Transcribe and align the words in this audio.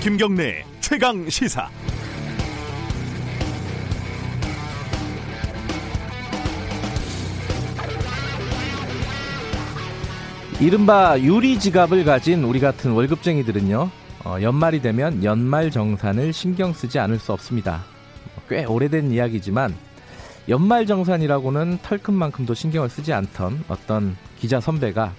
김경래 0.00 0.64
최강 0.80 1.28
시사. 1.28 1.68
이른바 10.58 11.20
유리 11.20 11.58
지갑을 11.58 12.06
가진 12.06 12.44
우리 12.44 12.60
같은 12.60 12.92
월급쟁이들은요, 12.92 13.90
어, 14.24 14.36
연말이 14.40 14.80
되면 14.80 15.22
연말 15.22 15.70
정산을 15.70 16.32
신경 16.32 16.72
쓰지 16.72 16.98
않을 16.98 17.18
수 17.18 17.34
없습니다. 17.34 17.84
꽤 18.48 18.64
오래된 18.64 19.12
이야기지만 19.12 19.74
연말 20.48 20.86
정산이라고는 20.86 21.80
털큰만큼도 21.82 22.54
신경을 22.54 22.88
쓰지 22.88 23.12
않던 23.12 23.64
어떤 23.68 24.16
기자 24.38 24.60
선배가 24.60 25.12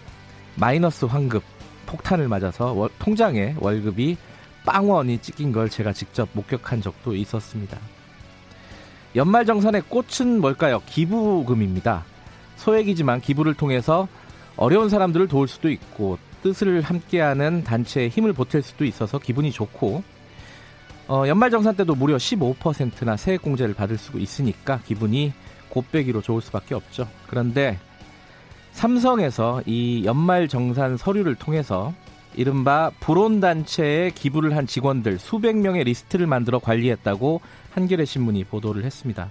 마이너스 0.56 1.06
환급 1.06 1.44
폭탄을 1.86 2.28
맞아서 2.28 2.74
월, 2.74 2.90
통장에 2.98 3.56
월급이 3.60 4.18
빵원이 4.66 5.20
찍힌 5.20 5.52
걸 5.52 5.70
제가 5.70 5.94
직접 5.94 6.30
목격한 6.34 6.82
적도 6.82 7.16
있었습니다. 7.16 7.78
연말 9.16 9.46
정산의 9.46 9.84
꽃은 9.90 10.40
뭘까요? 10.40 10.82
기부금입니다. 10.86 12.06
소액이지만 12.58 13.22
기부를 13.22 13.56
통해서 13.56 14.08
어려운 14.56 14.90
사람들을 14.90 15.28
도울 15.28 15.48
수도 15.48 15.70
있고 15.70 16.18
뜻을 16.44 16.82
함께하는 16.82 17.64
단체에 17.64 18.08
힘을 18.10 18.34
보탤 18.34 18.62
수도 18.62 18.86
있어서 18.86 19.20
기분이 19.20 19.52
좋고 19.52 20.04
어, 21.08 21.24
연말 21.28 21.50
정산 21.50 21.76
때도 21.76 21.96
무려 21.96 22.16
15%나 22.16 23.18
세액 23.18 23.42
공제를 23.42 23.74
받을 23.74 23.98
수 23.98 24.18
있으니까 24.18 24.80
기분이 24.86 25.34
곱빼기로 25.70 26.22
좋을 26.22 26.42
수밖에 26.42 26.76
없죠. 26.76 27.08
그런데 27.28 27.80
삼성에서 28.74 29.64
이 29.66 30.04
연말 30.06 30.48
정산 30.48 30.98
서류를 30.98 31.36
통해서 31.36 31.94
이른바 32.36 32.92
불온단체에 33.00 34.12
기부를 34.12 34.56
한 34.56 34.68
직원들 34.68 35.20
수백 35.20 35.58
명의 35.58 35.84
리스트를 35.84 36.28
만들어 36.28 36.60
관리했다고 36.60 37.42
한겨레 37.72 38.06
신문이 38.06 38.46
보도를 38.46 38.84
했습니다. 38.84 39.30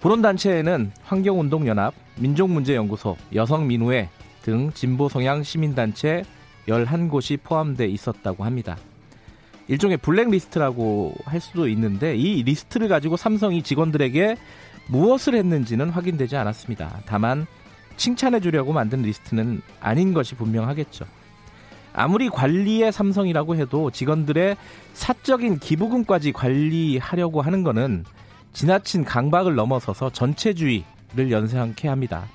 불온단체에는 0.00 0.92
환경운동연합, 1.02 1.94
민족문제연구소, 2.18 3.16
여성민우회 3.34 4.08
등 4.42 4.70
진보 4.72 5.08
성향 5.08 5.42
시민단체 5.42 6.24
11곳이 6.68 7.38
포함돼 7.42 7.86
있었다고 7.86 8.44
합니다. 8.44 8.76
일종의 9.68 9.96
블랙리스트라고 9.96 11.14
할 11.24 11.40
수도 11.40 11.68
있는데 11.68 12.16
이 12.16 12.42
리스트를 12.42 12.88
가지고 12.88 13.16
삼성이 13.16 13.62
직원들에게 13.62 14.36
무엇을 14.88 15.34
했는지는 15.34 15.90
확인되지 15.90 16.36
않았습니다. 16.36 17.00
다만 17.06 17.46
칭찬해 17.96 18.40
주려고 18.40 18.72
만든 18.72 19.02
리스트는 19.02 19.62
아닌 19.80 20.14
것이 20.14 20.34
분명하겠죠. 20.36 21.06
아무리 21.96 22.28
관리의 22.28 22.92
삼성이라고 22.92 23.56
해도 23.56 23.90
직원들의 23.90 24.56
사적인 24.92 25.58
기부금까지 25.58 26.32
관리하려고 26.32 27.40
하는 27.40 27.62
것은 27.62 28.04
지나친 28.52 29.02
강박을 29.02 29.54
넘어서서 29.54 30.10
전체주의를 30.10 31.30
연상케 31.30 31.88
합니다. 31.88 32.26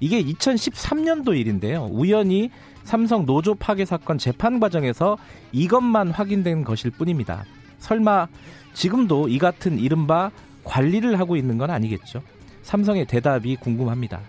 이게 0.00 0.22
2013년도 0.24 1.38
일인데요. 1.38 1.88
우연히 1.92 2.50
삼성 2.84 3.26
노조 3.26 3.54
파괴 3.54 3.84
사건 3.84 4.16
재판 4.16 4.58
과정에서 4.58 5.18
이것만 5.52 6.10
확인된 6.10 6.64
것일 6.64 6.90
뿐입니다. 6.90 7.44
설마 7.78 8.28
지금도 8.72 9.28
이 9.28 9.38
같은 9.38 9.78
이른바 9.78 10.30
관리를 10.64 11.18
하고 11.18 11.36
있는 11.36 11.58
건 11.58 11.70
아니겠죠. 11.70 12.22
삼성의 12.62 13.04
대답이 13.04 13.56
궁금합니다. 13.56 14.20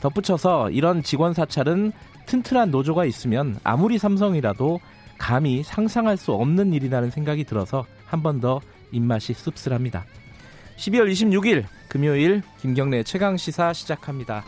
덧붙여서 0.00 0.70
이런 0.70 1.02
직원 1.02 1.34
사찰은 1.34 1.92
튼튼한 2.28 2.70
노조가 2.70 3.04
있으면 3.06 3.58
아무리 3.64 3.98
삼성이라도 3.98 4.80
감히 5.16 5.62
상상할 5.62 6.16
수 6.16 6.32
없는 6.32 6.72
일이라는 6.74 7.10
생각이 7.10 7.44
들어서 7.44 7.84
한 8.06 8.22
번 8.22 8.40
더 8.40 8.60
입맛이 8.92 9.32
씁쓸합니다. 9.34 10.04
12월 10.76 11.10
26일 11.10 11.64
금요일 11.88 12.42
김경래 12.60 13.02
최강 13.02 13.36
시사 13.36 13.72
시작합니다. 13.72 14.44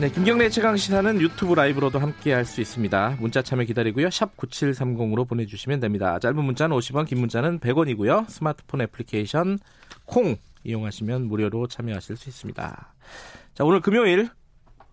네, 0.00 0.08
김경래 0.10 0.48
최강 0.48 0.76
시사는 0.76 1.20
유튜브 1.20 1.54
라이브로도 1.54 1.98
함께 1.98 2.32
할 2.32 2.44
수 2.44 2.60
있습니다. 2.60 3.16
문자 3.18 3.42
참여 3.42 3.64
기다리고요. 3.64 4.10
샵 4.10 4.36
9730으로 4.36 5.26
보내 5.28 5.44
주시면 5.44 5.80
됩니다. 5.80 6.20
짧은 6.20 6.36
문자는 6.44 6.76
50원, 6.76 7.04
긴 7.06 7.18
문자는 7.18 7.58
100원이고요. 7.58 8.28
스마트폰 8.28 8.82
애플리케이션 8.82 9.58
콩 10.04 10.36
이용하시면 10.64 11.28
무료로 11.28 11.66
참여하실 11.66 12.16
수 12.16 12.28
있습니다. 12.28 12.94
자, 13.54 13.64
오늘 13.64 13.80
금요일 13.80 14.28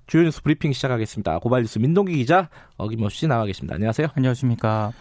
주요 0.07 0.23
뉴스 0.23 0.41
브리핑 0.41 0.71
시작하겠습니다. 0.73 1.39
고발뉴스 1.39 1.79
민동기 1.79 2.15
기자 2.15 2.49
어김없이 2.77 3.27
나와 3.27 3.45
계십니다. 3.45 3.75
안녕하세요. 3.75 4.09
안녕하십니까. 4.13 4.93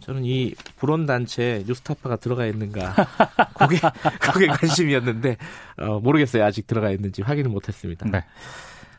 저는 0.00 0.24
이 0.24 0.54
불온 0.76 1.06
단체 1.06 1.62
뉴스타파가 1.66 2.16
들어가 2.16 2.44
있는가 2.46 2.92
그게 3.54 3.78
그게 4.20 4.46
관심이었는데 4.48 5.36
어, 5.78 6.00
모르겠어요 6.00 6.44
아직 6.44 6.66
들어가 6.66 6.90
있는지 6.90 7.22
확인을 7.22 7.50
못했습니다. 7.50 8.08
네. 8.10 8.24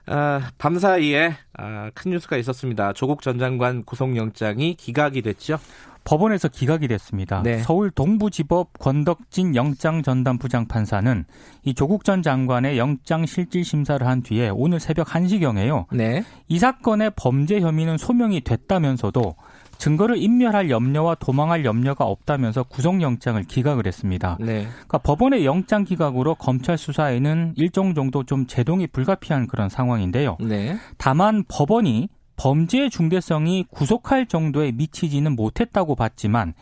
아, 0.06 0.50
밤 0.58 0.80
사이에 0.80 1.36
아, 1.58 1.92
큰 1.94 2.12
뉴스가 2.12 2.38
있었습니다. 2.38 2.94
조국 2.94 3.22
전 3.22 3.38
장관 3.38 3.84
구속영장이 3.84 4.76
기각이 4.76 5.22
됐죠. 5.22 5.60
법원에서 6.04 6.48
기각이 6.50 6.88
됐습니다. 6.88 7.42
네. 7.44 7.60
서울 7.60 7.90
동부지법 7.92 8.80
권덕진 8.80 9.56
영장 9.56 10.04
전담 10.04 10.38
부장 10.38 10.68
판사는 10.68 11.26
이 11.64 11.74
조국 11.74 12.04
전 12.04 12.22
장관의 12.22 12.78
영장 12.78 13.26
실질 13.26 13.64
심사를 13.64 14.06
한 14.06 14.22
뒤에 14.22 14.50
오늘 14.50 14.80
새벽 14.80 15.08
1시경에요. 15.08 15.86
네. 15.92 16.24
이 16.48 16.60
사건의 16.60 17.12
범죄 17.16 17.60
혐의는 17.62 17.98
소명이 17.98 18.42
됐다면서도 18.42 19.36
증거를 19.78 20.18
인멸할 20.18 20.70
염려와 20.70 21.16
도망할 21.16 21.66
염려가 21.66 22.06
없다면서 22.06 22.64
구속영장을 22.64 23.42
기각을 23.44 23.86
했습니다. 23.86 24.38
네. 24.40 24.68
그러니까 24.70 24.98
법원의 25.00 25.46
영장 25.46 25.84
기각으로 25.84 26.36
검찰 26.36 26.78
수사에는 26.78 27.54
일정 27.58 27.94
정도 27.94 28.24
좀 28.24 28.48
제동이 28.48 28.88
불가피한 28.88 29.48
그런 29.48 29.70
상황인데요. 29.70 30.38
네. 30.40 30.78
다만 30.98 31.44
법원이 31.48 32.08
범죄의 32.36 32.90
중대성이 32.90 33.66
구속할 33.70 34.28
정도에 34.28 34.72
미치지는 34.72 35.36
못했다고 35.36 35.96
봤지만 35.96 36.54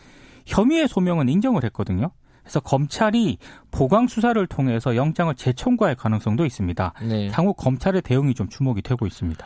혐의의 0.46 0.88
소명은 0.88 1.30
인정을 1.30 1.64
했거든요. 1.66 2.12
그래서 2.42 2.60
검찰이 2.60 3.38
보강 3.70 4.08
수사를 4.08 4.46
통해서 4.48 4.96
영장을 4.96 5.34
재청구할 5.36 5.96
가능성도 5.96 6.46
있습니다. 6.46 6.94
네. 7.08 7.30
향후 7.30 7.54
검찰의 7.54 8.02
대응이 8.02 8.34
좀 8.34 8.50
주목이 8.50 8.82
되고 8.82 9.06
있습니다. 9.06 9.46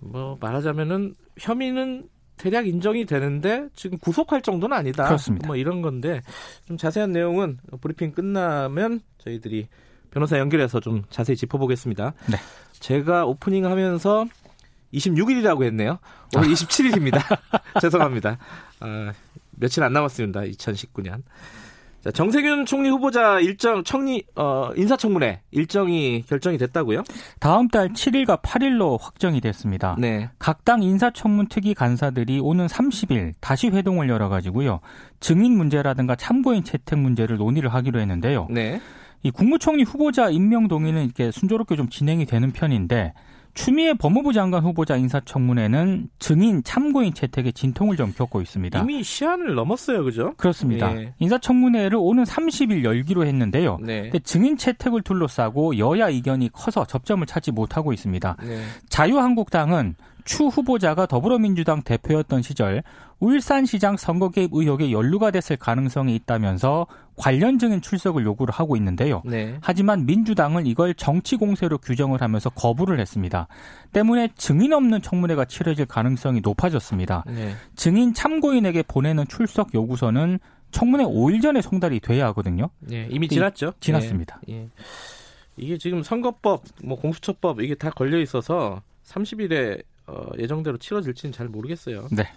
뭐 0.00 0.36
말하자면은 0.40 1.14
혐의는 1.38 2.08
대략 2.36 2.66
인정이 2.66 3.06
되는데 3.06 3.68
지금 3.74 3.96
구속할 3.98 4.42
정도는 4.42 4.76
아니다. 4.76 5.04
그렇습니다. 5.04 5.46
뭐 5.46 5.56
이런 5.56 5.82
건데 5.82 6.20
좀 6.66 6.76
자세한 6.76 7.12
내용은 7.12 7.58
브리핑 7.80 8.12
끝나면 8.12 9.00
저희들이 9.18 9.68
변호사 10.10 10.38
연결해서 10.38 10.80
좀 10.80 11.04
자세히 11.10 11.36
짚어보겠습니다. 11.36 12.12
네. 12.30 12.36
제가 12.80 13.24
오프닝 13.24 13.64
하면서 13.64 14.26
26일이라고 14.94 15.64
했네요. 15.64 15.98
오늘 16.36 16.48
27일입니다. 16.54 17.20
죄송합니다. 17.80 18.38
아, 18.80 19.12
며칠 19.52 19.82
안 19.82 19.92
남았습니다. 19.92 20.40
2019년. 20.42 21.22
자, 22.02 22.10
정세균 22.10 22.66
총리 22.66 22.90
후보자 22.90 23.40
일정 23.40 23.82
청리 23.82 24.24
어, 24.36 24.70
인사청문회 24.76 25.40
일정이 25.52 26.22
결정이 26.28 26.58
됐다고요? 26.58 27.02
다음 27.40 27.66
달 27.68 27.88
7일과 27.94 28.42
8일로 28.42 29.00
확정이 29.00 29.40
됐습니다. 29.40 29.96
네. 29.98 30.28
각 30.38 30.64
당 30.66 30.82
인사청문 30.82 31.48
특위 31.48 31.72
간사들이 31.72 32.40
오는 32.40 32.66
30일 32.66 33.32
다시 33.40 33.68
회동을 33.68 34.08
열어 34.10 34.28
가지고요. 34.28 34.80
증인 35.20 35.56
문제라든가 35.56 36.14
참고인 36.14 36.62
채택 36.64 36.98
문제를 36.98 37.38
논의를 37.38 37.72
하기로 37.72 37.98
했는데요. 38.00 38.48
네. 38.50 38.80
이 39.22 39.30
국무총리 39.30 39.82
후보자 39.84 40.28
임명 40.28 40.68
동의는 40.68 41.04
이렇게 41.04 41.30
순조롭게 41.30 41.76
좀 41.76 41.88
진행이 41.88 42.26
되는 42.26 42.50
편인데 42.52 43.14
추미애 43.54 43.94
법무부 43.94 44.32
장관 44.32 44.64
후보자 44.64 44.96
인사청문회는 44.96 46.08
증인 46.18 46.62
참고인 46.64 47.14
채택에 47.14 47.52
진통을 47.52 47.96
좀 47.96 48.12
겪고 48.12 48.42
있습니다. 48.42 48.80
이미 48.80 49.02
시한을 49.02 49.54
넘었어요, 49.54 50.04
그죠? 50.04 50.34
그렇습니다. 50.36 50.94
예. 50.96 51.14
인사청문회를 51.20 51.96
오는 51.96 52.24
30일 52.24 52.82
열기로 52.84 53.24
했는데요. 53.24 53.78
네. 53.80 54.10
증인 54.24 54.56
채택을 54.56 55.02
둘러싸고 55.02 55.78
여야 55.78 56.08
이견이 56.08 56.50
커서 56.52 56.84
접점을 56.84 57.24
찾지 57.26 57.52
못하고 57.52 57.92
있습니다. 57.92 58.36
네. 58.42 58.62
자유한국당은 58.88 59.94
추 60.24 60.46
후보자가 60.46 61.06
더불어민주당 61.06 61.82
대표였던 61.82 62.42
시절 62.42 62.82
울산시장 63.20 63.96
선거 63.96 64.28
개입 64.30 64.50
의혹에 64.52 64.90
연루가 64.90 65.30
됐을 65.30 65.56
가능성이 65.56 66.14
있다면서 66.16 66.86
관련 67.16 67.58
증인 67.58 67.80
출석을 67.80 68.24
요구를 68.24 68.52
하고 68.52 68.76
있는데요. 68.76 69.22
네. 69.24 69.56
하지만 69.60 70.06
민주당은 70.06 70.66
이걸 70.66 70.94
정치 70.94 71.36
공세로 71.36 71.78
규정을 71.78 72.20
하면서 72.20 72.50
거부를 72.50 72.98
했습니다. 73.00 73.46
때문에 73.92 74.30
증인 74.36 74.72
없는 74.72 75.02
청문회가 75.02 75.44
치러질 75.44 75.86
가능성이 75.86 76.40
높아졌습니다. 76.40 77.24
네. 77.26 77.54
증인 77.76 78.14
참고인에게 78.14 78.82
보내는 78.82 79.26
출석 79.28 79.74
요구서는 79.74 80.38
청문회 80.72 81.04
5일 81.04 81.40
전에 81.40 81.62
송달이 81.62 82.00
돼야 82.00 82.26
하거든요. 82.26 82.68
네, 82.80 83.06
이미 83.08 83.28
지났죠. 83.28 83.74
지났습니다. 83.78 84.40
예, 84.48 84.54
예. 84.54 84.68
이게 85.56 85.78
지금 85.78 86.02
선거법, 86.02 86.64
뭐 86.82 86.98
공수처법 86.98 87.60
이게 87.60 87.76
다 87.76 87.90
걸려 87.90 88.18
있어서 88.18 88.82
30일에 89.04 89.84
어, 90.06 90.26
예정대로 90.38 90.78
치러질지는 90.78 91.32
잘 91.32 91.48
모르겠어요. 91.48 92.08
네. 92.10 92.28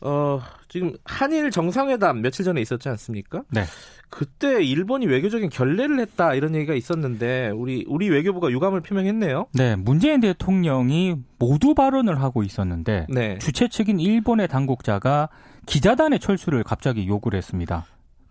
어, 0.00 0.40
지금 0.68 0.92
한일 1.04 1.50
정상회담 1.50 2.20
며칠 2.20 2.44
전에 2.44 2.60
있었지 2.60 2.88
않습니까? 2.88 3.42
네. 3.50 3.64
그때 4.08 4.62
일본이 4.62 5.06
외교적인 5.06 5.50
결례를 5.50 5.98
했다 6.00 6.34
이런 6.34 6.54
얘기가 6.54 6.74
있었는데 6.74 7.50
우리 7.50 7.84
우리 7.88 8.08
외교부가 8.08 8.50
유감을 8.50 8.82
표명했네요. 8.82 9.46
네, 9.52 9.74
문재인 9.74 10.20
대통령이 10.20 11.16
모두 11.38 11.74
발언을 11.74 12.20
하고 12.22 12.42
있었는데 12.42 13.06
네. 13.08 13.38
주최 13.38 13.68
측인 13.68 13.98
일본의 13.98 14.48
당국자가 14.48 15.28
기자단의 15.66 16.20
철수를 16.20 16.62
갑자기 16.62 17.08
요구를 17.08 17.36
했습니다. 17.38 17.84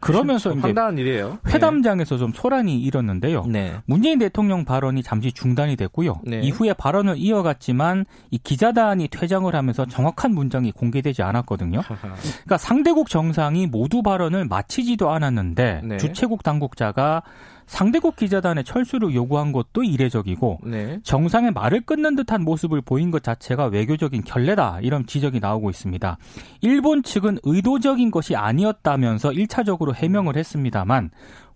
그러면서 0.06 0.52
이제 0.52 0.60
황당한 0.60 0.98
일이에요. 0.98 1.40
회담장에서 1.48 2.16
네. 2.16 2.19
좀 2.19 2.31
소란이 2.34 2.80
일었는데요. 2.80 3.46
네. 3.48 3.74
문재인 3.86 4.19
대통령 4.19 4.63
발언이 4.63 5.04
잠시 5.04 5.31
중단이 5.31 5.75
됐고요. 5.75 6.22
네. 6.24 6.42
이후에 6.42 6.74
발언을 6.74 7.16
이어갔지만 7.18 8.06
이 8.30 8.38
기자단이 8.38 9.07
퇴장을 9.07 9.54
하면서 9.54 9.86
정확한 9.86 10.34
문장이 10.34 10.72
공개되지 10.72 11.24
않았거든요. 11.24 11.81
그러니까 11.81 12.57
상대국 12.57 13.10
정상이 13.10 13.68
모두 13.68 14.04
발언을 14.04 14.46
마치지도 14.46 15.10
않았는데 15.10 15.81
네. 15.84 15.98
주최국 15.98 16.44
당국자가 16.44 17.24
상대국 17.68 18.16
기자단의 18.16 18.64
철수를 18.64 19.14
요구한 19.14 19.52
것도 19.52 19.84
이례적이고 19.84 20.60
네. 20.64 21.00
정상의 21.04 21.52
말을 21.52 21.82
끊는 21.82 22.16
듯한 22.16 22.44
모습을 22.44 22.82
보인 22.82 23.12
것 23.12 23.24
자체가 23.24 23.66
외교적인 23.66 24.24
결례다 24.24 24.80
이런 24.82 25.06
지적이 25.06 25.40
나오고 25.40 25.70
있습니다. 25.70 26.18
일본 26.62 27.04
측은 27.04 27.40
의도적인 27.44 28.12
것이 28.12 28.36
아니었다면서 28.36 29.30
1차적으로 29.30 29.94
해명을 29.96 30.36
했습니다만 30.38 31.10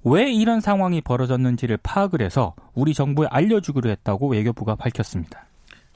왜 0.04 0.32
이런 0.32 0.62
상황이 0.62 1.02
벌어졌는지를 1.02 1.78
파악을 1.84 2.22
해서 2.22 2.56
우리 2.74 2.94
정부에 2.94 3.28
알려주기로 3.30 3.90
했다고 3.90 4.30
외교부가 4.30 4.76
밝혔습니다. 4.76 5.46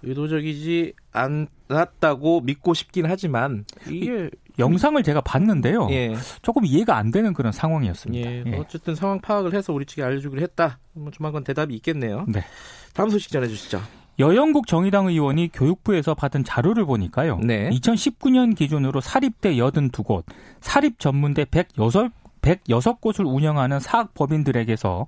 의도적이지 0.04 0.94
않았다고 1.12 2.42
믿고 2.42 2.74
싶긴 2.74 3.06
하지만 3.06 3.66
이게 3.90 4.30
영상을 4.60 5.02
제가 5.02 5.22
봤는데요. 5.22 5.88
예. 5.92 6.16
조금 6.42 6.66
이해가 6.66 6.98
안 6.98 7.12
되는 7.12 7.34
그런 7.34 7.52
상황이었습니다. 7.52 8.30
예. 8.30 8.44
예. 8.46 8.58
어쨌든 8.58 8.96
상황 8.96 9.20
파악을 9.20 9.54
해서 9.54 9.74
우리 9.74 9.86
측에 9.86 10.04
알려주기로 10.04 10.42
했다. 10.42 10.80
뭐 10.94 11.12
조만간 11.12 11.44
대답이 11.44 11.74
있겠네요. 11.76 12.26
네. 12.28 12.44
다음 12.94 13.10
소식 13.10 13.32
전해주시죠. 13.32 13.82
여영국 14.20 14.68
정의당 14.68 15.08
의원이 15.08 15.50
교육부에서 15.54 16.14
받은 16.14 16.44
자료를 16.44 16.86
보니까요. 16.86 17.40
네. 17.40 17.70
2019년 17.72 18.56
기준으로 18.56 19.02
사립대 19.02 19.56
82곳, 19.56 20.24
사립 20.62 21.00
전문대 21.00 21.46
106, 21.46 22.12
106곳을 22.42 23.26
운영하는 23.26 23.80
사학법인들에게서 23.80 25.08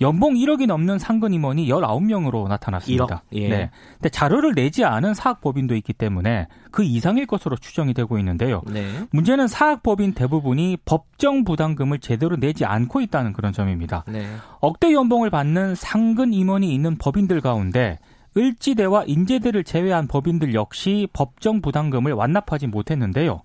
연봉 0.00 0.34
1억이 0.34 0.66
넘는 0.66 0.98
상근 0.98 1.32
임원이 1.32 1.68
19명으로 1.68 2.48
나타났습니다. 2.48 3.06
1억? 3.06 3.20
예. 3.32 3.48
네. 3.48 3.70
근데 3.94 4.08
자료를 4.08 4.54
내지 4.54 4.84
않은 4.84 5.14
사학법인도 5.14 5.74
있기 5.76 5.92
때문에 5.92 6.48
그 6.70 6.84
이상일 6.84 7.26
것으로 7.26 7.56
추정이 7.56 7.94
되고 7.94 8.18
있는데요. 8.18 8.62
네. 8.66 8.86
문제는 9.10 9.48
사학법인 9.48 10.12
대부분이 10.12 10.78
법정 10.84 11.44
부담금을 11.44 11.98
제대로 12.00 12.36
내지 12.36 12.64
않고 12.64 13.00
있다는 13.00 13.32
그런 13.32 13.52
점입니다. 13.52 14.04
네. 14.08 14.26
억대 14.60 14.92
연봉을 14.92 15.30
받는 15.30 15.74
상근 15.74 16.34
임원이 16.34 16.72
있는 16.74 16.96
법인들 16.98 17.40
가운데 17.40 17.98
을지대와 18.36 19.04
인제대를 19.06 19.64
제외한 19.64 20.06
법인들 20.08 20.54
역시 20.54 21.08
법정 21.14 21.62
부담금을 21.62 22.12
완납하지 22.12 22.66
못했는데요. 22.66 23.40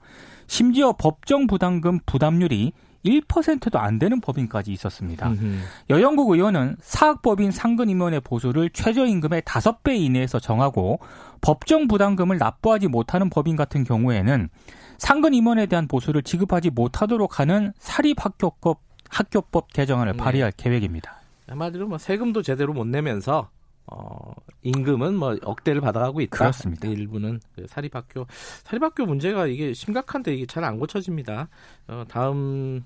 심지어 0.47 0.91
법정 0.91 1.47
부담금 1.47 1.99
부담률이 2.05 2.73
1%도 3.05 3.79
안 3.79 3.99
되는 3.99 4.21
법인까지 4.21 4.71
있었습니다. 4.71 5.29
음흠. 5.29 5.57
여영국 5.89 6.31
의원은 6.31 6.77
사학법인 6.81 7.51
상근임원의 7.51 8.21
보수를 8.21 8.69
최저임금의 8.69 9.41
5배 9.41 9.97
이내에서 9.99 10.39
정하고 10.39 10.99
법정 11.41 11.87
부담금을 11.87 12.37
납부하지 12.37 12.87
못하는 12.87 13.29
법인 13.29 13.55
같은 13.55 13.83
경우에는 13.83 14.49
상근임원에 14.97 15.65
대한 15.65 15.87
보수를 15.87 16.21
지급하지 16.21 16.69
못하도록 16.69 17.39
하는 17.39 17.73
사립학교법 17.79 18.81
학교법 19.09 19.73
개정안을 19.73 20.13
네. 20.13 20.17
발의할 20.17 20.51
계획입니다. 20.55 21.15
한마디로 21.47 21.87
뭐 21.87 21.97
세금도 21.97 22.43
제대로 22.43 22.73
못 22.73 22.87
내면서 22.87 23.49
어, 23.91 24.33
임금은 24.63 25.15
뭐 25.15 25.37
억대를 25.43 25.81
받아가고 25.81 26.21
있다. 26.21 26.37
그렇습니다. 26.37 26.87
일부는 26.87 27.39
그 27.55 27.65
사립학교 27.67 28.25
사립학교 28.63 29.05
문제가 29.05 29.47
이게 29.47 29.73
심각한데 29.73 30.33
이게 30.33 30.45
잘 30.45 30.63
안 30.63 30.79
고쳐집니다. 30.79 31.49
어, 31.87 32.03
다음 32.07 32.83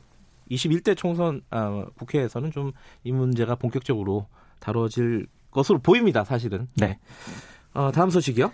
21대 0.50 0.96
총선 0.98 1.42
아, 1.50 1.86
국회에서는 1.98 2.52
좀 2.52 2.72
이 3.04 3.12
문제가 3.12 3.56
본격적으로 3.56 4.28
다뤄질 4.60 5.28
것으로 5.52 5.80
보입니다. 5.80 6.24
사실은. 6.24 6.68
네. 6.75 6.98
어, 7.74 7.92
다음 7.92 8.10
소식이요. 8.10 8.51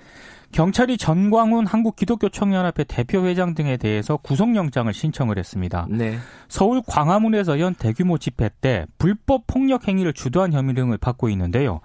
경찰이 0.51 0.97
전광훈 0.97 1.65
한국기독교청년합회 1.65 2.83
대표회장 2.85 3.53
등에 3.53 3.77
대해서 3.77 4.17
구속영장을 4.17 4.93
신청을 4.93 5.37
했습니다. 5.37 5.87
네. 5.89 6.17
서울 6.49 6.81
광화문에서 6.85 7.59
연 7.59 7.73
대규모 7.73 8.17
집회 8.17 8.49
때 8.61 8.85
불법 8.97 9.47
폭력 9.47 9.87
행위를 9.87 10.13
주도한 10.13 10.53
혐의 10.53 10.75
등을 10.75 10.97
받고 10.97 11.29
있는데요. 11.29 11.79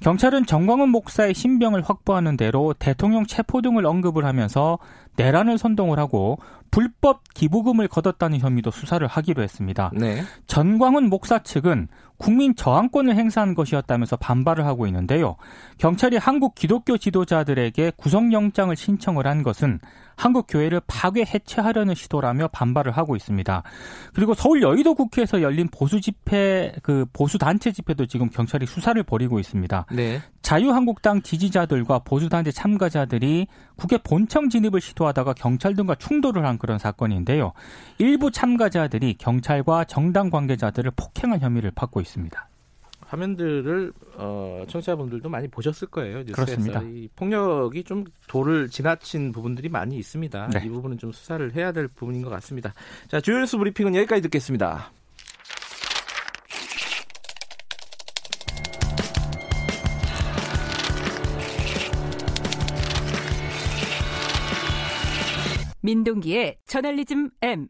경찰은 0.00 0.46
정광훈 0.46 0.90
목사의 0.90 1.34
신병을 1.34 1.82
확보하는 1.82 2.36
대로 2.36 2.74
대통령 2.78 3.26
체포 3.26 3.62
등을 3.62 3.86
언급을 3.86 4.24
하면서 4.24 4.78
내란을 5.16 5.58
선동을 5.58 5.98
하고 5.98 6.38
불법 6.70 7.22
기부금을 7.34 7.88
거뒀다는 7.88 8.38
혐의도 8.38 8.70
수사를 8.70 9.04
하기로 9.06 9.42
했습니다. 9.42 9.90
네. 9.94 10.22
전광훈 10.46 11.08
목사 11.08 11.42
측은 11.42 11.88
국민 12.20 12.54
저항권을 12.54 13.16
행사한 13.16 13.54
것이었다면서 13.54 14.16
반발을 14.16 14.66
하고 14.66 14.86
있는데요. 14.86 15.36
경찰이 15.78 16.18
한국 16.18 16.54
기독교 16.54 16.98
지도자들에게 16.98 17.92
구속영장을 17.96 18.76
신청을 18.76 19.26
한 19.26 19.42
것은 19.42 19.80
한국 20.20 20.46
교회를 20.48 20.82
파괴 20.86 21.22
해체하려는 21.22 21.94
시도라며 21.94 22.48
반발을 22.48 22.92
하고 22.92 23.16
있습니다. 23.16 23.62
그리고 24.12 24.34
서울 24.34 24.60
여의도 24.60 24.94
국회에서 24.94 25.40
열린 25.40 25.66
보수 25.72 25.98
집회 26.02 26.74
그 26.82 27.06
보수 27.14 27.38
단체 27.38 27.72
집회도 27.72 28.04
지금 28.04 28.28
경찰이 28.28 28.66
수사를 28.66 29.02
벌이고 29.02 29.38
있습니다. 29.38 29.86
네. 29.92 30.20
자유한국당 30.42 31.22
지지자들과 31.22 32.00
보수 32.00 32.28
단체 32.28 32.52
참가자들이 32.52 33.46
국회 33.76 33.96
본청 33.96 34.50
진입을 34.50 34.82
시도하다가 34.82 35.32
경찰 35.32 35.74
등과 35.74 35.94
충돌을 35.94 36.44
한 36.44 36.58
그런 36.58 36.78
사건인데요. 36.78 37.52
일부 37.96 38.30
참가자들이 38.30 39.14
경찰과 39.14 39.84
정당 39.84 40.28
관계자들을 40.28 40.90
폭행한 40.96 41.40
혐의를 41.40 41.70
받고 41.70 42.02
있습니다. 42.02 42.09
화면들을 43.10 43.92
어, 44.16 44.64
청취자분들도 44.68 45.28
많이 45.28 45.48
보셨을 45.48 45.88
거예요. 45.88 46.18
뉴스에서. 46.18 46.44
그렇습니다. 46.44 46.82
이 46.82 47.08
폭력이 47.16 47.82
좀 47.84 48.04
도를 48.28 48.68
지나친 48.68 49.32
부분들이 49.32 49.68
많이 49.68 49.96
있습니다. 49.98 50.48
네. 50.48 50.62
이 50.64 50.68
부분은 50.68 50.98
좀 50.98 51.10
수사를 51.10 51.54
해야 51.54 51.72
될 51.72 51.88
부분인 51.88 52.22
것 52.22 52.30
같습니다. 52.30 52.72
자, 53.08 53.20
주요 53.20 53.38
뉴스 53.38 53.56
브리핑은 53.56 53.94
여기까지 53.96 54.22
듣겠습니다. 54.22 54.92
민동기의 65.82 66.58
저널리즘 66.66 67.30
M. 67.42 67.68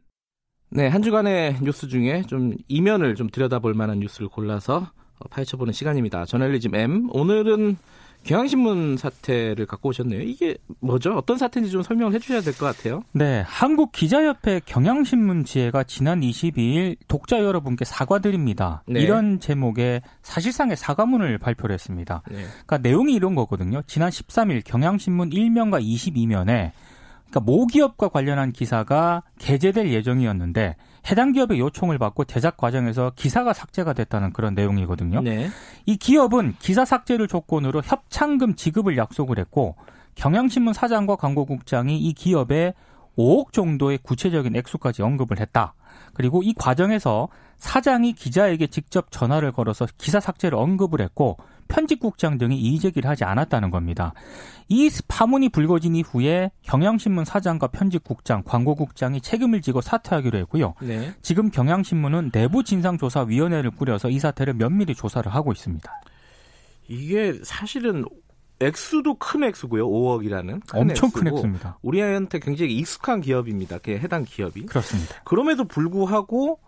네, 0.70 0.86
한 0.86 1.02
주간의 1.02 1.56
뉴스 1.62 1.88
중에 1.88 2.22
좀 2.28 2.54
이면을 2.68 3.14
좀 3.16 3.28
들여다볼 3.28 3.74
만한 3.74 3.98
뉴스를 3.98 4.28
골라서 4.28 4.88
어, 5.18 5.28
파헤쳐보는 5.28 5.72
시간입니다. 5.72 6.24
저널리즘 6.26 6.74
M. 6.74 7.08
오늘은 7.10 7.76
경향신문 8.22 8.98
사태를 8.98 9.64
갖고 9.66 9.88
오셨네요. 9.88 10.20
이게 10.20 10.56
뭐죠? 10.80 11.14
어떤 11.14 11.38
사태인지 11.38 11.70
좀 11.72 11.82
설명을 11.82 12.12
해주셔야 12.14 12.42
될 12.42 12.52
것 12.54 12.66
같아요. 12.66 13.02
네, 13.12 13.42
한국기자협회 13.46 14.60
경향신문 14.66 15.44
지회가 15.44 15.84
지난 15.84 16.20
22일 16.20 16.96
독자 17.08 17.38
여러분께 17.42 17.84
사과드립니다. 17.86 18.82
네. 18.86 19.00
이런 19.00 19.40
제목의 19.40 20.02
사실상의 20.22 20.76
사과문을 20.76 21.38
발표를 21.38 21.72
했습니다. 21.72 22.22
네. 22.30 22.36
그러니까 22.66 22.78
내용이 22.78 23.14
이런 23.14 23.34
거거든요. 23.34 23.80
지난 23.86 24.10
13일 24.10 24.62
경향신문 24.66 25.30
1면과 25.30 25.82
22면에 25.82 26.72
그러니까 27.30 27.40
모기업과 27.40 28.08
관련한 28.08 28.52
기사가 28.52 29.22
게재될 29.38 29.92
예정이었는데 29.92 30.76
해당 31.10 31.32
기업의 31.32 31.58
요청을 31.60 31.98
받고 31.98 32.24
제작 32.24 32.56
과정에서 32.56 33.12
기사가 33.16 33.52
삭제가 33.52 33.92
됐다는 33.94 34.32
그런 34.32 34.54
내용이거든요. 34.54 35.22
네. 35.22 35.48
이 35.86 35.96
기업은 35.96 36.56
기사 36.58 36.84
삭제를 36.84 37.28
조건으로 37.28 37.80
협찬금 37.82 38.56
지급을 38.56 38.98
약속을 38.98 39.38
했고 39.38 39.76
경향신문 40.16 40.74
사장과 40.74 41.16
광고국장이 41.16 41.98
이 41.98 42.12
기업에 42.12 42.74
5억 43.16 43.52
정도의 43.52 43.98
구체적인 44.02 44.56
액수까지 44.56 45.02
언급을 45.02 45.40
했다. 45.40 45.74
그리고 46.14 46.42
이 46.42 46.52
과정에서 46.52 47.28
사장이 47.56 48.12
기자에게 48.14 48.66
직접 48.66 49.10
전화를 49.10 49.52
걸어서 49.52 49.86
기사 49.98 50.20
삭제를 50.20 50.58
언급을 50.58 51.00
했고 51.00 51.36
편집국장 51.70 52.36
등이 52.36 52.58
이의제기를 52.58 53.08
하지 53.08 53.24
않았다는 53.24 53.70
겁니다. 53.70 54.12
이 54.68 54.90
파문이 55.08 55.48
불거진 55.48 55.96
이후에 55.96 56.50
경향신문 56.62 57.24
사장과 57.24 57.68
편집국장, 57.68 58.42
광고국장이 58.44 59.20
책임을 59.20 59.62
지고 59.62 59.80
사퇴하기로 59.80 60.38
했고요. 60.40 60.74
네. 60.82 61.14
지금 61.22 61.50
경향신문은 61.50 62.32
내부 62.32 62.62
진상조사위원회를 62.62 63.70
꾸려서 63.70 64.10
이 64.10 64.18
사태를 64.18 64.54
면밀히 64.54 64.94
조사를 64.94 65.32
하고 65.32 65.52
있습니다. 65.52 65.90
이게 66.88 67.34
사실은 67.42 68.04
액수도 68.60 69.14
큰 69.14 69.44
액수고요. 69.44 69.88
5억이라는 69.88 70.66
큰 70.66 70.80
엄청 70.80 71.08
액수고, 71.08 71.12
큰 71.12 71.28
액수입니다. 71.28 71.78
우리한테 71.82 72.38
굉장히 72.40 72.74
익숙한 72.74 73.20
기업입니다. 73.22 73.78
그 73.78 73.92
해당 73.92 74.24
기업이. 74.24 74.66
그렇습니다. 74.66 75.14
그럼에도 75.24 75.64
불구하고 75.64 76.60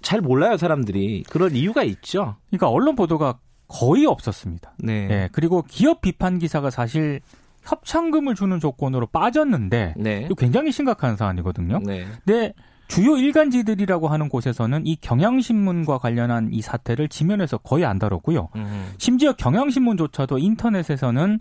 잘 0.00 0.20
몰라요 0.20 0.56
사람들이. 0.56 1.24
그런 1.28 1.54
이유가 1.54 1.82
있죠. 1.82 2.36
그러니까 2.48 2.68
언론 2.68 2.94
보도가 2.94 3.38
거의 3.74 4.06
없었습니다. 4.06 4.74
네. 4.78 5.06
네. 5.06 5.28
그리고 5.32 5.62
기업 5.62 6.00
비판 6.00 6.38
기사가 6.38 6.70
사실 6.70 7.20
협찬금을 7.64 8.36
주는 8.36 8.60
조건으로 8.60 9.06
빠졌는데 9.06 9.94
네. 9.96 10.22
이거 10.26 10.34
굉장히 10.34 10.70
심각한 10.70 11.16
사안이거든요. 11.16 11.80
네. 11.84 12.06
근데 12.24 12.52
주요 12.86 13.16
일간지들이라고 13.16 14.08
하는 14.08 14.28
곳에서는 14.28 14.86
이 14.86 14.94
경향신문과 14.96 15.98
관련한 15.98 16.50
이 16.52 16.60
사태를 16.62 17.08
지면에서 17.08 17.58
거의 17.58 17.84
안 17.84 17.98
다뤘고요. 17.98 18.50
음. 18.54 18.92
심지어 18.98 19.32
경향신문조차도 19.32 20.38
인터넷에서는 20.38 21.40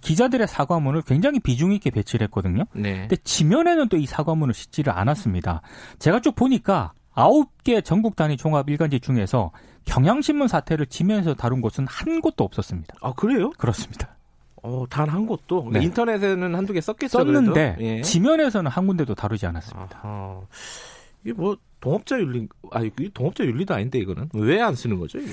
기자들의 0.00 0.46
사과문을 0.46 1.02
굉장히 1.02 1.40
비중 1.40 1.72
있게 1.72 1.90
배치를 1.90 2.24
했거든요. 2.26 2.64
네. 2.74 3.00
근데 3.00 3.16
지면에는 3.16 3.88
또 3.88 3.96
이 3.96 4.06
사과문을 4.06 4.52
싣지를 4.52 4.92
않았습니다. 4.92 5.62
제가 5.98 6.20
쭉 6.20 6.34
보니까 6.34 6.92
아홉 7.14 7.62
개 7.62 7.80
전국 7.80 8.16
단위 8.16 8.36
종합 8.36 8.68
일간지 8.68 9.00
중에서 9.00 9.52
경향신문 9.84 10.48
사태를 10.48 10.86
지면에서 10.86 11.34
다룬 11.34 11.60
곳은 11.60 11.86
한 11.88 12.20
곳도 12.20 12.44
없었습니다. 12.44 12.94
아 13.02 13.12
그래요? 13.12 13.50
그렇습니다. 13.58 14.16
어, 14.62 14.84
단 14.88 15.08
한 15.10 15.26
곳도 15.26 15.68
네. 15.72 15.82
인터넷에는 15.82 16.54
한두 16.54 16.72
개 16.72 16.80
썼겠죠. 16.80 17.18
썼는데 17.18 17.76
예. 17.80 18.00
지면에서는 18.02 18.70
한 18.70 18.86
군데도 18.86 19.14
다루지 19.14 19.46
않았습니다. 19.46 20.00
아하. 20.02 20.40
이게 21.22 21.32
뭐 21.34 21.56
동업자 21.84 22.18
윤리 22.18 22.48
아 22.70 22.80
이게 22.80 23.10
동업자 23.12 23.44
윤리도 23.44 23.74
아닌데 23.74 23.98
이거는 23.98 24.30
왜 24.32 24.60
안 24.60 24.74
쓰는 24.74 24.98
거죠 24.98 25.18
이게? 25.18 25.30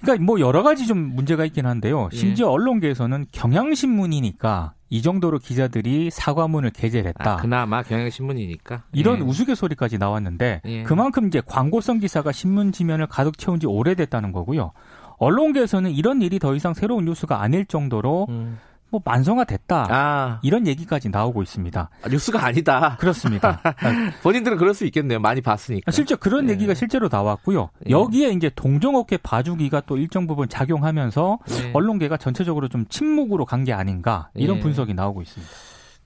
그러니까 0.00 0.24
뭐 0.24 0.40
여러 0.40 0.62
가지 0.62 0.86
좀 0.86 0.98
문제가 1.14 1.44
있긴 1.44 1.66
한데요. 1.66 2.08
예. 2.12 2.16
심지어 2.16 2.46
예. 2.46 2.50
언론계에서는 2.50 3.26
경향신문이니까 3.30 4.72
이 4.88 5.02
정도로 5.02 5.38
기자들이 5.38 6.10
사과문을 6.10 6.70
게재했다. 6.70 7.32
아, 7.32 7.36
그나마 7.36 7.82
경향신문이니까 7.82 8.84
이런 8.92 9.18
예. 9.18 9.22
우스갯소리까지 9.22 9.98
나왔는데 9.98 10.62
예. 10.64 10.82
그만큼 10.84 11.26
이제 11.28 11.42
광고성 11.44 11.98
기사가 12.00 12.32
신문 12.32 12.72
지면을 12.72 13.06
가득 13.06 13.36
채운 13.38 13.60
지 13.60 13.66
오래됐다는 13.66 14.32
거고요. 14.32 14.72
언론계에서는 15.18 15.90
이런 15.90 16.22
일이 16.22 16.38
더 16.38 16.54
이상 16.54 16.72
새로운 16.72 17.04
뉴스가 17.04 17.42
아닐 17.42 17.66
정도로 17.66 18.26
음. 18.30 18.58
뭐 18.90 19.00
만성화 19.04 19.44
됐다 19.44 19.86
아. 19.88 20.40
이런 20.42 20.66
얘기까지 20.66 21.08
나오고 21.10 21.42
있습니다. 21.42 21.90
아, 22.02 22.08
뉴스가 22.08 22.44
아니다. 22.44 22.96
그렇습니다. 22.98 23.60
본인들은 24.22 24.56
그럴 24.56 24.74
수 24.74 24.84
있겠네요. 24.86 25.20
많이 25.20 25.40
봤으니까. 25.40 25.90
실제 25.92 26.16
그런 26.16 26.46
네. 26.46 26.54
얘기가 26.54 26.74
실제로 26.74 27.08
나왔고요. 27.10 27.70
네. 27.80 27.90
여기에 27.90 28.30
이제 28.30 28.50
동종업계 28.54 29.18
봐주기가 29.18 29.82
또 29.86 29.96
일정 29.96 30.26
부분 30.26 30.48
작용하면서 30.48 31.38
네. 31.46 31.70
언론계가 31.72 32.16
전체적으로 32.16 32.68
좀 32.68 32.84
침묵으로 32.88 33.44
간 33.44 33.60
게 33.60 33.74
아닌가 33.74 34.30
이런 34.34 34.56
네. 34.56 34.62
분석이 34.62 34.94
나오고 34.94 35.20
있습니다. 35.20 35.52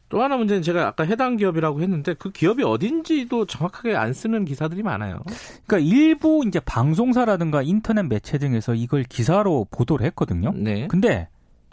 또 0.09 0.23
하나 0.23 0.37
문제는 0.37 0.63
제가 0.63 0.89
아까 0.89 1.05
해당 1.05 1.37
기업이라고 1.37 1.81
했는데 1.83 2.15
그 2.15 2.31
기업이 2.31 2.63
어딘지도 2.65 3.47
정확하게 3.47 3.95
안 3.97 4.13
쓰는 4.13 4.45
기사들이 4.45 4.83
많아요. 4.83 5.21
그러니까 5.67 5.79
일부 5.79 6.43
이제 6.47 6.59
방송사라든가 6.61 7.63
인터넷 7.63 8.03
매체 8.03 8.39
등에서 8.39 8.75
이걸 8.75 9.05
기사로 9.05 9.67
보도를 9.71 10.05
했거든요. 10.07 10.53
네. 10.55 10.87
근데 10.89 11.29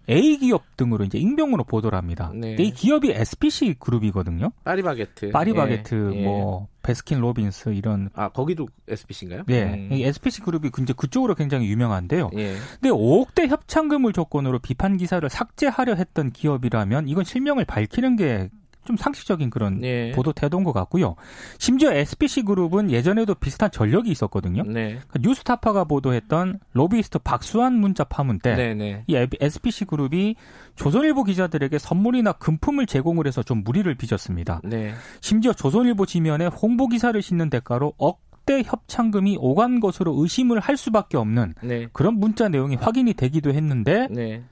A 0.09 0.37
기업 0.37 0.75
등으로 0.77 1.03
이제 1.03 1.17
익명으로 1.17 1.63
보도를 1.63 1.97
합니다. 1.97 2.31
네. 2.33 2.55
이 2.59 2.71
기업이 2.71 3.11
SPC 3.11 3.75
그룹이거든요. 3.79 4.51
파리바게트, 4.63 5.31
파리바게트, 5.31 6.11
예. 6.15 6.23
뭐 6.23 6.63
예. 6.63 6.71
베스킨 6.83 7.19
로빈스 7.19 7.69
이런 7.69 8.09
아 8.13 8.29
거기도 8.29 8.67
SPC인가요? 8.87 9.43
네, 9.47 9.73
음. 9.73 9.89
SPC 9.91 10.41
그룹이 10.41 10.71
이제 10.81 10.93
그쪽으로 10.95 11.35
굉장히 11.35 11.67
유명한데요. 11.69 12.31
예. 12.35 12.55
근데 12.79 12.89
5억대 12.89 13.47
협찬금을 13.47 14.13
조건으로 14.13 14.59
비판 14.59 14.97
기사를 14.97 15.27
삭제하려 15.29 15.95
했던 15.95 16.31
기업이라면 16.31 17.07
이건 17.07 17.23
실명을 17.23 17.65
밝히는 17.65 18.15
게 18.15 18.49
좀 18.85 18.97
상식적인 18.97 19.49
그런 19.49 19.79
네. 19.79 20.11
보도 20.11 20.33
태도인 20.33 20.63
것 20.63 20.73
같고요. 20.73 21.15
심지어 21.59 21.91
SBC 21.93 22.43
그룹은 22.43 22.91
예전에도 22.91 23.35
비슷한 23.35 23.69
전력이 23.71 24.09
있었거든요. 24.09 24.63
네. 24.63 24.99
그러니까 25.07 25.19
뉴스타파가 25.21 25.83
보도했던 25.83 26.59
로비스트 26.73 27.19
박수환 27.19 27.73
문자 27.73 28.03
파문 28.03 28.39
때이 28.39 28.55
네, 28.55 28.73
네. 28.73 29.27
SBC 29.39 29.85
그룹이 29.85 30.35
조선일보 30.75 31.25
기자들에게 31.25 31.77
선물이나 31.77 32.33
금품을 32.33 32.87
제공을 32.87 33.27
해서 33.27 33.43
좀 33.43 33.63
무리를 33.63 33.93
빚었습니다. 33.95 34.61
네. 34.63 34.93
심지어 35.21 35.53
조선일보 35.53 36.05
지면에 36.05 36.47
홍보 36.47 36.87
기사를 36.87 37.19
싣는 37.21 37.49
대가로 37.51 37.93
억대 37.97 38.63
협찬금이 38.65 39.37
오간 39.39 39.79
것으로 39.79 40.15
의심을 40.21 40.59
할 40.59 40.75
수밖에 40.75 41.17
없는 41.17 41.53
네. 41.61 41.87
그런 41.93 42.15
문자 42.15 42.49
내용이 42.49 42.75
확인이 42.75 43.13
되기도 43.13 43.53
했는데 43.53 44.07
네. 44.09 44.43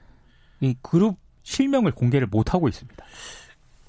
이 0.60 0.76
그룹 0.82 1.16
실명을 1.42 1.92
공개를 1.92 2.28
못 2.28 2.54
하고 2.54 2.68
있습니다. 2.68 3.04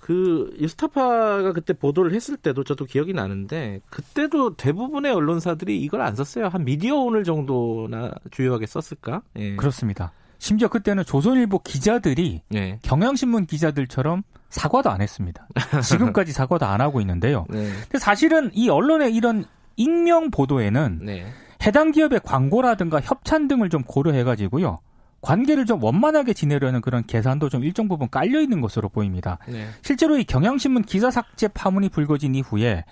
그 0.01 0.51
유스타파가 0.59 1.53
그때 1.53 1.73
보도를 1.73 2.13
했을 2.13 2.35
때도 2.35 2.63
저도 2.63 2.85
기억이 2.85 3.13
나는데 3.13 3.81
그때도 3.91 4.55
대부분의 4.55 5.13
언론사들이 5.13 5.79
이걸 5.79 6.01
안 6.01 6.15
썼어요. 6.15 6.47
한 6.47 6.65
미디어 6.65 6.95
오늘 6.95 7.23
정도나 7.23 8.11
주요하게 8.31 8.65
썼을까? 8.65 9.21
예. 9.37 9.55
그렇습니다. 9.55 10.11
심지어 10.39 10.69
그때는 10.69 11.05
조선일보 11.05 11.59
기자들이 11.59 12.41
예. 12.55 12.79
경향신문 12.81 13.45
기자들처럼 13.45 14.23
사과도 14.49 14.89
안 14.89 15.01
했습니다. 15.01 15.47
지금까지 15.87 16.33
사과도 16.33 16.65
안 16.65 16.81
하고 16.81 16.99
있는데요. 16.99 17.45
네. 17.53 17.69
근데 17.83 17.99
사실은 17.99 18.49
이 18.53 18.69
언론의 18.69 19.13
이런 19.13 19.45
익명 19.77 20.31
보도에는 20.31 20.99
네. 21.03 21.27
해당 21.63 21.91
기업의 21.91 22.21
광고라든가 22.23 22.99
협찬 23.01 23.47
등을 23.47 23.69
좀 23.69 23.83
고려해가지고요. 23.83 24.79
관계를 25.21 25.65
좀 25.65 25.83
원만하게 25.83 26.33
지내려는 26.33 26.81
그런 26.81 27.05
계산도 27.05 27.49
좀 27.49 27.63
일정 27.63 27.87
부분 27.87 28.09
깔려 28.09 28.41
있는 28.41 28.61
것으로 28.61 28.89
보입니다. 28.89 29.37
네. 29.47 29.67
실제로 29.81 30.17
이 30.17 30.23
경향신문 30.23 30.83
기사 30.83 31.11
삭제 31.11 31.47
파문이 31.47 31.89
불거진 31.89 32.35
이후에 32.35 32.83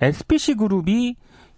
SPC 0.00 0.54
그룹이 0.54 1.16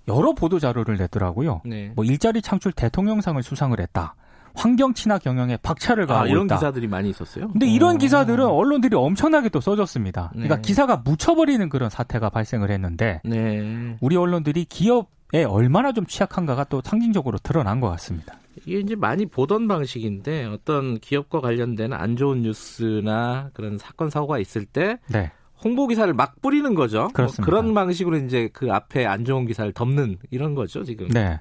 여러 0.09 0.33
보도 0.35 0.59
자료를 0.59 0.97
냈더라고요. 0.97 1.63
네. 1.65 1.93
뭐 1.95 2.05
일자리 2.05 2.43
창출 2.43 2.73
대통령상을 2.73 3.43
수상을 3.43 3.79
했다. 3.79 4.15
환경 4.55 4.95
친화 4.95 5.19
경영에 5.19 5.57
박차를 5.59 6.07
가하고 6.07 6.25
아, 6.25 6.29
이런 6.29 6.47
있다. 6.47 6.57
기사들이 6.57 6.89
많이 6.89 7.11
있었어요? 7.11 7.49
근데 7.49 7.67
이런 7.67 7.97
어. 7.97 7.99
기사들은 7.99 8.45
언론들이 8.45 8.97
엄청나게 8.97 9.49
또 9.51 9.61
써줬습니다. 9.61 10.31
그러니까 10.33 10.57
네. 10.57 10.63
기사가 10.63 11.03
묻혀버리는 11.05 11.69
그런 11.69 11.89
사태가 11.89 12.31
발생을 12.31 12.71
했는데 12.71 13.21
네. 13.25 13.97
우리 14.01 14.17
언론들이 14.17 14.65
기업 14.65 15.09
에 15.33 15.45
얼마나 15.45 15.93
좀 15.93 16.07
취약한가가 16.07 16.65
또 16.65 16.83
상징적으로 16.85 17.39
드러난 17.39 17.79
것 17.79 17.89
같습니다. 17.91 18.35
이게 18.67 18.79
이제 18.81 18.95
많이 18.95 19.27
보던 19.27 19.69
방식인데 19.69 20.45
어떤 20.47 20.99
기업과 20.99 21.41
관련된 21.41 21.93
안 21.93 22.17
좋은 22.17 22.43
뉴스나 22.43 23.51
그런 23.55 23.79
사건 23.79 24.11
사고가 24.11 24.39
있을 24.39 24.65
때 24.65 24.99
네. 25.09 25.31
홍보 25.63 25.87
기사를 25.87 26.13
막 26.15 26.41
뿌리는 26.41 26.75
거죠. 26.75 27.03
뭐 27.03 27.09
그렇습니다. 27.09 27.43
뭐 27.43 27.61
그런 27.61 27.75
방식으로 27.75 28.17
이제 28.19 28.49
그 28.53 28.73
앞에 28.73 29.07
안 29.07 29.25
좋은 29.25 29.47
기사를 29.47 29.71
덮는 29.73 30.19
이런 30.31 30.55
거죠, 30.55 30.85
지금. 30.85 31.09
네. 31.09 31.39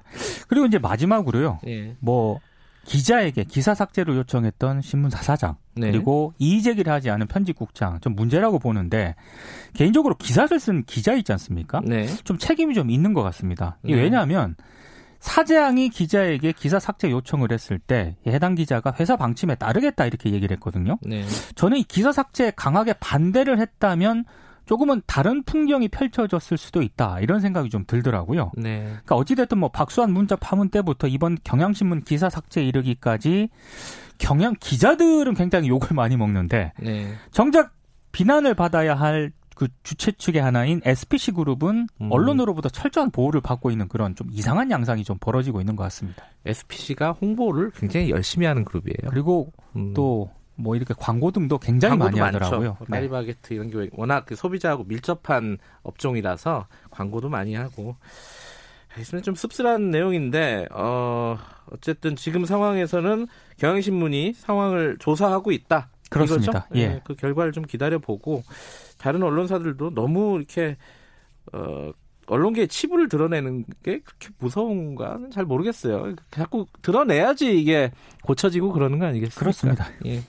그리고 0.48 0.66
이제 0.66 0.78
마지막으로요. 0.78 1.60
예. 1.66 1.96
뭐 2.00 2.40
기자에게 2.84 3.44
기사 3.44 3.74
삭제를 3.74 4.16
요청했던 4.16 4.80
신문 4.82 5.10
사 5.10 5.22
사장 5.22 5.56
네. 5.74 5.90
그리고 5.90 6.32
이의 6.38 6.62
제기를 6.62 6.92
하지 6.92 7.10
않은 7.10 7.26
편집국장 7.26 8.00
좀 8.00 8.14
문제라고 8.14 8.58
보는데 8.58 9.14
개인적으로 9.74 10.14
기사를 10.16 10.58
쓴 10.58 10.84
기자 10.84 11.14
있지 11.14 11.32
않습니까? 11.32 11.80
네. 11.84 12.06
좀 12.24 12.38
책임이 12.38 12.74
좀 12.74 12.90
있는 12.90 13.12
것 13.12 13.22
같습니다. 13.22 13.78
네. 13.82 13.94
왜냐하면 13.94 14.56
사장이 15.20 15.90
기자에게 15.90 16.52
기사 16.52 16.78
삭제 16.78 17.10
요청을 17.10 17.52
했을 17.52 17.78
때 17.78 18.16
해당 18.26 18.54
기자가 18.54 18.94
회사 18.98 19.16
방침에 19.16 19.54
따르겠다 19.54 20.06
이렇게 20.06 20.32
얘기를 20.32 20.54
했거든요. 20.56 20.98
네. 21.02 21.24
저는 21.54 21.78
이 21.78 21.84
기사 21.84 22.10
삭제에 22.10 22.52
강하게 22.56 22.94
반대를 22.94 23.60
했다면 23.60 24.24
조금은 24.64 25.02
다른 25.06 25.42
풍경이 25.42 25.88
펼쳐졌을 25.88 26.56
수도 26.56 26.80
있다 26.80 27.20
이런 27.20 27.40
생각이 27.40 27.68
좀 27.70 27.84
들더라고요. 27.86 28.52
네. 28.56 28.84
그러니까 28.84 29.16
어찌됐든 29.16 29.58
뭐 29.58 29.68
박수환 29.68 30.12
문자 30.12 30.36
파문 30.36 30.70
때부터 30.70 31.06
이번 31.06 31.36
경향신문 31.44 32.04
기사 32.04 32.30
삭제 32.30 32.64
이르기까지 32.64 33.50
경향 34.18 34.54
기자들은 34.58 35.34
굉장히 35.34 35.68
욕을 35.68 35.88
많이 35.94 36.16
먹는데 36.16 36.72
네. 36.78 37.12
정작 37.30 37.72
비난을 38.12 38.54
받아야 38.54 38.94
할 38.94 39.32
그 39.60 39.68
주최 39.82 40.12
측의 40.12 40.40
하나인 40.40 40.80
SPC 40.86 41.32
그룹은 41.32 41.86
음. 42.00 42.08
언론으로부터 42.10 42.70
철저한 42.70 43.10
보호를 43.10 43.42
받고 43.42 43.70
있는 43.70 43.88
그런 43.88 44.14
좀 44.14 44.28
이상한 44.32 44.70
양상이 44.70 45.04
좀 45.04 45.18
벌어지고 45.20 45.60
있는 45.60 45.76
것 45.76 45.82
같습니다. 45.82 46.24
SPC가 46.46 47.12
홍보를 47.12 47.70
굉장히 47.72 48.08
열심히 48.08 48.46
하는 48.46 48.64
그룹이에요. 48.64 49.10
그리고 49.10 49.52
음. 49.76 49.92
또뭐 49.92 50.76
이렇게 50.76 50.94
광고 50.96 51.30
등도 51.30 51.58
굉장히 51.58 51.98
많이. 51.98 52.18
하더라고요. 52.18 52.78
네. 52.80 52.86
파리바게트 52.88 53.52
이런 53.52 53.68
게 53.68 53.90
워낙 53.92 54.24
그 54.24 54.34
소비자하고 54.34 54.84
밀접한 54.84 55.58
업종이라서 55.82 56.66
광고도 56.90 57.28
많이 57.28 57.54
하고. 57.54 57.96
있으면 58.98 59.22
좀 59.22 59.34
씁쓸한 59.34 59.90
내용인데 59.90 60.68
어 60.72 61.38
어쨌든 61.70 62.16
지금 62.16 62.46
상황에서는 62.46 63.26
경향신문이 63.58 64.32
상황을 64.32 64.96
조사하고 64.98 65.52
있다. 65.52 65.90
그렇습니다. 66.08 66.66
예. 66.74 66.88
네, 66.88 67.00
그 67.04 67.14
결과를 67.14 67.52
좀 67.52 67.64
기다려 67.64 67.98
보고 67.98 68.42
다른 69.00 69.22
언론사들도 69.22 69.94
너무 69.94 70.36
이렇게 70.36 70.76
어 71.52 71.90
언론계의 72.26 72.68
치부를 72.68 73.08
드러내는 73.08 73.64
게 73.82 74.00
그렇게 74.00 74.28
무서운가는 74.38 75.30
잘 75.30 75.44
모르겠어요. 75.44 76.14
자꾸 76.30 76.66
드러내야지 76.82 77.58
이게 77.58 77.90
고쳐지고 78.22 78.72
그러는 78.72 78.98
거 78.98 79.06
아니겠습니까? 79.06 79.40
그렇습니다. 79.40 79.88
예. 80.06 80.22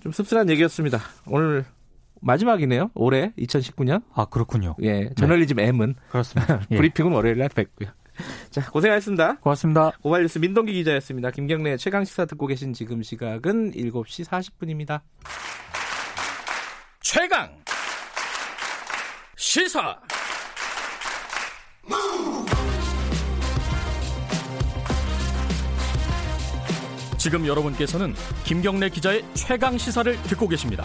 좀 0.00 0.12
씁쓸한 0.12 0.48
얘기였습니다. 0.48 0.98
오늘 1.26 1.66
마지막이네요. 2.20 2.90
올해 2.94 3.32
2019년. 3.38 4.02
아 4.14 4.24
그렇군요. 4.24 4.76
예, 4.82 5.10
저널리즘 5.16 5.56
네. 5.56 5.64
M은 5.66 5.94
그렇습니다. 6.10 6.62
예. 6.70 6.76
브리핑은 6.76 7.12
월요일 7.12 7.38
날 7.38 7.48
뵙고요. 7.48 7.90
자, 8.50 8.68
고생하셨습니다. 8.70 9.36
고맙습니다. 9.36 9.92
고발뉴스 10.02 10.38
민동기 10.38 10.72
기자였습니다. 10.72 11.30
김경래 11.30 11.76
최강 11.76 12.04
시사 12.04 12.24
듣고 12.24 12.46
계신 12.46 12.72
지금 12.72 13.02
시각은 13.02 13.72
7시 13.72 14.24
40분입니다. 14.24 15.02
최강 17.00 17.48
시사 19.36 19.96
지금 27.16 27.46
여러분께서는 27.46 28.14
김경래 28.44 28.88
기자의 28.88 29.24
최강 29.34 29.78
시사를 29.78 30.20
듣고 30.24 30.48
계십니다. 30.48 30.84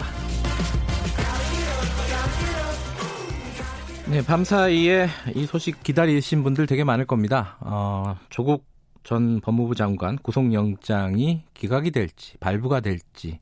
네, 4.06 4.24
밤사이에 4.24 5.08
이 5.34 5.46
소식 5.46 5.82
기다리신 5.82 6.42
분들 6.44 6.66
되게 6.66 6.84
많을 6.84 7.06
겁니다. 7.06 7.56
어, 7.60 8.16
조국 8.30 8.66
전 9.02 9.40
법무부 9.40 9.74
장관 9.74 10.16
구속영장이 10.16 11.44
기각이 11.54 11.90
될지 11.90 12.36
발부가 12.38 12.80
될지 12.80 13.40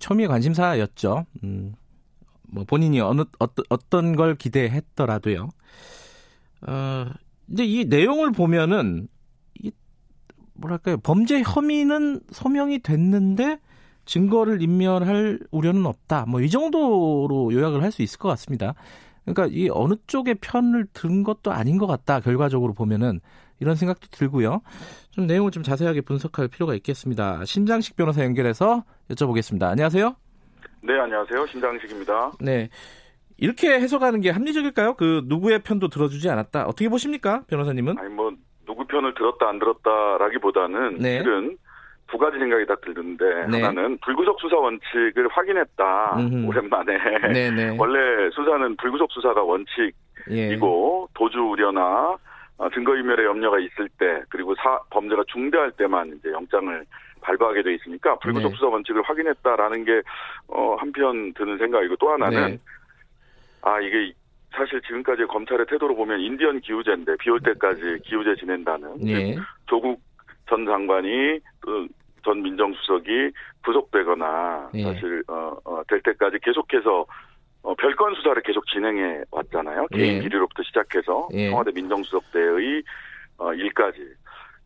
처음에 0.00 0.26
관심사였죠. 0.26 1.26
음, 1.44 1.74
뭐 2.48 2.64
본인이 2.64 3.00
어느 3.00 3.22
어떤 3.38 3.64
어떤 3.68 4.16
걸 4.16 4.34
기대했더라도요. 4.36 5.48
어, 6.66 7.06
이제 7.48 7.64
이 7.64 7.84
내용을 7.84 8.32
보면은 8.32 9.08
이 9.62 9.70
뭐랄까요 10.54 10.96
범죄 10.98 11.42
혐의는 11.42 12.20
소명이 12.32 12.80
됐는데 12.80 13.58
증거를 14.06 14.62
인멸할 14.62 15.40
우려는 15.50 15.86
없다. 15.86 16.26
뭐 16.26 16.40
이 16.40 16.48
정도로 16.50 17.52
요약을 17.52 17.82
할 17.82 17.92
수 17.92 18.02
있을 18.02 18.18
것 18.18 18.28
같습니다. 18.30 18.74
그러니까 19.24 19.46
이 19.56 19.68
어느 19.72 19.94
쪽의 20.06 20.36
편을 20.36 20.86
든 20.92 21.24
것도 21.24 21.52
아닌 21.52 21.78
것 21.78 21.86
같다. 21.88 22.20
결과적으로 22.20 22.74
보면은 22.74 23.20
이런 23.60 23.74
생각도 23.76 24.06
들고요. 24.10 24.60
좀 25.16 25.26
내용을 25.26 25.50
좀 25.50 25.62
자세하게 25.62 26.02
분석할 26.02 26.46
필요가 26.48 26.74
있겠습니다. 26.74 27.42
신장식 27.46 27.96
변호사 27.96 28.22
연결해서 28.22 28.84
여쭤보겠습니다. 29.10 29.62
안녕하세요. 29.62 30.14
네, 30.82 30.92
안녕하세요. 31.00 31.46
신장식입니다. 31.46 32.32
네. 32.38 32.68
이렇게 33.38 33.70
해석하는 33.80 34.20
게 34.20 34.28
합리적일까요? 34.28 34.94
그 34.94 35.22
누구의 35.24 35.62
편도 35.62 35.88
들어주지 35.88 36.28
않았다. 36.28 36.64
어떻게 36.66 36.90
보십니까, 36.90 37.44
변호사님은? 37.48 37.98
아니 37.98 38.10
뭐 38.10 38.30
누구 38.66 38.86
편을 38.86 39.14
들었다 39.14 39.48
안 39.48 39.58
들었다라기보다는 39.58 40.98
네. 40.98 41.22
실은 41.22 41.56
두 42.08 42.18
가지 42.18 42.38
생각이 42.38 42.66
다 42.66 42.76
들는데 42.84 43.46
네. 43.50 43.62
하나는 43.62 43.96
불구속 44.04 44.38
수사 44.38 44.56
원칙을 44.56 45.28
확인했다. 45.30 46.16
음흠. 46.18 46.46
오랜만에 46.46 46.98
네네. 47.32 47.50
네. 47.50 47.76
원래 47.80 48.28
수사는 48.34 48.76
불구속 48.76 49.10
수사가 49.12 49.42
원칙이고 49.42 49.88
예. 50.30 50.58
도주 51.14 51.38
우려나 51.38 51.80
어, 52.10 52.18
증거인멸의 52.72 53.26
염려가 53.26 53.58
있을 53.58 53.88
때 53.98 54.22
그리고 54.28 54.54
사, 54.56 54.80
범죄가 54.90 55.24
중대할 55.28 55.72
때만 55.72 56.16
이제 56.18 56.30
영장을 56.30 56.84
발부하게 57.20 57.62
돼 57.62 57.74
있으니까 57.74 58.18
불구속 58.18 58.50
네. 58.50 58.56
수사 58.56 58.68
원칙을 58.68 59.02
확인했다라는 59.02 59.84
게 59.84 60.02
어, 60.48 60.76
한편 60.78 61.32
드는 61.34 61.58
생각이고 61.58 61.96
또 61.96 62.10
하나는 62.10 62.50
네. 62.50 62.58
아 63.62 63.80
이게 63.80 64.12
사실 64.52 64.80
지금까지 64.82 65.24
검찰의 65.24 65.66
태도로 65.66 65.94
보면 65.96 66.20
인디언 66.20 66.60
기우제인데 66.60 67.16
비올 67.18 67.40
때까지 67.40 67.98
기우제 68.04 68.36
지낸다는 68.36 68.98
네. 68.98 69.36
조국 69.66 70.00
전 70.48 70.64
장관이 70.64 71.40
전 72.24 72.42
민정수석이 72.42 73.32
구속되거나 73.64 74.70
네. 74.72 74.82
사실 74.82 75.22
어, 75.28 75.56
어, 75.64 75.82
될 75.88 76.00
때까지 76.02 76.38
계속해서 76.42 77.04
어, 77.66 77.74
별건 77.74 78.14
수사를 78.14 78.40
계속 78.42 78.64
진행해 78.68 79.22
왔잖아요. 79.32 79.88
예. 79.94 79.96
개인 79.96 80.22
비리로부터 80.22 80.62
시작해서 80.62 81.28
예. 81.34 81.50
청와대 81.50 81.72
민정수석 81.74 82.30
때의 82.32 82.84
어, 83.38 83.52
일까지. 83.52 83.98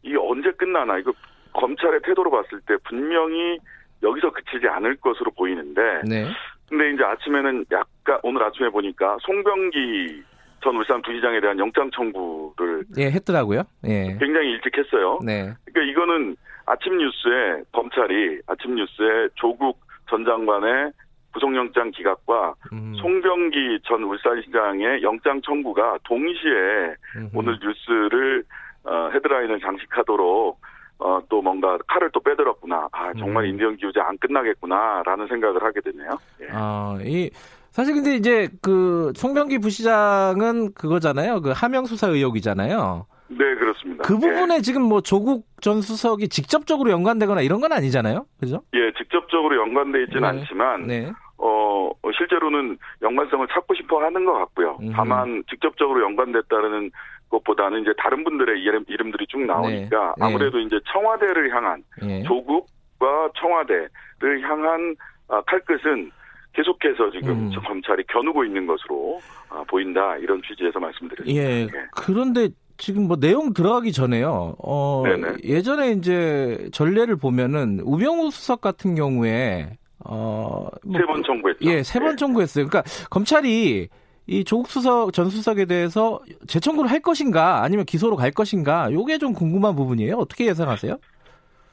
이게 0.02 0.16
언제 0.18 0.50
끝나나 0.52 0.98
이거 0.98 1.10
검찰의 1.54 2.00
태도로 2.04 2.30
봤을 2.30 2.60
때 2.66 2.76
분명히 2.84 3.58
여기서 4.02 4.30
그치지 4.32 4.68
않을 4.68 4.96
것으로 4.96 5.30
보이는데. 5.30 5.80
네. 6.04 6.26
근데 6.68 6.92
이제 6.92 7.02
아침에는 7.02 7.64
약간 7.72 8.20
오늘 8.22 8.42
아침에 8.42 8.68
보니까 8.68 9.16
송병기 9.22 10.22
전 10.62 10.76
울산 10.76 11.00
부시장에 11.00 11.40
대한 11.40 11.58
영장 11.58 11.90
청구를 11.90 12.84
예 12.98 13.10
했더라고요. 13.10 13.62
예. 13.86 14.14
굉장히 14.20 14.50
일찍 14.50 14.76
했어요. 14.76 15.18
네. 15.24 15.54
그러니까 15.64 15.90
이거는 15.90 16.36
아침 16.66 16.98
뉴스에 16.98 17.62
검찰이 17.72 18.40
아침 18.46 18.74
뉴스에 18.74 19.28
조국 19.36 19.80
전 20.10 20.22
장관의 20.26 20.92
구속영장 21.32 21.90
기각과 21.92 22.54
음. 22.72 22.94
송병기 23.00 23.80
전 23.84 24.02
울산시장의 24.02 25.02
영장 25.02 25.40
청구가 25.42 25.98
동시에 26.04 26.94
음흠. 27.16 27.30
오늘 27.34 27.58
뉴스를 27.62 28.44
어, 28.84 29.10
헤드라인을 29.12 29.60
장식하도록 29.60 30.60
어, 30.98 31.20
또 31.28 31.40
뭔가 31.40 31.78
칼을 31.88 32.10
또 32.12 32.20
빼들었구나. 32.20 32.88
아, 32.92 33.12
정말 33.14 33.44
음. 33.44 33.50
인디언 33.50 33.76
기후제 33.76 34.00
안 34.00 34.18
끝나겠구나라는 34.18 35.28
생각을 35.28 35.62
하게 35.62 35.80
되네요. 35.80 36.10
예. 36.42 36.48
아, 36.52 36.98
이 37.02 37.30
사실 37.70 37.94
근데 37.94 38.16
이제 38.16 38.48
그 38.60 39.12
송병기 39.16 39.58
부시장은 39.58 40.74
그거잖아요. 40.74 41.40
그 41.40 41.52
하명 41.54 41.86
수사 41.86 42.08
의혹이잖아요. 42.08 43.06
네, 43.30 43.54
그렇습니다. 43.54 44.02
그 44.02 44.18
부분에 44.18 44.56
예. 44.56 44.60
지금 44.60 44.82
뭐 44.82 45.00
조국 45.00 45.46
전 45.60 45.80
수석이 45.80 46.28
직접적으로 46.28 46.90
연관되거나 46.90 47.42
이런 47.42 47.60
건 47.60 47.72
아니잖아요. 47.72 48.26
그죠? 48.40 48.62
예, 48.74 48.92
직접적으로 48.98 49.56
연관돼 49.56 50.02
있지는 50.04 50.22
네. 50.22 50.26
않지만 50.28 50.86
네. 50.86 51.12
어, 51.38 51.90
실제로는 52.16 52.76
연관성을 53.02 53.46
찾고 53.48 53.74
싶어 53.74 54.02
하는 54.02 54.24
것 54.24 54.32
같고요. 54.32 54.78
음. 54.82 54.92
다만 54.92 55.44
직접적으로 55.48 56.02
연관됐다는 56.02 56.90
것보다는 57.30 57.82
이제 57.82 57.92
다른 57.96 58.24
분들의 58.24 58.60
이름, 58.60 58.84
이름들이 58.88 59.26
쭉 59.28 59.40
나오니까 59.46 60.14
네. 60.18 60.24
아무래도 60.24 60.58
네. 60.58 60.64
이제 60.64 60.80
청와대를 60.92 61.54
향한 61.54 61.84
네. 62.02 62.22
조국과 62.24 63.30
청와대를 63.38 64.42
향한 64.42 64.96
아, 65.28 65.40
칼끝은 65.42 66.10
계속해서 66.52 67.12
지금 67.12 67.30
음. 67.30 67.52
검찰이 67.64 68.02
겨누고 68.08 68.44
있는 68.44 68.66
것으로 68.66 69.20
아, 69.48 69.62
보인다 69.68 70.16
이런 70.16 70.42
취지에서 70.42 70.80
말씀드렸습니다. 70.80 71.40
예. 71.40 71.62
예. 71.62 71.68
그런데 71.96 72.48
지금 72.80 73.06
뭐 73.06 73.16
내용 73.16 73.52
들어가기 73.52 73.92
전에요. 73.92 74.56
어, 74.58 75.04
예전에 75.44 75.92
이제 75.92 76.68
전례를 76.72 77.16
보면은 77.16 77.80
우병우 77.84 78.30
수석 78.30 78.60
같은 78.60 78.94
경우에 78.94 79.76
어, 80.04 80.66
뭐, 80.84 80.98
세번 80.98 81.22
청구했죠. 81.22 81.70
예, 81.70 81.82
세번 81.82 82.16
청구했어요. 82.16 82.66
그러니까 82.66 82.90
검찰이 83.10 83.88
이 84.26 84.44
조국 84.44 84.68
수석 84.68 85.12
전 85.12 85.28
수석에 85.28 85.66
대해서 85.66 86.20
재청구를 86.46 86.90
할 86.90 87.00
것인가 87.00 87.62
아니면 87.62 87.84
기소로 87.84 88.16
갈 88.16 88.30
것인가 88.30 88.90
요게 88.92 89.18
좀 89.18 89.34
궁금한 89.34 89.76
부분이에요. 89.76 90.16
어떻게 90.16 90.46
예상하세요? 90.46 90.96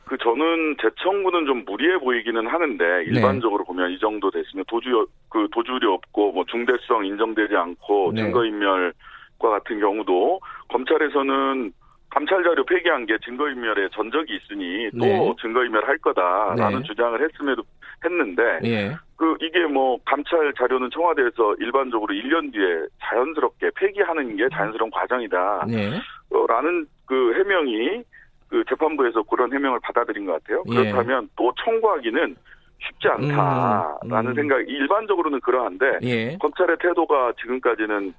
그 0.06 0.18
저는 0.18 0.78
재청구는 0.82 1.46
좀 1.46 1.66
무리해 1.66 1.98
보이기는 2.00 2.48
하는데 2.48 2.84
네. 2.84 3.04
일반적으로 3.06 3.64
네. 3.64 3.68
보면 3.68 3.92
이 3.92 4.00
정도 4.00 4.32
됐으면 4.32 4.66
도주 4.68 5.08
그 5.30 5.48
도주율이 5.52 5.86
없고 5.86 6.32
뭐 6.32 6.46
중대성 6.46 7.06
인정되지 7.06 7.56
않고 7.56 8.12
네. 8.14 8.24
증거 8.24 8.46
인멸 8.46 8.94
과 9.40 9.50
같은 9.50 9.80
경우도 9.80 10.40
검찰에서는 10.70 11.72
감찰 12.10 12.44
자료 12.44 12.66
폐기한 12.66 13.06
게 13.06 13.18
증거인멸의 13.24 13.90
전적이 13.94 14.36
있으니 14.38 14.90
또 14.92 15.06
네. 15.06 15.34
증거인멸할 15.42 15.98
거다라는 16.00 16.80
네. 16.80 16.84
주장을 16.84 17.22
했음에도 17.22 17.64
했는데 18.04 18.60
예. 18.64 18.96
그 19.18 19.36
이게 19.42 19.66
뭐 19.66 20.00
감찰 20.06 20.54
자료는 20.58 20.90
청와대에서 20.92 21.56
일반적으로 21.60 22.14
1년 22.14 22.52
뒤에 22.54 22.88
자연스럽게 23.04 23.72
폐기하는 23.76 24.38
게 24.38 24.48
자연스러운 24.52 24.90
과정이다. 24.92 25.66
네. 25.68 26.00
어, 26.32 26.48
라는 26.48 26.88
그 27.06 27.34
해명이 27.34 28.04
그 28.50 28.64
재판부에서 28.70 29.24
그런 29.24 29.54
해명을 29.54 29.80
받아들인 29.82 30.26
것 30.26 30.34
같아요. 30.34 30.64
예. 30.72 30.92
그렇다면 30.92 31.30
또 31.36 31.52
청구하기는 31.64 32.36
쉽지 32.80 33.08
않다라는 33.08 33.98
음, 34.12 34.28
음. 34.28 34.36
생각이 34.36 34.72
일반적으로는 34.72 35.40
그러한데 35.42 35.86
예. 36.04 36.38
검찰의 36.38 36.78
태도가 36.80 37.34
지금까지는 37.42 38.14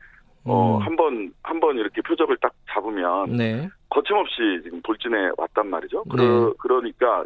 어, 0.45 0.77
음. 0.77 0.83
한 0.83 0.97
번, 0.97 1.33
한 1.43 1.61
번 1.61 1.77
이렇게 1.77 2.01
표적을 2.03 2.37
딱 2.39 2.53
잡으면. 2.71 3.37
네. 3.37 3.69
거침없이 3.91 4.61
지금 4.63 4.81
돌진해 4.83 5.31
왔단 5.37 5.69
말이죠. 5.69 6.05
그러, 6.05 6.23
네. 6.23 6.53
그러니까, 6.59 7.25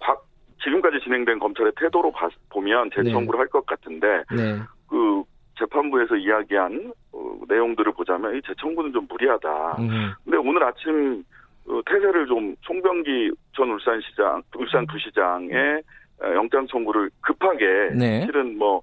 과, 0.00 0.16
지금까지 0.62 1.00
진행된 1.02 1.38
검찰의 1.38 1.72
태도로 1.76 2.12
봐, 2.12 2.28
보면 2.50 2.90
재청구를 2.94 3.32
네. 3.32 3.38
할것 3.38 3.66
같은데, 3.66 4.24
네. 4.30 4.58
그, 4.88 5.22
재판부에서 5.58 6.16
이야기한 6.16 6.92
어, 7.12 7.38
내용들을 7.48 7.92
보자면 7.92 8.36
이 8.36 8.40
재청구는 8.42 8.92
좀 8.92 9.06
무리하다. 9.08 9.76
음. 9.78 10.12
근데 10.24 10.38
오늘 10.38 10.64
아침 10.64 11.22
어, 11.68 11.80
태세를 11.86 12.26
좀 12.26 12.56
송병기 12.62 13.30
전 13.54 13.70
울산시장, 13.70 14.42
울산 14.56 14.86
부시장의 14.86 15.82
어, 16.22 16.34
영장 16.34 16.66
청구를 16.66 17.10
급하게 17.20 17.90
네. 17.94 18.24
실은 18.24 18.58
뭐 18.58 18.82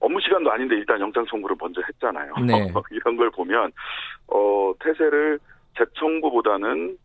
업무 0.00 0.20
시간도 0.20 0.50
아닌데 0.50 0.76
일단 0.76 1.00
영장 1.00 1.24
청구를 1.26 1.56
먼저 1.58 1.80
했잖아요. 1.86 2.32
네. 2.46 2.72
이런 2.90 3.16
걸 3.16 3.30
보면 3.30 3.72
어 4.28 4.72
태세를 4.80 5.38
재청구보다는 5.76 6.96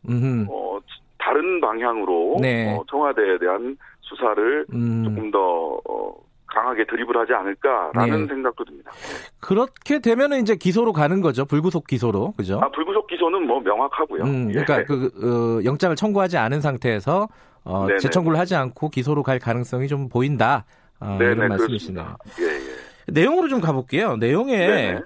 어 0.50 0.80
다른 1.24 1.62
방향으로 1.62 2.38
네. 2.42 2.76
어, 2.76 2.84
청와대에 2.90 3.38
대한 3.40 3.78
수사를 4.02 4.66
음. 4.74 5.04
조금 5.06 5.32
더 5.32 5.80
어, 5.90 6.14
강하게 6.48 6.86
드립을 6.86 7.18
하지 7.18 7.34
않을까라는 7.34 8.22
네. 8.22 8.28
생각도 8.28 8.64
듭니다. 8.66 8.92
그렇게 9.40 10.00
되면은 10.00 10.42
이제 10.42 10.56
기소로 10.56 10.94
가는 10.94 11.22
거죠. 11.22 11.46
불구속 11.46 11.88
기소로. 11.88 12.34
그죠? 12.38 12.60
아, 12.62 12.70
불구속 12.70 13.08
기소는 13.08 13.48
뭐 13.48 13.60
명확하고요. 13.62 14.24
음, 14.24 14.48
그러니까 14.50 14.80
예. 14.80 14.84
그 14.84 15.10
어, 15.24 15.64
영장을 15.64 15.96
청구하지 15.96 16.38
않은 16.38 16.62
상태에서 16.62 17.28
어, 17.64 17.88
재청구를 18.00 18.38
하지 18.38 18.56
않고 18.56 18.90
기소로 18.90 19.24
갈 19.24 19.40
가능성이 19.40 19.88
좀 19.88 20.10
보인다. 20.10 20.66
어, 21.00 21.18
네네, 21.18 21.34
이런 21.34 21.48
말씀이시네요. 21.50 22.18
예, 22.40 22.44
예. 22.44 22.73
내용으로 23.08 23.48
좀 23.48 23.62
가볼게요. 23.62 24.18
내용에 24.18 24.58
네네. 24.58 25.02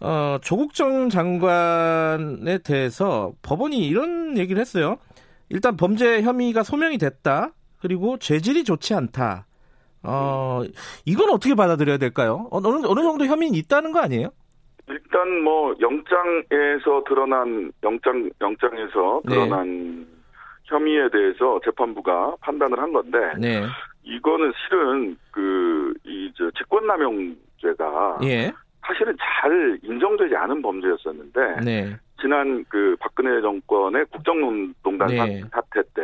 어, 0.00 0.38
조국 0.42 0.74
전 0.74 1.08
장관에 1.08 2.58
대해서 2.58 3.32
법원이 3.42 3.86
이런 3.86 4.36
얘기를 4.36 4.60
했어요. 4.60 4.98
일단 5.48 5.76
범죄 5.76 6.22
혐의가 6.22 6.62
소명이 6.62 6.98
됐다. 6.98 7.50
그리고 7.80 8.18
죄질이 8.18 8.64
좋지 8.64 8.94
않다. 8.94 9.46
어, 10.02 10.62
이건 11.04 11.30
어떻게 11.30 11.54
받아들여야 11.54 11.98
될까요? 11.98 12.48
어, 12.50 12.58
어느, 12.58 12.86
어느 12.86 13.02
정도 13.02 13.26
혐의는 13.26 13.54
있다는 13.54 13.92
거 13.92 14.00
아니에요? 14.00 14.30
일단 14.88 15.42
뭐 15.42 15.74
영장에서 15.80 17.04
드러난 17.06 17.72
영장 17.84 18.30
영장에서 18.40 19.22
네. 19.24 19.34
드러난 19.34 20.00
네. 20.00 20.06
혐의에 20.64 21.08
대해서 21.10 21.60
재판부가 21.64 22.36
판단을 22.40 22.78
한 22.78 22.92
건데 22.92 23.18
네. 23.38 23.62
이거는 24.02 24.52
실은 24.66 25.16
그이 25.30 26.32
직권남용죄가 26.58 28.18
예. 28.24 28.52
사실은 28.84 29.16
잘 29.18 29.78
인정되지 29.82 30.34
않은 30.34 30.62
범죄였었는데 30.62 31.60
네. 31.64 31.96
지난 32.20 32.64
그 32.68 32.96
박근혜 33.00 33.40
정권의 33.40 34.06
국정농단 34.06 35.08
네. 35.08 35.42
사태 35.52 35.82
때 35.94 36.02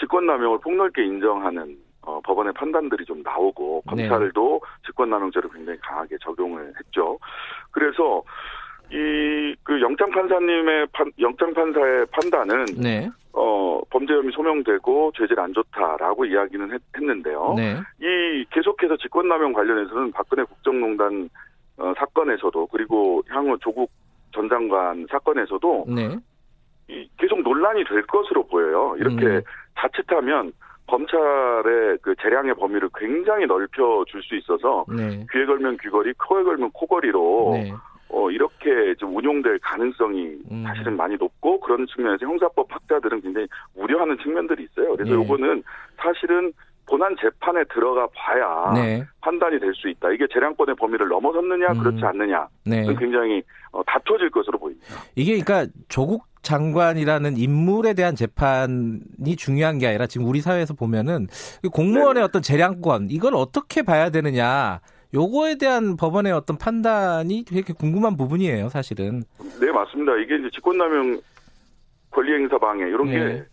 직권남용을 0.00 0.58
폭넓게 0.60 1.04
인정하는 1.04 1.76
어, 2.02 2.20
법원의 2.24 2.54
판단들이 2.54 3.04
좀 3.04 3.22
나오고 3.22 3.82
네. 3.94 4.08
검찰도 4.08 4.60
네. 4.62 4.82
직권남용죄를 4.86 5.50
굉장히 5.50 5.78
강하게 5.80 6.16
적용을 6.22 6.72
했죠. 6.78 7.18
그래서 7.70 8.22
이 8.92 9.40
그 9.62 9.80
영장 9.80 10.10
판사님의 10.10 10.86
판, 10.92 11.10
영장 11.20 11.52
판사의 11.54 12.06
판단은 12.06 12.64
네. 12.76 13.08
어 13.32 13.80
범죄 13.90 14.14
혐의 14.14 14.32
소명되고 14.32 15.12
죄질 15.14 15.38
안 15.38 15.52
좋다라고 15.52 16.24
이야기는 16.24 16.72
했, 16.72 16.80
는데요 17.00 17.54
네. 17.56 17.76
이 18.00 18.44
계속해서 18.50 18.96
직권남용 18.96 19.52
관련해서는 19.52 20.10
박근혜 20.12 20.42
국정농단 20.42 21.30
어, 21.76 21.92
사건에서도 21.96 22.66
그리고 22.66 23.22
향후 23.28 23.56
조국 23.60 23.90
전 24.34 24.48
장관 24.48 25.06
사건에서도 25.08 25.86
네. 25.88 26.16
이 26.88 27.08
계속 27.16 27.40
논란이 27.42 27.84
될 27.84 28.02
것으로 28.02 28.46
보여요. 28.48 28.96
이렇게 28.98 29.24
음. 29.24 29.42
자칫하면 29.78 30.52
검찰의 30.88 31.98
그 32.02 32.14
재량의 32.20 32.54
범위를 32.54 32.90
굉장히 32.96 33.46
넓혀 33.46 34.04
줄 34.08 34.20
수 34.24 34.34
있어서 34.34 34.84
네. 34.88 35.24
귀에 35.30 35.46
걸면 35.46 35.78
귀걸이, 35.80 36.12
코에 36.14 36.42
걸면 36.42 36.72
코걸이로 36.72 37.50
네. 37.54 37.72
어, 38.12 38.30
이렇게 38.30 38.94
좀 38.98 39.16
운용될 39.16 39.58
가능성이 39.60 40.36
음. 40.50 40.64
사실은 40.66 40.96
많이 40.96 41.16
높고 41.16 41.60
그런 41.60 41.86
측면에서 41.86 42.26
형사법 42.26 42.66
학자들은 42.68 43.20
굉장히 43.22 43.46
우려하는 43.74 44.18
측면들이 44.18 44.64
있어요. 44.64 44.96
그래서 44.96 45.16
네. 45.16 45.22
이거는 45.24 45.62
사실은 45.96 46.52
본안 46.88 47.14
재판에 47.20 47.62
들어가 47.72 48.08
봐야 48.12 48.72
네. 48.74 49.04
판단이 49.20 49.60
될 49.60 49.72
수 49.74 49.88
있다. 49.88 50.10
이게 50.10 50.26
재량권의 50.32 50.74
범위를 50.74 51.06
넘어섰느냐 51.08 51.68
음. 51.72 51.78
그렇지 51.78 52.04
않느냐 52.04 52.48
네. 52.66 52.82
굉장히 52.98 53.42
어, 53.70 53.82
다퉈질 53.84 54.30
것으로 54.30 54.58
보입니다. 54.58 54.86
이게 55.14 55.38
그러니까 55.38 55.70
조국 55.88 56.24
장관이라는 56.42 57.36
인물에 57.36 57.94
대한 57.94 58.16
재판이 58.16 59.36
중요한 59.36 59.78
게 59.78 59.86
아니라 59.86 60.06
지금 60.08 60.26
우리 60.26 60.40
사회에서 60.40 60.74
보면은 60.74 61.28
공무원의 61.72 62.14
네. 62.14 62.20
어떤 62.22 62.42
재량권 62.42 63.08
이걸 63.10 63.34
어떻게 63.36 63.82
봐야 63.82 64.10
되느냐 64.10 64.80
요거에 65.12 65.56
대한 65.56 65.96
법원의 65.96 66.32
어떤 66.32 66.56
판단이 66.56 67.44
되게 67.44 67.72
궁금한 67.72 68.16
부분이에요, 68.16 68.68
사실은. 68.68 69.22
네, 69.60 69.70
맞습니다. 69.72 70.16
이게 70.16 70.36
이제 70.36 70.48
직권남용 70.54 71.20
권리행사 72.10 72.58
방해 72.58 72.86
이런 72.86 73.06
네. 73.06 73.12
게 73.12 73.44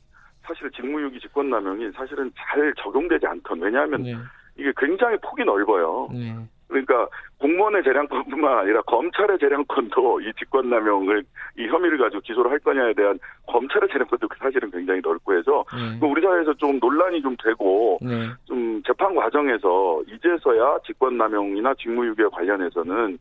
사실 0.46 0.70
직무유기 0.72 1.20
직권남용이 1.20 1.92
사실은 1.96 2.32
잘 2.38 2.74
적용되지 2.78 3.26
않던 3.26 3.60
왜냐하면 3.60 4.04
네. 4.04 4.16
이게 4.58 4.72
굉장히 4.78 5.18
폭이 5.22 5.44
넓어요. 5.44 6.10
네. 6.12 6.36
그러니까 6.68 7.08
공무원의 7.40 7.84
재량권뿐만 7.84 8.60
아니라 8.60 8.82
검찰의 8.84 9.40
재량권도 9.40 10.22
이 10.22 10.32
직권남용을 10.38 11.24
이 11.58 11.68
혐의를 11.68 11.98
가지고 11.98 12.22
기소를 12.22 12.52
할 12.52 12.60
거냐에 12.60 12.94
대한 12.94 13.18
검찰의 13.48 13.90
재량권도 13.92 14.28
사실은 14.38 14.70
굉장히 14.72 15.02
넓고 15.02 15.38
해서 15.38 15.64
네. 15.74 16.06
우리 16.06 16.22
사회에서 16.22 16.54
좀 16.56 16.78
논란이 16.80 17.22
좀 17.22 17.36
되고 17.42 17.98
네. 18.02 18.30
좀 18.46 18.82
재판 18.86 19.16
과정에서 19.16 20.02
이제서야 20.08 20.80
직권남용이나 20.86 21.74
직무유기에 21.76 22.26
관련해서는 22.32 23.18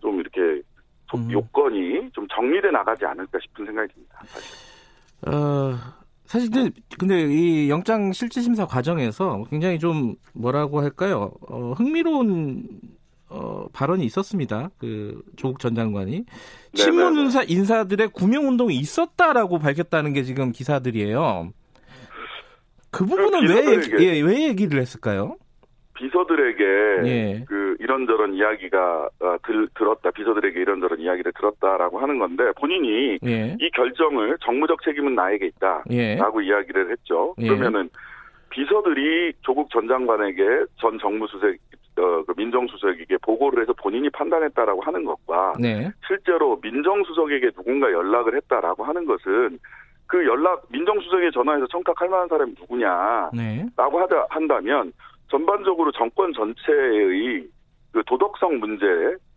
좀 0.00 0.20
이렇게 0.20 0.62
음. 1.14 1.30
요건이 1.30 2.10
좀 2.12 2.26
정리돼 2.28 2.70
나가지 2.70 3.06
않을까 3.06 3.38
싶은 3.40 3.64
생각이 3.64 3.92
듭니다. 3.92 4.20
사실. 4.26 4.68
어, 5.26 5.97
사실 6.28 6.50
근데 6.98 7.22
이 7.22 7.70
영장 7.70 8.12
실질 8.12 8.42
심사 8.42 8.66
과정에서 8.66 9.46
굉장히 9.48 9.78
좀 9.78 10.14
뭐라고 10.34 10.82
할까요? 10.82 11.32
어, 11.48 11.72
흥미로운 11.72 12.68
어, 13.30 13.66
발언이 13.72 14.04
있었습니다. 14.04 14.68
그 14.76 15.22
조국 15.36 15.58
전 15.58 15.74
장관이 15.74 16.26
친문 16.74 17.16
인사 17.16 17.42
인사들의 17.42 18.08
구명 18.08 18.46
운동이 18.46 18.76
있었다라고 18.76 19.58
밝혔다는 19.58 20.12
게 20.12 20.22
지금 20.22 20.52
기사들이에요. 20.52 21.50
그 22.90 23.06
부분은 23.06 23.48
왜 23.48 23.76
얘기, 23.76 24.04
예, 24.04 24.20
왜 24.20 24.48
얘기를 24.48 24.82
했을까요? 24.82 25.38
비서들에게 25.98 26.64
예. 27.04 27.44
그 27.46 27.76
이런저런 27.80 28.34
이야기가 28.34 29.08
어, 29.20 29.36
들, 29.42 29.68
들었다 29.74 30.10
비서들에게 30.12 30.60
이런저런 30.60 31.00
이야기를 31.00 31.32
들었다라고 31.32 31.98
하는 31.98 32.18
건데 32.18 32.44
본인이 32.56 33.18
예. 33.26 33.56
이 33.60 33.70
결정을 33.70 34.38
정무적 34.40 34.82
책임은 34.84 35.16
나에게 35.16 35.46
있다라고 35.46 36.42
예. 36.42 36.46
이야기를 36.46 36.90
했죠. 36.92 37.34
예. 37.38 37.48
그러면은 37.48 37.90
비서들이 38.50 39.32
조국 39.42 39.70
전 39.70 39.88
장관에게 39.88 40.64
전 40.76 40.98
정무수석 40.98 41.56
어, 41.98 42.22
그 42.24 42.32
민정수석에게 42.36 43.16
보고를 43.22 43.62
해서 43.62 43.72
본인이 43.72 44.08
판단했다라고 44.10 44.80
하는 44.82 45.04
것과 45.04 45.54
네. 45.58 45.90
실제로 46.06 46.60
민정수석에게 46.62 47.50
누군가 47.50 47.90
연락을 47.90 48.36
했다라고 48.36 48.84
하는 48.84 49.04
것은 49.04 49.58
그 50.06 50.24
연락 50.24 50.62
민정수석에 50.70 51.32
전화해서 51.32 51.66
청탁할 51.66 52.08
만한 52.08 52.28
사람이 52.28 52.54
누구냐라고 52.60 53.36
네. 53.36 53.66
하자 53.76 54.26
한다면 54.30 54.92
전반적으로 55.30 55.92
정권 55.92 56.32
전체의 56.32 57.46
그 57.92 58.02
도덕성 58.04 58.58
문제, 58.58 58.86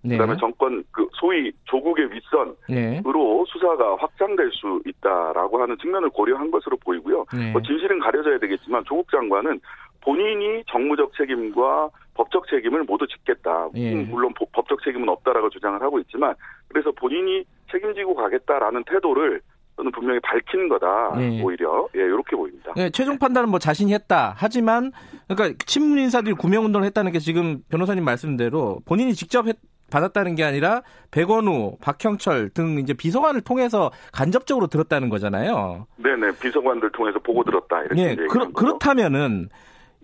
네. 0.04 0.18
그다음에 0.18 0.36
정권 0.38 0.84
그 0.92 1.08
소위 1.14 1.52
조국의 1.66 2.10
윗선으로 2.12 2.56
네. 2.68 3.02
수사가 3.48 3.96
확장될 3.98 4.52
수 4.52 4.82
있다라고 4.86 5.62
하는 5.62 5.78
측면을 5.78 6.10
고려한 6.10 6.52
것으로 6.52 6.78
보이고요. 6.78 7.26
네. 7.34 7.52
뭐 7.52 7.62
진실은 7.62 8.00
가려져야 8.00 8.40
되겠지만 8.40 8.84
조국 8.86 9.10
장관은 9.12 9.62
본인이 10.02 10.64
정무적 10.68 11.14
책임과 11.16 11.90
법적 12.16 12.48
책임을 12.50 12.84
모두 12.84 13.08
짓겠다. 13.08 13.70
예. 13.76 13.96
물론 13.96 14.34
법적 14.34 14.84
책임은 14.84 15.08
없다라고 15.08 15.50
주장을 15.50 15.82
하고 15.82 16.00
있지만 16.00 16.34
그래서 16.68 16.92
본인이 16.92 17.44
책임지고 17.72 18.16
가겠다라는 18.16 18.84
태도를 18.86 19.42
저는 19.82 19.92
분명히 19.92 20.20
밝힌 20.20 20.70
거다. 20.70 21.16
네. 21.18 21.42
오히려 21.44 21.88
예 21.96 22.02
이렇게 22.02 22.36
보입니다. 22.36 22.72
네, 22.76 22.92
최종 22.92 23.18
판단은 23.18 23.50
뭐 23.50 23.58
자신이 23.58 23.94
했다. 23.94 24.36
하지만 24.38 24.92
그러니까 25.28 25.58
친문 25.66 25.98
인사들이 25.98 26.36
구명 26.36 26.66
운동을 26.66 26.86
했다는 26.86 27.12
게 27.12 27.20
지금 27.20 27.64
변호사님 27.70 28.06
말씀대로 28.06 28.82
본인이 28.86 29.16
직접 29.16 29.48
했, 29.48 29.58
받았다는 29.90 30.36
게 30.36 30.44
아니라 30.44 30.84
백원우, 31.10 31.78
박형철 31.82 32.52
등 32.52 32.78
이제 32.78 32.94
비서관을 32.94 33.42
통해서 33.42 33.92
간접적으로 34.14 34.68
들었다는 34.68 35.10
거잖아요. 35.10 35.88
네네 35.98 36.34
비서관들 36.40 36.92
통해서 36.92 37.18
보고 37.20 37.44
들었다 37.44 37.82
이렇게. 37.82 37.96
네, 37.96 38.16
그렇, 38.28 38.52
그렇다면은 38.54 39.50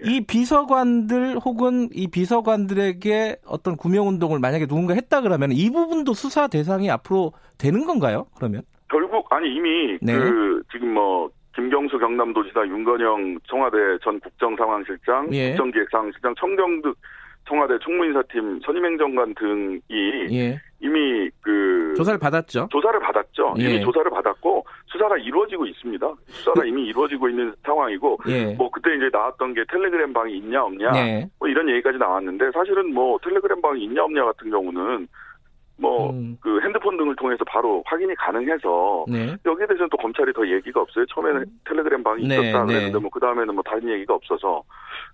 예. 0.05 0.11
이 0.11 0.21
비서관들 0.25 1.37
혹은 1.37 1.89
이 1.93 2.07
비서관들에게 2.07 3.37
어떤 3.45 3.77
구명 3.77 4.07
운동을 4.07 4.39
만약에 4.39 4.65
누군가 4.65 4.93
했다 4.93 5.21
그러면 5.21 5.51
이 5.51 5.69
부분도 5.71 6.13
수사 6.13 6.47
대상이 6.47 6.89
앞으로 6.89 7.33
되는 7.57 7.85
건가요? 7.85 8.25
그러면? 8.35 8.63
결국 8.89 9.31
아니 9.31 9.53
이미 9.53 9.97
네. 10.01 10.17
그 10.17 10.61
지금 10.71 10.93
뭐 10.93 11.29
김경수 11.55 11.97
경남도지사 11.97 12.67
윤건영 12.67 13.39
청와대 13.49 13.77
전 14.03 14.19
국정상황실장 14.19 15.29
예. 15.33 15.49
국정기획상황실장 15.49 16.35
청경득 16.35 16.95
청와대 17.47 17.77
총무인사팀 17.79 18.59
선임행정관 18.63 19.33
등이 19.35 19.81
예. 20.31 20.59
이미 20.79 21.29
그 21.41 21.95
조사를 21.97 22.19
받았죠. 22.19 22.67
조사를 22.71 22.99
받았죠. 22.99 23.55
예. 23.59 23.63
이미 23.63 23.81
조사를 23.81 24.11
받았고 24.11 24.65
수사가 24.85 25.17
이루어지고 25.17 25.65
있습니다. 25.65 26.13
수사가 26.27 26.61
그, 26.61 26.67
이미 26.67 26.85
이루어지고 26.85 27.29
있는 27.29 27.53
상황이고 27.63 28.19
예. 28.27 28.53
뭐 28.53 28.69
그때 28.69 28.95
이제 28.95 29.09
나왔던 29.11 29.53
게 29.53 29.63
텔레그램 29.71 30.13
방이 30.13 30.37
있냐 30.37 30.63
없냐 30.63 30.91
네. 30.91 31.27
뭐 31.39 31.47
이런 31.47 31.69
얘기까지 31.69 31.97
나왔는데 31.97 32.51
사실은 32.51 32.93
뭐 32.93 33.17
텔레그램 33.23 33.61
방이 33.61 33.83
있냐 33.83 34.03
없냐 34.03 34.25
같은 34.25 34.51
경우는 34.51 35.07
뭐그 35.79 36.13
음. 36.13 36.37
그 36.41 36.59
핸드폰 36.61 36.97
등을 36.97 37.15
통해서 37.15 37.43
바로 37.45 37.83
확인이 37.85 38.13
가능해서 38.15 39.05
네. 39.07 39.35
여기에 39.45 39.67
대해서는 39.67 39.89
또 39.89 39.97
검찰이 39.97 40.33
더 40.33 40.47
얘기가 40.47 40.81
없어요. 40.81 41.05
처음에는 41.05 41.41
음. 41.41 41.59
텔레그램 41.65 42.03
방이 42.03 42.27
네, 42.27 42.35
있었다 42.35 42.65
네. 42.65 42.73
그랬는데 42.73 42.99
뭐그 42.99 43.19
다음에는 43.19 43.53
뭐 43.53 43.63
다른 43.63 43.87
얘기가 43.89 44.13
없어서 44.15 44.63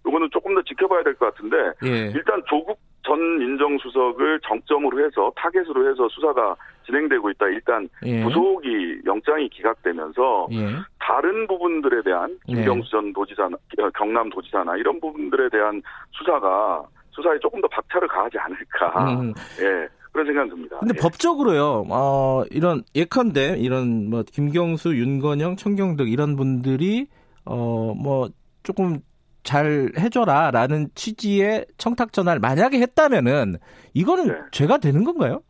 이거는 0.07 0.29
조금 0.31 0.55
더 0.55 0.61
지켜봐야 0.63 1.03
될 1.03 1.13
것 1.15 1.33
같은데 1.33 1.57
예. 1.85 2.11
일단 2.15 2.41
조국 2.47 2.79
전 3.05 3.19
민정수석을 3.39 4.39
정점으로 4.47 5.05
해서 5.05 5.31
타겟으로 5.35 5.89
해서 5.89 6.07
수사가 6.09 6.55
진행되고 6.85 7.29
있다. 7.31 7.47
일단 7.47 7.87
예. 8.05 8.23
구속이 8.23 9.01
영장이 9.05 9.49
기각되면서 9.49 10.47
예. 10.53 10.69
다른 10.99 11.45
부분들에 11.47 12.01
대한 12.03 12.37
네. 12.47 12.55
김경수 12.55 12.89
전 12.89 13.13
도지사나 13.13 13.55
어, 13.79 13.89
경남 13.95 14.29
도지사나 14.29 14.77
이런 14.77 14.99
부분들에 15.01 15.49
대한 15.49 15.81
수사가 16.11 16.83
수사에 17.11 17.37
조금 17.39 17.61
더 17.61 17.67
박차를 17.67 18.07
가하지 18.07 18.37
않을까. 18.39 19.13
음. 19.21 19.33
예. 19.61 19.87
그런 20.13 20.27
생각이 20.27 20.49
듭니다. 20.51 20.77
근데 20.79 20.93
예. 20.95 21.01
법적으로요, 21.01 21.85
어, 21.89 22.43
이런 22.51 22.83
예컨대 22.95 23.57
이런 23.57 24.09
뭐 24.09 24.23
김경수, 24.23 24.95
윤건영, 24.95 25.55
청경득 25.57 26.09
이런 26.09 26.35
분들이 26.35 27.07
어, 27.45 27.93
뭐 27.95 28.29
조금 28.61 28.99
잘 29.43 29.91
해줘라 29.97 30.51
라는 30.51 30.87
취지의 30.95 31.65
청탁 31.77 32.13
전화를 32.13 32.39
만약에 32.39 32.79
했다면은 32.79 33.55
이거는 33.93 34.27
네. 34.27 34.33
죄가 34.51 34.77
되는 34.77 35.03
건가요? 35.03 35.41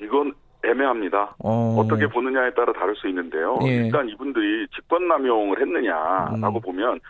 이건 0.00 0.32
애매합니다. 0.64 1.36
어... 1.38 1.86
떻게 1.88 2.06
보느냐에 2.06 2.54
따라 2.54 2.72
다를 2.72 2.96
수 2.96 3.08
있는데요. 3.08 3.58
예. 3.62 3.84
일단 3.84 4.08
이분들이 4.08 4.66
직권남용을 4.74 5.60
했느냐라고 5.60 6.58
음. 6.58 6.60
보면 6.62 7.00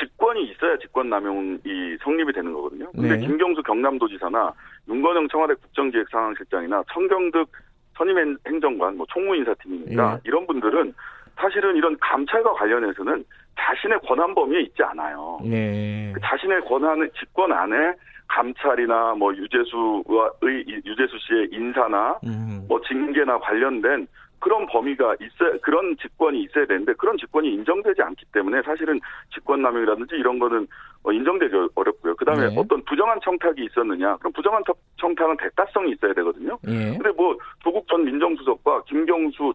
직권이 0.00 0.50
있어야 0.50 0.76
직권남용이 0.78 1.98
성립이 2.02 2.32
되는 2.32 2.52
거거든요. 2.52 2.90
근데 2.92 3.16
네. 3.16 3.26
김경수 3.26 3.62
경남도지사나 3.62 4.52
윤건영 4.88 5.28
청와대 5.28 5.54
국정기획 5.54 6.08
상황실장이나 6.10 6.82
청경득 6.92 7.48
선임 7.96 8.36
행정관, 8.46 8.96
뭐 8.96 9.06
총무인사팀이니까 9.10 10.14
예. 10.14 10.20
이런 10.24 10.46
분들은 10.46 10.94
사실은 11.36 11.76
이런 11.76 11.96
감찰과 12.00 12.52
관련해서는 12.54 13.24
자신의 13.58 14.00
권한 14.06 14.34
범위에 14.34 14.60
있지 14.62 14.82
않아요. 14.82 15.38
네. 15.42 16.12
그 16.14 16.20
자신의 16.20 16.62
권한을 16.62 17.10
직권 17.18 17.52
안에 17.52 17.94
감찰이나 18.28 19.14
뭐 19.14 19.34
유재수의 19.34 20.82
유재수 20.84 21.18
씨의 21.18 21.48
인사나 21.52 22.18
음. 22.24 22.64
뭐 22.68 22.80
징계나 22.82 23.38
관련된 23.38 24.06
그런 24.38 24.66
범위가 24.66 25.14
있어 25.20 25.58
그런 25.62 25.96
직권이 25.96 26.42
있어야 26.42 26.66
되는데 26.66 26.92
그런 26.94 27.16
직권이 27.16 27.52
인정되지 27.54 28.02
않기 28.02 28.26
때문에 28.32 28.62
사실은 28.62 29.00
직권남용이라든지 29.34 30.16
이런 30.16 30.38
거는 30.38 30.66
어, 31.04 31.12
인정되기 31.12 31.54
어렵고요. 31.74 32.16
그다음에 32.16 32.48
네. 32.48 32.54
어떤 32.58 32.82
부정한 32.84 33.18
청탁이 33.22 33.64
있었느냐? 33.64 34.16
그럼 34.16 34.32
부정한 34.32 34.62
청탁은 34.98 35.36
대가성이 35.36 35.92
있어야 35.92 36.14
되거든요. 36.14 36.58
네. 36.62 36.96
근데 36.96 37.10
뭐 37.10 37.36
조국 37.62 37.86
전 37.88 38.04
민정수석과 38.04 38.84
김경수, 38.84 39.52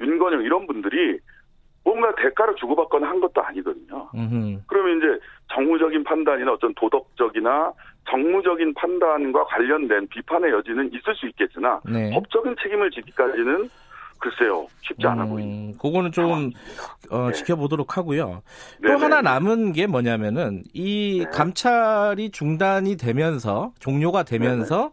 윤건영 0.00 0.42
이런 0.42 0.66
분들이 0.66 1.18
뭔가 1.84 2.14
대가를 2.14 2.54
주고받거나 2.56 3.08
한 3.08 3.20
것도 3.20 3.42
아니거든요. 3.42 4.08
음흠. 4.14 4.60
그러면 4.66 4.98
이제 4.98 5.24
정무적인 5.52 6.04
판단이나 6.04 6.52
어떤 6.52 6.74
도덕적이나 6.74 7.72
정무적인 8.08 8.74
판단과 8.74 9.44
관련된 9.44 10.08
비판의 10.08 10.50
여지는 10.50 10.92
있을 10.92 11.14
수 11.14 11.26
있겠으나 11.28 11.80
네. 11.84 12.10
법적인 12.12 12.56
책임을 12.62 12.90
지기까지는 12.90 13.70
글쎄요 14.20 14.66
쉽지 14.82 15.06
않아 15.06 15.24
음, 15.24 15.30
보입니다. 15.30 15.78
그거는 15.82 16.12
좀 16.12 16.50
어, 17.10 17.26
네. 17.26 17.32
지켜보도록 17.32 17.96
하고요. 17.96 18.42
네네. 18.80 18.94
또 18.94 19.02
하나 19.02 19.22
남은 19.22 19.72
게 19.72 19.86
뭐냐면은 19.86 20.62
이 20.72 21.24
네. 21.24 21.30
감찰이 21.30 22.30
중단이 22.30 22.96
되면서 22.96 23.72
종료가 23.78 24.22
되면서 24.24 24.92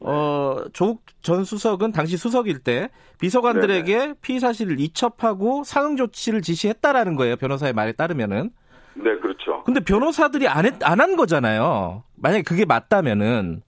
어, 0.00 0.64
조국 0.72 1.02
전 1.22 1.44
수석은 1.44 1.92
당시 1.92 2.16
수석일 2.16 2.60
때 2.60 2.90
비서관들에게 3.20 3.98
네네. 3.98 4.14
피의 4.20 4.38
사실을 4.38 4.78
이첩하고 4.78 5.64
상응 5.64 5.96
조치를 5.96 6.42
지시했다라는 6.42 7.16
거예요. 7.16 7.36
변호사의 7.36 7.72
말에 7.72 7.92
따르면은. 7.92 8.50
네, 8.94 9.16
그렇죠. 9.18 9.62
근데 9.64 9.80
변호사들이 9.80 10.46
안 10.48 10.66
했, 10.66 10.74
안한 10.82 11.16
거잖아요. 11.16 12.04
만약에 12.16 12.42
그게 12.42 12.64
맞다면은. 12.64 13.62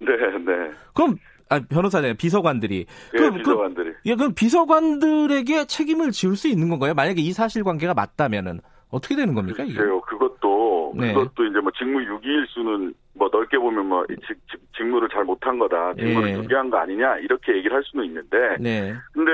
네, 0.00 0.06
네. 0.06 0.70
그럼 0.94 1.16
아, 1.50 1.60
변호사잖아요. 1.60 2.14
비서관들이. 2.14 2.84
네, 2.84 3.18
그럼, 3.18 3.32
그 3.32 3.38
비서관들이. 3.38 3.92
그, 3.92 3.98
예, 4.06 4.14
그럼 4.14 4.34
비서관들에게 4.34 5.66
책임을 5.66 6.10
지을 6.10 6.36
수 6.36 6.48
있는 6.48 6.68
건가요? 6.68 6.94
만약에 6.94 7.20
이 7.20 7.32
사실관계가 7.32 7.94
맞다면은 7.94 8.60
어떻게 8.90 9.16
되는 9.16 9.34
겁니까? 9.34 9.64
이게? 9.64 9.74
글쎄요. 9.74 10.00
그것도 10.02 10.94
네. 10.96 11.12
그것도 11.12 11.44
이제 11.44 11.60
뭐 11.60 11.70
직무 11.76 12.02
유기일 12.02 12.46
수는 12.48 12.94
뭐 13.14 13.28
넓게 13.30 13.58
보면 13.58 13.86
뭐 13.86 14.06
직, 14.06 14.36
직, 14.50 14.60
직무를 14.76 15.08
잘 15.10 15.24
못한 15.24 15.58
거다. 15.58 15.94
직무를 15.94 16.32
네. 16.32 16.38
유기한 16.38 16.70
거 16.70 16.78
아니냐 16.78 17.18
이렇게 17.18 17.56
얘기를 17.56 17.76
할 17.76 17.82
수는 17.84 18.04
있는데. 18.06 18.56
네. 18.60 18.94
근데 19.12 19.30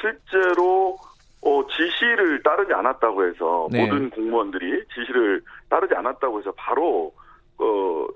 실제로 0.00 0.96
어, 1.40 1.66
지시를 1.66 2.42
따르지 2.42 2.72
않았다고 2.72 3.26
해서 3.26 3.68
네. 3.70 3.84
모든 3.84 4.10
공무원들이 4.10 4.84
지시를 4.94 5.42
따르지 5.68 5.94
않았다고 5.94 6.40
해서 6.40 6.52
바로 6.56 7.12
어, 7.58 8.06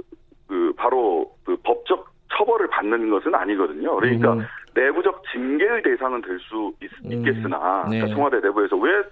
그 0.46 0.72
바로 0.76 1.30
그 1.44 1.56
법적 1.62 2.06
처벌을 2.36 2.68
받는 2.68 3.10
것은 3.10 3.34
아니거든요. 3.34 3.96
그러니까 3.96 4.34
음. 4.34 4.46
내부적 4.74 5.22
징계의 5.32 5.82
대상은 5.82 6.20
될수 6.22 6.72
음. 6.82 7.12
있겠으나 7.12 7.84
네. 7.88 7.98
그러니까 7.98 8.14
청와대 8.14 8.40
내부에서 8.40 8.76
왜 8.76 9.02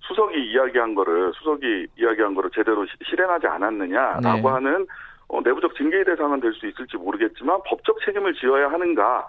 수석이 0.00 0.38
이야기한 0.52 0.94
거를 0.94 1.32
수석이 1.34 1.86
이야기한 1.98 2.34
거를 2.34 2.50
제대로 2.54 2.84
시, 2.86 2.92
실행하지 3.08 3.46
않았느냐라고 3.46 4.48
네. 4.48 4.48
하는 4.48 4.86
어, 5.28 5.40
내부적 5.42 5.74
징계의 5.76 6.04
대상은 6.04 6.40
될 6.40 6.52
수 6.52 6.66
있을지 6.66 6.96
모르겠지만 6.96 7.58
법적 7.66 7.98
책임을 8.04 8.34
지어야 8.34 8.70
하는가 8.70 9.26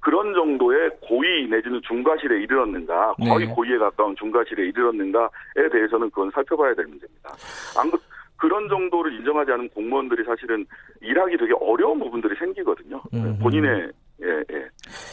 그런 0.00 0.34
정도의 0.34 0.90
고의 1.00 1.48
내지는 1.48 1.80
중과실에 1.82 2.40
이르렀는가 2.42 3.14
거의 3.14 3.46
네. 3.46 3.54
고의에 3.54 3.78
가까운 3.78 4.14
중과실에 4.16 4.66
이르렀는가에 4.66 5.68
대해서는 5.72 6.10
그건 6.10 6.30
살펴봐야 6.30 6.74
될 6.74 6.86
문제입니다. 6.86 7.30
안, 7.78 7.90
그 7.90 7.98
런 8.42 8.68
정도를 8.68 9.14
인정하지 9.14 9.52
않은 9.52 9.68
공무원들이 9.70 10.24
사실은 10.24 10.66
일하기 11.00 11.38
되게 11.38 11.52
어려운 11.60 11.98
부분들이 11.98 12.34
생기거든요. 12.38 13.02
음. 13.14 13.38
본인의 13.40 13.90
예, 14.22 14.26
예. 14.26 14.68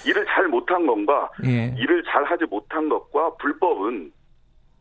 일을 0.06 0.26
잘 0.26 0.48
못한 0.48 0.86
건가, 0.86 1.30
예. 1.46 1.74
일을 1.78 2.04
잘 2.04 2.24
하지 2.24 2.46
못한 2.46 2.88
것과 2.90 3.36
불법은 3.36 4.12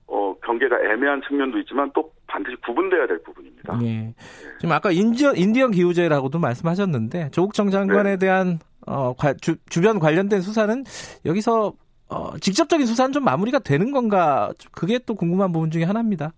어, 0.06 0.34
경계가 0.44 0.76
애매한 0.92 1.22
측면도 1.26 1.58
있지만 1.60 1.90
또 1.94 2.12
반드시 2.26 2.56
구분돼야 2.56 3.06
될 3.06 3.22
부분입니다. 3.22 3.78
예. 3.82 3.86
예. 3.86 4.14
지금 4.60 4.72
아까 4.72 4.90
인디언, 4.90 5.36
인디언 5.36 5.70
기후제라고도 5.70 6.38
말씀하셨는데 6.38 7.30
조국 7.30 7.54
정 7.54 7.70
장관에 7.70 8.12
네. 8.12 8.16
대한 8.18 8.58
어, 8.86 9.14
과, 9.14 9.32
주, 9.34 9.56
주변 9.68 9.98
관련된 9.98 10.40
수사는 10.40 10.84
여기서 11.24 11.72
어, 12.08 12.36
직접적인 12.38 12.86
수사는 12.86 13.12
좀 13.12 13.24
마무리가 13.24 13.58
되는 13.60 13.90
건가? 13.90 14.52
그게 14.72 14.98
또 15.06 15.14
궁금한 15.14 15.50
부분 15.52 15.70
중에 15.70 15.84
하나입니다. 15.84 16.32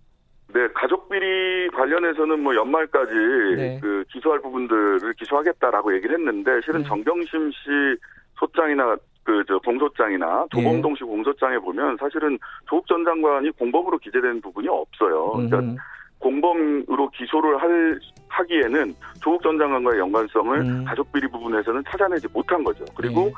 네, 0.55 0.69
가족 0.73 1.09
비리 1.09 1.67
관련해서는 1.71 2.41
뭐 2.41 2.55
연말까지 2.55 3.13
네. 3.57 3.79
그 3.81 4.05
기소할 4.09 4.39
부분들을 4.39 5.13
기소하겠다라고 5.15 5.93
얘기를 5.95 6.17
했는데 6.17 6.61
실은 6.63 6.81
네. 6.81 6.87
정경심 6.87 7.51
씨 7.51 7.99
소장이나 8.39 8.95
그저 9.25 9.57
공소장이나 9.59 10.45
조범동 10.51 10.93
네. 10.93 10.97
씨 10.97 11.03
공소장에 11.03 11.57
보면 11.57 11.97
사실은 11.99 12.39
조국 12.69 12.87
전 12.87 13.03
장관이 13.03 13.51
공범으로 13.51 13.97
기재된 13.97 14.39
부분이 14.39 14.69
없어요. 14.69 15.31
그러니까 15.31 15.59
음. 15.59 15.75
공범으로 16.19 17.09
기소를 17.09 17.61
할 17.61 17.99
하기에는 18.29 18.95
조국 19.21 19.43
전 19.43 19.57
장관과의 19.57 19.99
연관성을 19.99 20.57
음. 20.61 20.85
가족 20.85 21.11
비리 21.11 21.27
부분에서는 21.27 21.83
찾아내지 21.85 22.29
못한 22.31 22.63
거죠. 22.63 22.85
그리고 22.95 23.25
네. 23.25 23.33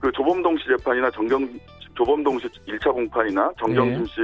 그 0.00 0.12
조범동 0.12 0.58
씨 0.58 0.66
재판이나 0.66 1.10
정경 1.12 1.48
조범동 1.94 2.38
씨 2.40 2.46
1차 2.66 2.92
공판이나 2.92 3.50
정경심 3.58 4.04
씨 4.04 4.20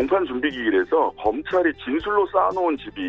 공판 0.00 0.24
준비기일에서 0.24 1.12
검찰이 1.22 1.72
진술로 1.84 2.26
쌓아놓은 2.32 2.78
집이 2.78 3.00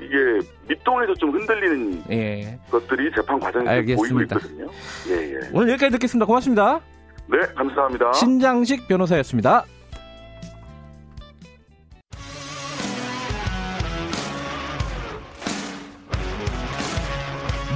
이게 0.00 0.48
밑동에서 0.68 1.14
좀 1.14 1.32
흔들리는 1.32 2.02
예. 2.10 2.58
것들이 2.70 3.10
재판 3.14 3.40
과정에서 3.40 3.96
보이고 3.96 4.22
있거든요. 4.22 4.68
예, 5.08 5.34
예. 5.34 5.38
오늘 5.52 5.70
여기까지 5.70 5.90
듣겠습니다. 5.92 6.26
고맙습니다. 6.26 6.80
네, 7.26 7.38
감사합니다. 7.56 8.12
신장식 8.12 8.86
변호사였습니다. 8.86 9.64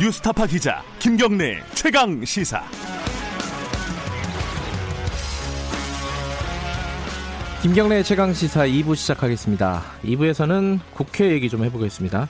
뉴스타파 0.01 0.47
기자 0.47 0.83
김경래 1.01 1.63
최강 1.75 2.25
시사. 2.25 2.63
김경래 7.65 8.03
최강 8.03 8.35
시사 8.35 8.67
2부 8.67 8.95
시작하겠습니다. 8.95 9.81
2부에서는 10.03 10.81
국회 10.93 11.31
얘기 11.31 11.49
좀 11.49 11.65
해보겠습니다. 11.65 12.29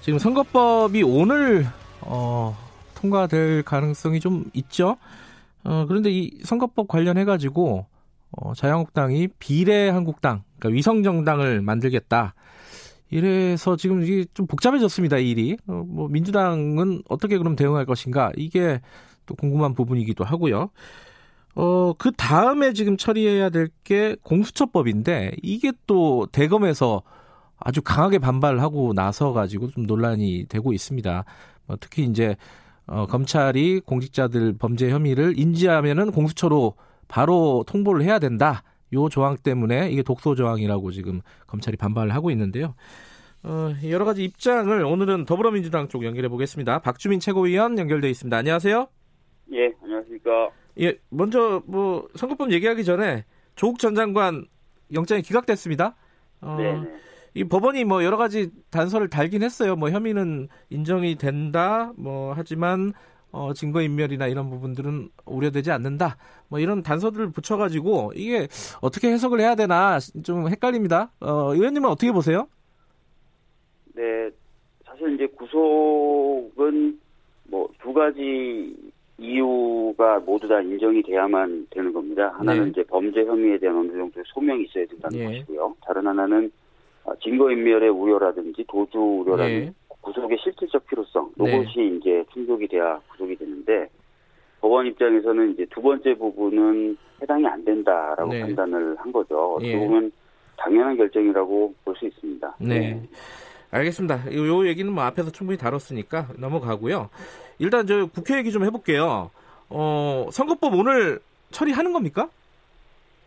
지금 0.00 0.20
선거법이 0.20 1.02
오늘 1.02 1.66
어, 2.00 2.56
통과될 2.94 3.64
가능성이 3.64 4.20
좀 4.20 4.44
있죠. 4.52 4.96
어, 5.64 5.86
그런데 5.88 6.12
이 6.12 6.30
선거법 6.44 6.86
관련해 6.86 7.24
가지고 7.24 7.86
어, 8.30 8.54
자유한국당이 8.54 9.26
비례한국당, 9.40 10.44
그러니까 10.60 10.76
위성정당을 10.76 11.62
만들겠다. 11.62 12.34
이래서 13.10 13.74
지금 13.74 14.04
이게 14.04 14.24
좀 14.34 14.46
복잡해졌습니다. 14.46 15.18
이 15.18 15.30
일이. 15.30 15.56
어, 15.66 15.82
뭐 15.84 16.06
민주당은 16.06 17.02
어떻게 17.08 17.38
그럼 17.38 17.56
대응할 17.56 17.86
것인가? 17.86 18.30
이게 18.36 18.80
또 19.26 19.34
궁금한 19.34 19.74
부분이기도 19.74 20.22
하고요. 20.22 20.70
어, 21.54 21.92
그 21.94 22.12
다음에 22.12 22.72
지금 22.72 22.96
처리해야 22.96 23.50
될 23.50 23.68
게 23.84 24.14
공수처법인데 24.22 25.32
이게 25.42 25.72
또 25.86 26.26
대검에서 26.30 27.02
아주 27.58 27.82
강하게 27.82 28.18
반발하고 28.18 28.94
나서 28.94 29.32
가지고 29.32 29.68
좀 29.68 29.84
논란이 29.84 30.46
되고 30.48 30.72
있습니다. 30.72 31.24
뭐 31.66 31.76
특히 31.80 32.04
이제 32.04 32.36
어, 32.86 33.06
검찰이 33.06 33.80
공직자들 33.80 34.54
범죄 34.58 34.90
혐의를 34.90 35.38
인지하면은 35.38 36.12
공수처로 36.12 36.74
바로 37.08 37.64
통보를 37.66 38.02
해야 38.04 38.18
된다. 38.20 38.62
요 38.92 39.08
조항 39.08 39.36
때문에 39.36 39.90
이게 39.90 40.02
독소 40.02 40.34
조항이라고 40.36 40.90
지금 40.92 41.20
검찰이 41.48 41.76
반발을 41.76 42.14
하고 42.14 42.30
있는데요. 42.30 42.74
어, 43.42 43.72
여러 43.88 44.04
가지 44.04 44.22
입장을 44.24 44.84
오늘은 44.84 45.24
더불어민주당 45.24 45.88
쪽 45.88 46.04
연결해 46.04 46.28
보겠습니다. 46.28 46.78
박주민 46.80 47.18
최고위원 47.20 47.78
연결돼 47.78 48.08
있습니다. 48.10 48.36
안녕하세요. 48.36 48.86
예, 49.52 49.72
안녕하십니까. 49.82 50.50
예, 50.80 50.98
먼저 51.10 51.62
뭐 51.66 52.08
선거법 52.14 52.52
얘기하기 52.52 52.84
전에 52.84 53.24
조국 53.54 53.78
전 53.78 53.94
장관 53.94 54.46
영장이 54.92 55.22
기각됐습니다. 55.22 55.94
어, 56.40 56.56
네. 56.58 56.80
이 57.34 57.44
법원이 57.44 57.84
뭐 57.84 58.02
여러 58.02 58.16
가지 58.16 58.50
단서를 58.70 59.08
달긴 59.08 59.42
했어요. 59.42 59.76
뭐 59.76 59.90
혐의는 59.90 60.48
인정이 60.70 61.16
된다. 61.16 61.92
뭐 61.96 62.32
하지만 62.34 62.92
어, 63.30 63.52
증거인멸이나 63.52 64.26
이런 64.26 64.50
부분들은 64.50 65.10
우려되지 65.26 65.70
않는다. 65.70 66.16
뭐 66.48 66.58
이런 66.58 66.82
단서들을 66.82 67.30
붙여가지고 67.30 68.14
이게 68.16 68.48
어떻게 68.80 69.12
해석을 69.12 69.38
해야 69.40 69.54
되나 69.54 69.98
좀 70.24 70.48
헷갈립니다. 70.48 71.12
어, 71.20 71.54
의원님은 71.54 71.88
어떻게 71.88 72.10
보세요? 72.10 72.48
네, 73.94 74.30
사실 74.86 75.14
이제 75.14 75.26
구속은 75.36 76.98
뭐 77.44 77.68
두 77.82 77.92
가지 77.92 78.89
이유가 79.20 80.18
모두 80.20 80.48
다 80.48 80.60
인정이 80.62 81.02
돼야만 81.02 81.66
되는 81.70 81.92
겁니다. 81.92 82.32
하나는 82.38 82.64
네. 82.64 82.70
이제 82.70 82.82
범죄 82.84 83.22
혐의에 83.24 83.58
대한 83.58 83.76
어느 83.76 83.88
정도의 83.88 84.24
소명이 84.26 84.64
있어야 84.64 84.86
된다는 84.86 85.18
네. 85.18 85.24
것이고요. 85.26 85.76
다른 85.84 86.06
하나는 86.06 86.50
증거인멸의 87.22 87.90
우려라든지 87.90 88.64
도주 88.66 88.98
우려라든지 88.98 89.66
네. 89.66 89.72
구속의 90.00 90.38
실질적 90.42 90.86
필요성 90.86 91.32
이것이 91.36 91.76
네. 91.76 91.86
이제 91.88 92.24
충족이 92.32 92.66
돼야 92.68 92.98
구속이 93.10 93.36
되는데 93.36 93.88
법원 94.60 94.86
입장에서는 94.86 95.52
이제 95.52 95.66
두 95.70 95.82
번째 95.82 96.14
부분은 96.14 96.96
해당이 97.20 97.46
안 97.46 97.62
된다라고 97.64 98.32
네. 98.32 98.40
판단을 98.40 98.96
한 98.96 99.12
거죠. 99.12 99.54
어떻게 99.56 99.72
예. 99.72 99.78
보면 99.78 100.10
당연한 100.56 100.96
결정이라고 100.96 101.74
볼 101.84 101.94
수 101.96 102.06
있습니다. 102.06 102.56
네. 102.60 103.02
네. 103.70 103.78
알겠습니다. 103.78 104.32
요, 104.34 104.46
요 104.46 104.66
얘기는 104.66 104.92
뭐 104.92 105.04
앞에서 105.04 105.30
충분히 105.30 105.58
다뤘으니까 105.58 106.28
넘어가고요. 106.38 107.08
일단 107.58 107.86
저 107.86 108.06
국회 108.06 108.36
얘기 108.38 108.52
좀 108.52 108.64
해볼게요. 108.64 109.30
어, 109.68 110.28
선거법 110.32 110.74
오늘 110.74 111.20
처리하는 111.50 111.92
겁니까? 111.92 112.28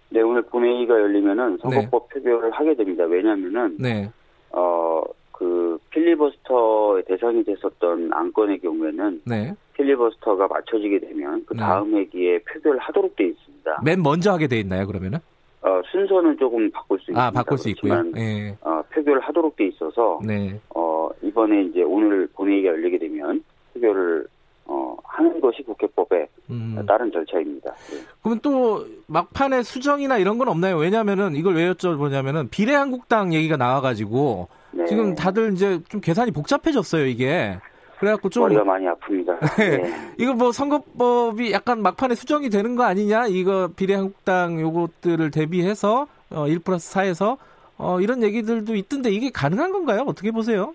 네, 0.10 0.22
오늘 0.22 0.44
본회의가 0.44 0.94
열리면은 0.94 1.58
선거법 1.62 2.10
네. 2.10 2.20
표결을 2.20 2.52
하게 2.52 2.76
됩니다. 2.76 3.04
왜냐면은, 3.06 3.78
네. 3.80 4.12
어, 4.52 5.02
그 5.32 5.80
필리버스터의 5.90 7.06
대상이 7.06 7.44
됐었던 7.44 8.12
안건의 8.14 8.60
경우에는 8.60 9.22
네. 9.26 9.56
필리버스터가 9.74 10.48
맞춰지게 10.48 11.00
되면 11.00 11.44
그 11.48 11.54
네. 11.54 11.60
다음 11.60 11.96
회기에 11.96 12.40
표결을 12.44 12.80
하도록 12.80 13.16
돼 13.16 13.26
있습니다. 13.26 13.82
맨 13.84 14.04
먼저 14.04 14.32
하게 14.32 14.48
돼 14.48 14.60
있나요, 14.60 14.86
그러면은? 14.86 15.20
어, 15.62 15.82
순서는 15.92 16.38
조금 16.38 16.70
바꿀 16.72 17.00
수 17.00 17.04
있습니다. 17.04 17.26
아, 17.26 17.32
바꿀 17.32 17.58
수 17.58 17.70
있고요. 17.70 18.04
네. 18.04 18.56
어, 18.62 18.83
표결을 18.94 19.22
하도록 19.22 19.56
돼 19.56 19.68
있어서 19.68 20.20
네. 20.24 20.60
어, 20.76 21.10
이번에 21.22 21.64
이제 21.64 21.82
오늘 21.82 22.28
본회의가 22.34 22.70
열리게 22.70 23.00
되면 23.00 23.44
표결을 23.74 24.28
어, 24.66 24.96
하는 25.04 25.42
것이 25.42 25.62
국회법의 25.64 26.28
음. 26.50 26.84
다른 26.88 27.12
절차입니다. 27.12 27.74
네. 27.74 27.98
그러면 28.22 28.40
또 28.42 28.86
막판에 29.08 29.64
수정이나 29.64 30.18
이런 30.18 30.38
건 30.38 30.48
없나요? 30.48 30.78
왜냐하면은 30.78 31.36
이걸 31.36 31.56
왜 31.56 31.72
여쭤보냐면은 31.72 32.50
비례한국당 32.50 33.34
얘기가 33.34 33.58
나와가지고 33.58 34.48
네. 34.72 34.86
지금 34.86 35.16
다들 35.16 35.54
이제 35.54 35.80
좀 35.90 36.02
계산이 36.02 36.32
복잡해졌어요 36.32 37.06
이게. 37.06 37.58
그래갖고 38.00 38.30
좀 38.30 38.44
머리가 38.44 38.64
많이 38.64 38.86
아픕니다. 38.86 39.40
네. 39.58 39.78
네. 39.78 39.94
이거 40.18 40.34
뭐 40.34 40.52
선거법이 40.52 41.52
약간 41.52 41.82
막판에 41.82 42.16
수정이 42.16 42.50
되는 42.50 42.76
거 42.76 42.84
아니냐? 42.84 43.28
이거 43.28 43.70
비례한국당 43.76 44.60
요것들을 44.60 45.32
대비해서 45.32 46.08
어, 46.30 46.48
1 46.48 46.60
플러스 46.60 46.94
4에서 46.94 47.38
어, 47.84 48.00
이런 48.00 48.24
얘기들도 48.24 48.76
있던데 48.76 49.12
이게 49.12 49.30
가능한 49.30 49.72
건가요? 49.72 50.06
어떻게 50.08 50.32
보세요? 50.32 50.74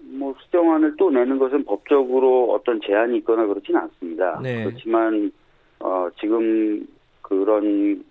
뭐 0.00 0.34
수정안을 0.40 0.96
또 0.96 1.10
내는 1.10 1.38
것은 1.38 1.64
법적으로 1.64 2.52
어떤 2.54 2.80
제한이 2.80 3.18
있거나 3.18 3.46
그렇지는 3.46 3.80
않습니다. 3.80 4.40
네. 4.42 4.64
그렇지만 4.64 5.30
어, 5.80 6.08
지금 6.18 6.86
그런 7.20 8.02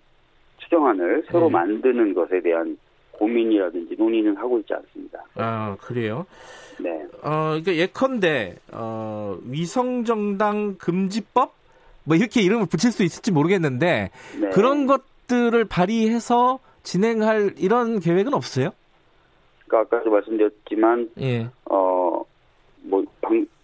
수정안을 0.60 1.24
새로 1.26 1.46
네. 1.46 1.50
만드는 1.50 2.14
것에 2.14 2.40
대한 2.40 2.78
고민이라든지 3.12 3.96
논의는 3.98 4.36
하고 4.36 4.58
있지 4.60 4.74
않습니다. 4.74 5.24
아 5.34 5.76
그래요? 5.80 6.26
네. 6.78 6.90
어, 7.22 7.48
그러니까 7.48 7.74
예컨대 7.74 8.56
어, 8.72 9.38
위성정당 9.48 10.76
금지법 10.78 11.54
뭐 12.04 12.16
이렇게 12.16 12.42
이름을 12.42 12.66
붙일 12.66 12.92
수 12.92 13.02
있을지 13.02 13.32
모르겠는데 13.32 14.10
네. 14.40 14.48
그런 14.50 14.86
것들을 14.86 15.64
발의해서 15.64 16.60
진행할 16.86 17.54
이런 17.58 17.98
계획은 17.98 18.32
없어요? 18.32 18.70
그러니까 19.66 19.96
아까도 19.96 20.10
말씀드렸지만 20.10 21.10
예. 21.20 21.48
어뭐 21.64 23.04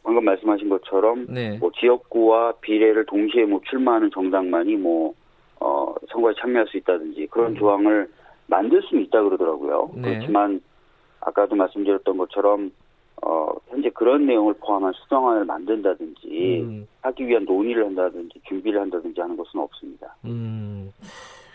방금 0.03 0.25
말씀하신 0.25 0.69
것처럼 0.69 1.27
네. 1.29 1.57
뭐 1.59 1.71
지역구와 1.79 2.55
비례를 2.61 3.07
동시에 3.07 3.45
뭐 3.45 3.61
출마하는 3.71 4.11
정당만이 4.13 4.77
뭐 4.77 5.15
어, 5.61 5.95
선거에 6.11 6.35
참여할 6.41 6.67
수 6.67 6.77
있다든지 6.79 7.29
그런 7.31 7.53
음. 7.53 7.57
조항을 7.57 8.11
만들 8.49 8.83
수는 8.83 9.05
있다 9.05 9.23
그러더라고요. 9.23 9.93
네. 9.95 10.15
그렇지만 10.15 10.61
아까도 11.21 11.55
말씀드렸던 11.55 12.19
것처럼 12.19 12.73
어, 13.25 13.55
현재 13.69 13.89
그런 13.91 14.27
내용을 14.27 14.55
포함한 14.55 14.93
수정안을 14.95 15.45
만든다든지 15.45 16.61
음. 16.63 16.89
하기 17.03 17.29
위한 17.29 17.45
논의를 17.45 17.87
한다든지 17.87 18.41
준비를 18.49 18.81
한다든지 18.81 19.21
하는 19.21 19.37
것은 19.37 19.61
없습니다. 19.61 20.17
음. 20.25 20.93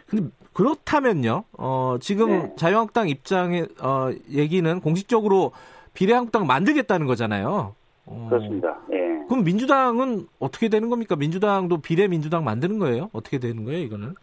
근데 0.07 0.29
그렇다면요. 0.53 1.43
어, 1.53 1.97
지금 1.99 2.29
네. 2.29 2.55
자유한국당 2.55 3.09
입장의 3.09 3.67
어, 3.81 4.09
얘기는 4.31 4.79
공식적으로 4.79 5.51
비례한국당 5.93 6.47
만들겠다는 6.47 7.05
거잖아요. 7.05 7.75
어. 8.05 8.27
그렇습니다. 8.29 8.79
예. 8.91 8.97
그럼 9.27 9.43
민주당은 9.43 10.27
어떻게 10.39 10.69
되는 10.69 10.89
겁니까? 10.89 11.15
민주당도 11.15 11.81
비례 11.81 12.07
민주당 12.07 12.43
만드는 12.43 12.79
거예요? 12.79 13.09
어떻게 13.13 13.39
되는 13.39 13.65
거예요, 13.65 13.79
이거는? 13.79 14.15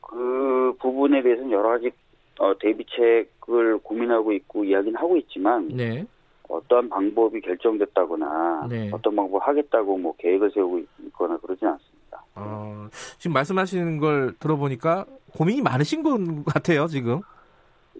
그 0.00 0.74
부분에 0.80 1.22
대해서는 1.22 1.50
여러 1.50 1.70
가지 1.70 1.90
어, 2.38 2.54
대비책을 2.58 3.78
고민하고 3.82 4.32
있고 4.32 4.64
이야기는 4.64 4.96
하고 4.96 5.16
있지만 5.18 5.68
네. 5.68 6.06
어떠한 6.48 6.88
방법이 6.88 7.40
결정됐다거나 7.42 8.66
네. 8.68 8.90
어떤 8.92 9.14
방법을 9.14 9.46
하겠다고 9.46 9.98
뭐 9.98 10.14
계획을 10.18 10.50
세우고 10.52 10.80
있거나 11.06 11.36
그러진 11.38 11.68
않습니다. 11.68 11.89
어, 12.40 12.88
지금 13.18 13.34
말씀하시는 13.34 13.98
걸 13.98 14.34
들어보니까 14.38 15.06
고민이 15.36 15.62
많으신 15.62 16.02
것 16.02 16.18
같아요, 16.44 16.86
지금. 16.86 17.20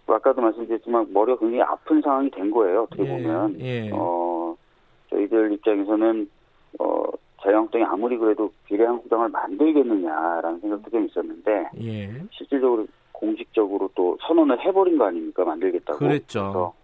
아까도 0.07 0.41
말씀드렸지만 0.43 1.13
머리가 1.13 1.39
굉장히 1.39 1.63
아픈 1.63 2.01
상황이 2.03 2.31
된 2.31 2.51
거예요. 2.51 2.83
어떻게 2.83 3.05
예, 3.05 3.09
보면 3.09 3.61
예. 3.61 3.91
어, 3.93 4.57
저희들 5.11 5.53
입장에서는 5.53 6.29
어, 6.79 7.05
자유한국당이 7.43 7.85
아무리 7.85 8.19
그래도 8.19 8.53
비례한국당을 8.67 9.29
만들겠느냐라는 9.29 10.61
생각도 10.61 10.91
좀 10.91 11.07
있었는데 11.07 11.71
예. 11.81 12.23
실질적으로 12.33 12.87
공식적으로 13.13 13.91
또 13.95 14.19
선언을 14.27 14.61
해버린 14.61 14.99
거 14.99 15.07
아닙니까 15.07 15.45
만들겠다고. 15.45 15.99
그랬죠. 15.99 16.41
그래서 16.41 16.75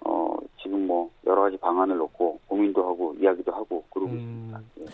어, 0.00 0.36
지금 0.62 0.86
뭐 0.86 1.10
여러 1.26 1.42
가지 1.42 1.56
방안을 1.56 1.96
놓고 1.96 2.40
고민도 2.46 2.82
하고 2.82 3.14
이야기도 3.20 3.52
하고 3.52 3.84
그러고 3.90 4.10
음, 4.12 4.16
있습니다. 4.16 4.60
예. 4.80 4.84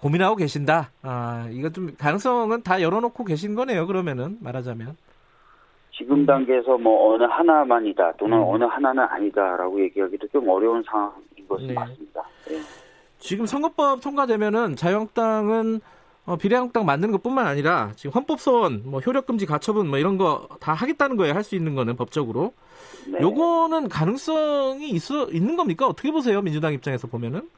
고민하고 0.00 0.36
계신다. 0.36 0.90
아, 1.02 1.48
이거 1.50 1.70
좀 1.70 1.94
가능성은 1.98 2.62
다 2.62 2.80
열어놓고 2.82 3.24
계신 3.24 3.54
거네요. 3.54 3.86
그러면은 3.86 4.36
말하자면. 4.40 4.96
지금 5.96 6.16
음. 6.20 6.26
단계에서 6.26 6.76
뭐 6.76 7.14
어느 7.14 7.22
하나만이다 7.24 8.12
또는 8.18 8.36
음. 8.38 8.44
어느 8.46 8.64
하나는 8.64 9.02
아니다라고 9.04 9.80
얘기하기도 9.84 10.28
좀 10.28 10.48
어려운 10.48 10.82
상황인 10.86 11.20
것은 11.48 11.68
네. 11.68 11.72
맞습니다. 11.74 12.22
예. 12.50 12.60
지금 13.18 13.46
선거법 13.46 14.02
통과되면은 14.02 14.76
자유한국당은 14.76 15.80
어, 16.26 16.36
비례한국당 16.36 16.84
만드는 16.84 17.12
것뿐만 17.12 17.46
아니라 17.46 17.92
지금 17.96 18.10
헌법 18.12 18.40
소원, 18.40 18.82
뭐 18.84 19.00
효력 19.00 19.26
금지 19.26 19.46
가처분 19.46 19.88
뭐 19.88 19.98
이런 19.98 20.18
거 20.18 20.48
다 20.60 20.74
하겠다는 20.74 21.16
거예요. 21.16 21.32
할 21.34 21.42
수 21.44 21.54
있는 21.54 21.74
거는 21.74 21.96
법적으로. 21.96 22.52
네. 23.10 23.20
요거는 23.22 23.88
가능성이 23.88 24.90
있어 24.90 25.28
있는 25.30 25.56
겁니까? 25.56 25.86
어떻게 25.86 26.10
보세요? 26.10 26.42
민주당 26.42 26.72
입장에서 26.74 27.06
보면은? 27.06 27.48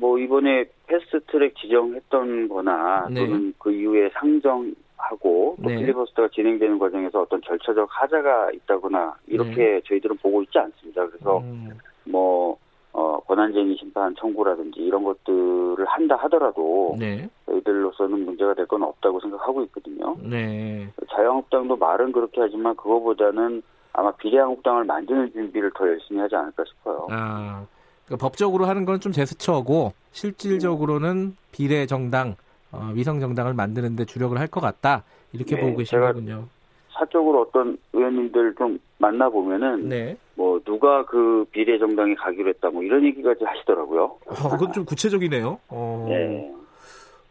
뭐 0.00 0.18
이번에 0.18 0.64
패스트트랙 0.86 1.54
지정했던 1.56 2.48
거나 2.48 3.08
네. 3.10 3.20
또는 3.20 3.54
그 3.58 3.72
이후에 3.72 4.10
상정하고 4.14 5.56
또 5.62 5.68
네. 5.68 5.76
필리버스터가 5.76 6.28
진행되는 6.28 6.78
과정에서 6.78 7.20
어떤 7.22 7.40
절차적 7.42 7.88
하자가 7.90 8.52
있다거나 8.52 9.16
이렇게 9.26 9.54
네. 9.54 9.80
저희들은 9.86 10.16
보고 10.18 10.42
있지 10.42 10.58
않습니다. 10.58 11.06
그래서 11.06 11.38
음. 11.38 11.70
뭐 12.04 12.56
어, 12.94 13.18
권한쟁의 13.20 13.76
심판 13.76 14.14
청구라든지 14.16 14.80
이런 14.80 15.02
것들을 15.04 15.84
한다 15.86 16.16
하더라도 16.16 16.94
네. 16.98 17.28
저희들로서는 17.46 18.24
문제가 18.24 18.54
될 18.54 18.66
건 18.66 18.82
없다고 18.82 19.20
생각하고 19.20 19.62
있거든요. 19.64 20.16
네. 20.22 20.88
자유한국당도 21.10 21.76
말은 21.76 22.12
그렇게 22.12 22.40
하지만 22.40 22.74
그거보다는 22.76 23.62
아마 23.92 24.10
비례한국당을 24.12 24.84
만드는 24.84 25.32
준비를 25.32 25.70
더 25.74 25.86
열심히 25.86 26.20
하지 26.20 26.34
않을까 26.36 26.64
싶어요. 26.66 27.06
아, 27.10 27.66
그러니까 28.12 28.16
법적으로 28.18 28.66
하는 28.66 28.84
건 28.84 29.00
좀 29.00 29.10
제스처고 29.10 29.94
실질적으로는 30.12 31.34
비례 31.50 31.86
정당, 31.86 32.36
어, 32.70 32.92
위성 32.94 33.18
정당을 33.20 33.54
만드는데 33.54 34.04
주력을 34.04 34.38
할 34.38 34.48
것 34.48 34.60
같다 34.60 35.02
이렇게 35.32 35.56
네, 35.56 35.62
보고 35.62 35.78
계시군요. 35.78 36.44
사적으로 36.92 37.40
어떤 37.42 37.78
의원님들 37.94 38.54
좀 38.58 38.78
만나 38.98 39.28
보면은 39.30 39.88
네. 39.88 40.16
뭐 40.34 40.60
누가 40.64 41.04
그 41.06 41.46
비례 41.52 41.78
정당에 41.78 42.14
가기로 42.14 42.50
했다 42.50 42.68
뭐 42.70 42.82
이런 42.82 43.02
얘기까지 43.06 43.44
하시더라고요. 43.44 44.02
어, 44.26 44.48
그건 44.50 44.72
좀 44.72 44.84
구체적이네요. 44.84 45.58
어... 45.68 46.06
네. 46.08 46.52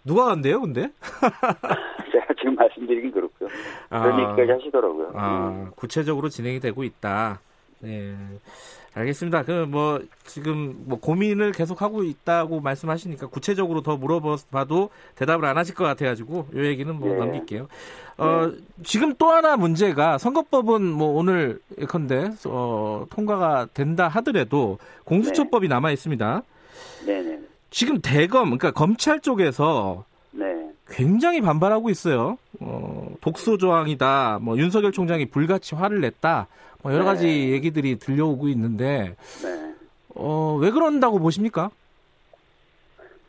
누가 0.04 0.26
간대요, 0.26 0.62
근데? 0.62 0.90
제가 2.12 2.34
지금 2.40 2.56
말씀드리긴 2.56 3.12
그렇고요. 3.12 3.48
그런 3.90 4.14
아... 4.14 4.24
얘기까지 4.24 4.52
하시더라고요. 4.52 5.12
아, 5.14 5.50
음. 5.50 5.72
구체적으로 5.76 6.28
진행이 6.30 6.60
되고 6.60 6.84
있다. 6.84 7.40
네. 7.82 8.16
알겠습니다. 8.94 9.44
그 9.44 9.66
뭐 9.72 10.02
지금 10.26 10.76
뭐 10.86 11.00
고민을 11.00 11.54
계속 11.54 11.82
하고 11.82 12.04
있다고 12.04 12.60
말씀하시니까 12.60 13.28
구체적으로 13.28 13.82
더 13.82 13.96
물어봐도 13.96 14.90
대답을 15.16 15.46
안 15.46 15.58
하실 15.58 15.76
것 15.76 15.86
같아가지고 15.86 16.48
이 16.54 16.60
얘기는 16.60 16.94
뭐 16.94 17.10
네. 17.10 17.16
넘길게요. 17.16 17.68
어 18.18 18.52
네. 18.52 18.58
지금 18.84 19.16
또 19.18 19.30
하나 19.30 19.56
문제가 19.56 20.18
선거법은 20.18 20.84
뭐 20.84 21.18
오늘 21.18 21.60
예컨대 21.80 22.32
어, 22.46 23.06
통과가 23.10 23.68
된다 23.74 24.08
하더라도 24.10 24.78
공수처법이 25.06 25.68
네. 25.68 25.74
남아 25.74 25.92
있습니다. 25.92 26.44
네, 27.06 27.22
네. 27.22 27.40
지금 27.70 28.02
대검 28.02 28.46
그러니까 28.46 28.72
검찰 28.72 29.22
쪽에서 29.22 30.04
네. 30.32 30.46
굉장히 30.90 31.40
반발하고 31.40 31.90
있어요. 31.90 32.38
어, 32.60 33.16
독소 33.22 33.58
조항이다. 33.58 34.40
뭐 34.42 34.58
윤석열 34.58 34.92
총장이 34.92 35.28
불같이 35.28 35.76
화를 35.76 36.02
냈다. 36.02 36.48
뭐 36.84 36.94
여러 36.94 37.04
가지 37.06 37.26
네. 37.28 37.50
얘기들이 37.52 37.98
들려오고 37.98 38.48
있는데 38.50 39.16
네. 39.44 39.74
어, 40.16 40.58
왜 40.60 40.72
그런다고 40.72 41.20
보십니까? 41.20 41.70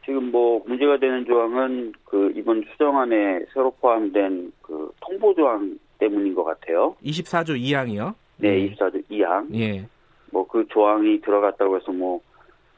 지금 0.04 0.30
뭐 0.32 0.62
문제가 0.66 0.98
되는 0.98 1.24
조항은 1.24 1.92
그 2.04 2.32
이번 2.34 2.64
수정안에 2.72 3.46
새로 3.54 3.70
포함된 3.80 4.52
그 4.62 4.90
통보 5.00 5.34
조항 5.34 5.78
때문인 5.98 6.34
것 6.34 6.42
같아요. 6.44 6.96
24조 7.04 7.50
2항이요? 7.60 8.14
네, 8.38 8.68
24조 8.74 9.08
2항. 9.08 9.54
예. 9.54 9.86
뭐 10.32 10.46
그 10.52 10.66
조항이 10.68 11.20
들어갔다고 11.22 11.76
해서 11.76 11.90
뭐 11.92 12.20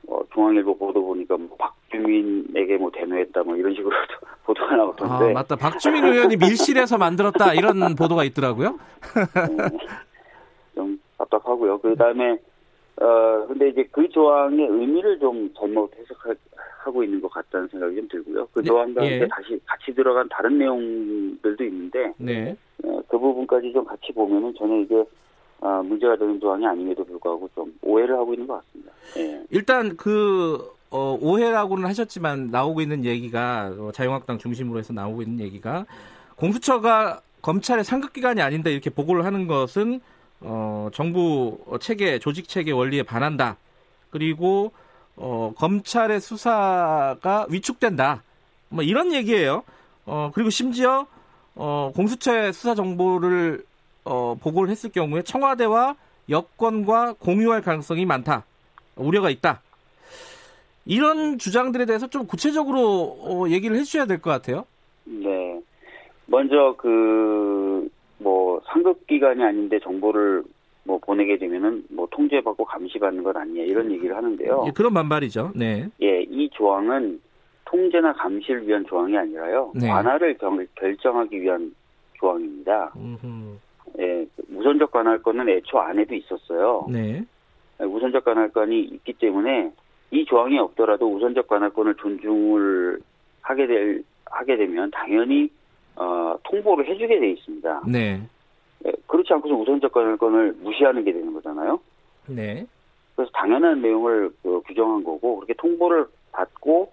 어, 0.06 0.20
중앙일보 0.32 0.78
보도 0.78 1.02
보니까 1.04 1.36
뭐 1.36 1.56
박주민에게 1.58 2.76
뭐 2.76 2.90
대노했다 2.94 3.42
뭐 3.42 3.56
이런 3.56 3.74
식으로 3.74 3.90
보도가 4.44 4.76
나왔던데. 4.76 5.30
아, 5.30 5.32
맞다. 5.32 5.56
박주민 5.56 6.04
의원이 6.04 6.36
밀실에서 6.36 6.98
만들었다 6.98 7.54
이런 7.54 7.94
보도가 7.96 8.22
있더라고요. 8.24 8.78
네. 10.74 10.80
좀 10.82 11.00
답답하고요. 11.18 11.78
그 11.78 11.94
다음에 11.96 12.38
어 12.96 13.46
근데 13.48 13.70
이제 13.70 13.88
그 13.90 14.08
조항의 14.08 14.66
의미를 14.66 15.18
좀 15.18 15.52
잘못 15.58 15.90
해석하고 15.96 17.02
있는 17.02 17.20
것 17.20 17.28
같다는 17.32 17.68
생각이 17.68 17.96
좀 17.96 18.08
들고요. 18.08 18.46
그 18.52 18.60
네, 18.60 18.66
조항 18.66 18.94
가운데 18.94 19.20
예. 19.20 19.28
다시 19.28 19.58
같이 19.64 19.92
들어간 19.94 20.28
다른 20.28 20.58
내용들도 20.58 21.64
있는데 21.64 22.12
네. 22.18 22.56
어, 22.84 23.00
그 23.08 23.18
부분까지 23.18 23.72
좀 23.72 23.84
같이 23.84 24.12
보면은 24.12 24.54
저는 24.56 24.82
이게 24.82 25.04
어, 25.60 25.82
문제가 25.82 26.16
되는 26.16 26.38
조항이 26.38 26.64
아님에도 26.66 27.04
불구하고 27.04 27.48
좀 27.54 27.72
오해를 27.82 28.16
하고 28.16 28.34
있는 28.34 28.46
것 28.46 28.62
같습니다. 28.64 28.92
예. 29.16 29.44
일단 29.50 29.96
그 29.96 30.58
어, 30.90 31.18
오해라고는 31.20 31.86
하셨지만 31.88 32.50
나오고 32.52 32.80
있는 32.80 33.04
얘기가 33.04 33.74
어, 33.76 33.90
자유한국당 33.92 34.38
중심으로 34.38 34.78
해서 34.78 34.92
나오고 34.92 35.22
있는 35.22 35.40
얘기가 35.40 35.86
공수처가 36.36 37.20
검찰의 37.42 37.82
상급 37.82 38.12
기관이 38.12 38.40
아닌데 38.40 38.72
이렇게 38.72 38.90
보고를 38.90 39.24
하는 39.24 39.46
것은 39.46 40.00
어, 40.40 40.88
정부 40.92 41.58
체계, 41.80 42.18
조직 42.18 42.48
체계 42.48 42.72
원리에 42.72 43.02
반한다. 43.02 43.56
그리고 44.10 44.72
어, 45.16 45.52
검찰의 45.56 46.20
수사가 46.20 47.46
위축된다. 47.48 48.22
뭐 48.68 48.82
이런 48.82 49.12
얘기예요. 49.12 49.62
어, 50.06 50.30
그리고 50.34 50.50
심지어 50.50 51.06
어, 51.54 51.92
공수처의 51.94 52.52
수사 52.52 52.74
정보를 52.74 53.64
어, 54.04 54.36
보고를 54.40 54.70
했을 54.70 54.90
경우에 54.90 55.22
청와대와 55.22 55.96
여권과 56.28 57.14
공유할 57.18 57.62
가능성이 57.62 58.04
많다. 58.06 58.44
우려가 58.96 59.30
있다. 59.30 59.60
이런 60.86 61.38
주장들에 61.38 61.86
대해서 61.86 62.06
좀 62.08 62.26
구체적으로 62.26 63.16
어, 63.22 63.48
얘기를 63.48 63.76
해주셔야 63.76 64.04
될 64.06 64.18
것 64.20 64.30
같아요. 64.30 64.66
네. 65.04 65.60
먼저 66.26 66.74
그 66.78 67.88
뭐 68.24 68.58
상급 68.64 69.06
기관이 69.06 69.44
아닌데 69.44 69.78
정보를 69.80 70.42
뭐 70.84 70.98
보내게 70.98 71.36
되면은 71.36 71.84
뭐 71.90 72.08
통제받고 72.10 72.64
감시받는 72.64 73.22
것 73.22 73.36
아니냐 73.36 73.62
이런 73.64 73.92
얘기를 73.92 74.16
하는데요. 74.16 74.64
예, 74.66 74.70
그런 74.72 74.94
반발이죠. 74.94 75.52
네. 75.54 75.86
예, 76.02 76.22
이 76.22 76.48
조항은 76.50 77.20
통제나 77.66 78.14
감시를 78.14 78.66
위한 78.66 78.84
조항이 78.86 79.16
아니라요. 79.16 79.72
네. 79.74 79.88
관할을 79.88 80.38
결정하기 80.74 81.40
위한 81.40 81.74
조항입니다. 82.14 82.92
음흠. 82.96 83.58
예, 84.00 84.26
우선적 84.50 84.90
관할권은 84.90 85.48
애초 85.50 85.78
안에도 85.78 86.14
있었어요. 86.14 86.86
네. 86.90 87.22
예, 87.80 87.84
우선적 87.84 88.24
관할권이 88.24 88.80
있기 88.80 89.12
때문에 89.14 89.70
이 90.10 90.24
조항이 90.24 90.58
없더라도 90.58 91.12
우선적 91.14 91.46
관할권을 91.46 91.94
존중을 91.96 93.00
하게 93.42 93.66
될 93.66 94.02
하게 94.26 94.56
되면 94.56 94.90
당연히 94.90 95.50
어, 95.96 96.36
통보를 96.42 96.88
해주게 96.88 97.18
돼 97.18 97.30
있습니다. 97.30 97.82
네. 97.86 98.20
예, 98.86 98.92
그렇지 99.06 99.32
않고서 99.32 99.54
우선적 99.54 99.92
관할권을 99.92 100.54
무시하는 100.60 101.04
게 101.04 101.12
되는 101.12 101.32
거잖아요. 101.32 101.80
네. 102.28 102.66
그래서 103.14 103.30
당연한 103.32 103.80
내용을 103.80 104.30
그, 104.42 104.60
규정한 104.66 105.04
거고 105.04 105.36
그렇게 105.36 105.54
통보를 105.54 106.06
받고 106.32 106.90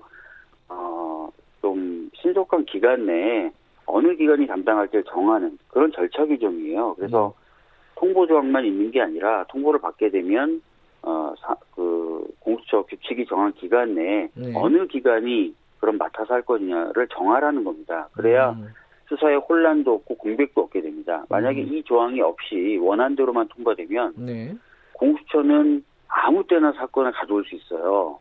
어, 0.70 1.30
좀 1.62 2.10
신속한 2.16 2.66
기간 2.66 3.06
내에 3.06 3.52
어느 3.86 4.16
기관이 4.16 4.48
담당할지를 4.48 5.04
정하는 5.06 5.58
그런 5.68 5.92
절차 5.92 6.26
규정이에요. 6.26 6.96
그래서 6.96 7.34
음. 7.36 7.42
통보 7.96 8.28
조항만 8.28 8.66
있는 8.66 8.92
게 8.92 9.02
아니라 9.02 9.46
통보를 9.50 9.80
받게 9.82 10.10
되면 10.10 10.62
어, 11.04 11.34
사, 11.40 11.56
그 11.76 12.28
공수처 12.40 12.84
규칙이 12.84 13.26
정한 13.26 13.54
기간 13.54 13.96
내에 13.96 14.30
네. 14.36 14.54
어느 14.56 14.86
기관이 14.88 15.54
그럼 15.80 15.98
맡아서 15.98 16.36
할 16.36 16.44
거냐를 16.44 17.08
정하라는 17.08 17.64
겁니다. 17.64 18.08
그래야 18.14 18.52
음. 18.52 18.68
수사에 19.12 19.36
혼란도 19.36 19.94
없고 19.94 20.16
공백도 20.16 20.62
없게 20.62 20.82
됩니다. 20.82 21.26
만약에 21.28 21.64
음. 21.64 21.74
이 21.74 21.84
조항이 21.84 22.22
없이 22.22 22.80
원안대로만 22.82 23.50
통과되면 23.50 24.14
네. 24.18 24.56
공수처는 24.94 25.84
아무 26.08 26.48
때나 26.48 26.72
사건을 26.72 27.12
가져올 27.12 27.44
수 27.44 27.56
있어요. 27.56 28.20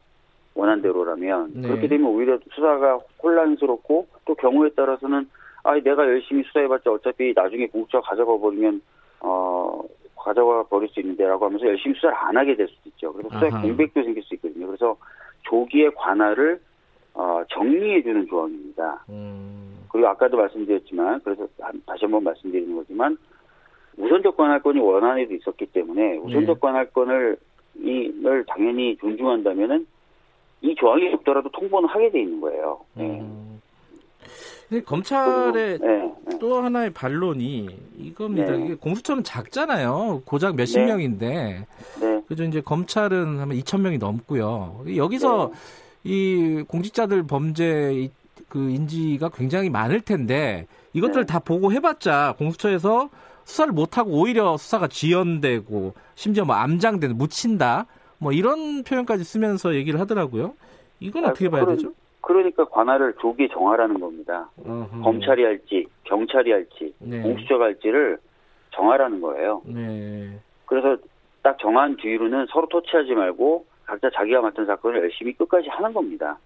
원안대로라면 0.54 1.52
네. 1.54 1.68
그렇게 1.68 1.86
되면 1.86 2.08
오히려 2.08 2.38
수사가 2.52 2.98
혼란스럽고 3.22 4.08
또 4.24 4.34
경우에 4.34 4.70
따라서는 4.70 5.28
아, 5.62 5.74
내가 5.74 6.04
열심히 6.04 6.42
수사해봤자 6.44 6.90
어차피 6.90 7.32
나중에 7.36 7.68
공수처 7.68 8.00
가져가 8.00 8.36
버리면 8.36 8.82
어 9.20 9.82
가져가 10.16 10.64
버릴 10.64 10.88
수 10.88 10.98
있는데라고 11.00 11.46
하면서 11.46 11.66
열심히 11.66 11.94
수사를 11.94 12.16
안 12.16 12.36
하게 12.36 12.56
될 12.56 12.66
수도 12.66 12.80
있죠. 12.86 13.12
그래서 13.12 13.28
수사에 13.34 13.50
아하. 13.52 13.62
공백도 13.62 14.02
생길 14.02 14.22
수 14.24 14.34
있거든요. 14.34 14.66
그래서 14.66 14.96
조기에 15.42 15.90
관할을 15.90 16.60
어, 17.14 17.42
정리해주는 17.48 18.26
조항입니다. 18.26 19.04
음. 19.10 19.79
그리고 19.90 20.08
아까도 20.08 20.36
말씀드렸지만 20.36 21.20
그래서 21.24 21.46
다시 21.86 22.04
한번 22.04 22.24
말씀드리는 22.24 22.74
거지만 22.76 23.16
우선적 23.96 24.36
관할권이 24.36 24.80
원안에도 24.80 25.34
있었기 25.34 25.66
때문에 25.66 26.16
우선적 26.18 26.56
네. 26.56 26.60
관할권을 26.60 27.36
이를 27.76 28.44
당연히 28.46 28.96
존중한다면은 28.98 29.86
이 30.62 30.74
조항이 30.74 31.12
없더라도 31.14 31.48
통보는 31.50 31.88
하게 31.88 32.10
돼 32.10 32.20
있는 32.20 32.40
거예요. 32.40 32.80
네. 32.94 33.20
음. 33.20 33.60
근데 34.68 34.84
검찰의 34.84 35.78
네, 35.80 36.14
네. 36.26 36.38
또 36.38 36.62
하나의 36.62 36.90
반론이 36.90 37.68
이겁니다. 37.98 38.52
네. 38.52 38.64
이게 38.64 38.74
공수처는 38.74 39.24
작잖아요. 39.24 40.22
고작 40.24 40.54
몇십 40.54 40.78
네. 40.80 40.86
명인데. 40.86 41.66
네. 42.00 42.22
그죠 42.28 42.44
이제 42.44 42.60
검찰은 42.60 43.40
하면 43.40 43.56
2천 43.58 43.80
명이 43.80 43.98
넘고요. 43.98 44.84
여기서 44.94 45.50
네. 45.52 45.58
이 46.04 46.64
공직자들 46.68 47.26
범죄 47.26 48.08
그 48.50 48.68
인지가 48.68 49.30
굉장히 49.30 49.70
많을 49.70 50.02
텐데 50.02 50.66
이것들 50.92 51.24
다 51.24 51.38
보고 51.38 51.72
해봤자 51.72 52.34
공수처에서 52.36 53.08
수사를 53.44 53.72
못하고 53.72 54.10
오히려 54.10 54.56
수사가 54.56 54.88
지연되고 54.88 55.94
심지어 56.16 56.44
뭐 56.44 56.56
암장되는 56.56 57.16
묻힌다 57.16 57.86
뭐 58.18 58.32
이런 58.32 58.82
표현까지 58.82 59.24
쓰면서 59.24 59.74
얘기를 59.74 59.98
하더라고요. 60.00 60.54
이건 60.98 61.24
아, 61.24 61.28
어떻게 61.28 61.48
봐야 61.48 61.62
그런, 61.62 61.76
되죠? 61.76 61.92
그러니까 62.20 62.64
관할을 62.66 63.14
조기 63.20 63.48
정하라는 63.48 63.98
겁니다. 63.98 64.50
어흠. 64.62 65.02
검찰이 65.02 65.42
할지 65.42 65.86
경찰이 66.04 66.52
할지 66.52 66.92
네. 66.98 67.22
공수처가 67.22 67.64
할지를 67.64 68.18
정하라는 68.72 69.20
거예요. 69.20 69.62
네. 69.64 70.38
그래서 70.66 70.96
딱 71.42 71.56
정한 71.60 71.96
뒤로는 71.96 72.46
서로 72.50 72.68
토치하지 72.68 73.14
말고 73.14 73.64
각자 73.84 74.10
자기가 74.10 74.40
맡은 74.42 74.66
사건을 74.66 75.02
열심히 75.02 75.32
끝까지 75.32 75.68
하는 75.68 75.92
겁니다. 75.92 76.38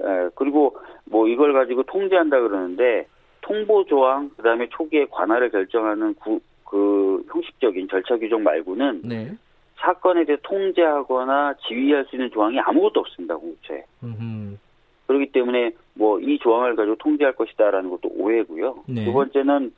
에, 0.00 0.28
그리고 0.34 0.76
뭐 1.04 1.28
이걸 1.28 1.52
가지고 1.52 1.82
통제한다 1.84 2.40
그러는데 2.40 3.06
통보 3.40 3.84
조항 3.86 4.30
그다음에 4.36 4.68
초기에 4.70 5.06
관할을 5.10 5.50
결정하는 5.50 6.14
구, 6.14 6.40
그 6.64 7.24
형식적인 7.30 7.88
절차 7.88 8.16
규정 8.16 8.42
말고는 8.42 9.02
네. 9.04 9.32
사건에 9.76 10.24
대해 10.24 10.38
통제하거나 10.42 11.54
지휘할 11.66 12.04
수 12.06 12.16
있는 12.16 12.30
조항이 12.30 12.58
아무것도 12.60 13.00
없습니다 13.00 13.36
공수처에. 13.36 13.84
그렇기 15.06 15.32
때문에 15.32 15.72
뭐 15.94 16.18
이 16.20 16.38
조항을 16.38 16.76
가지고 16.76 16.96
통제할 16.96 17.34
것이다라는 17.34 17.90
것도 17.90 18.08
오해고요. 18.16 18.76
네. 18.88 19.04
두 19.04 19.12
번째는 19.12 19.72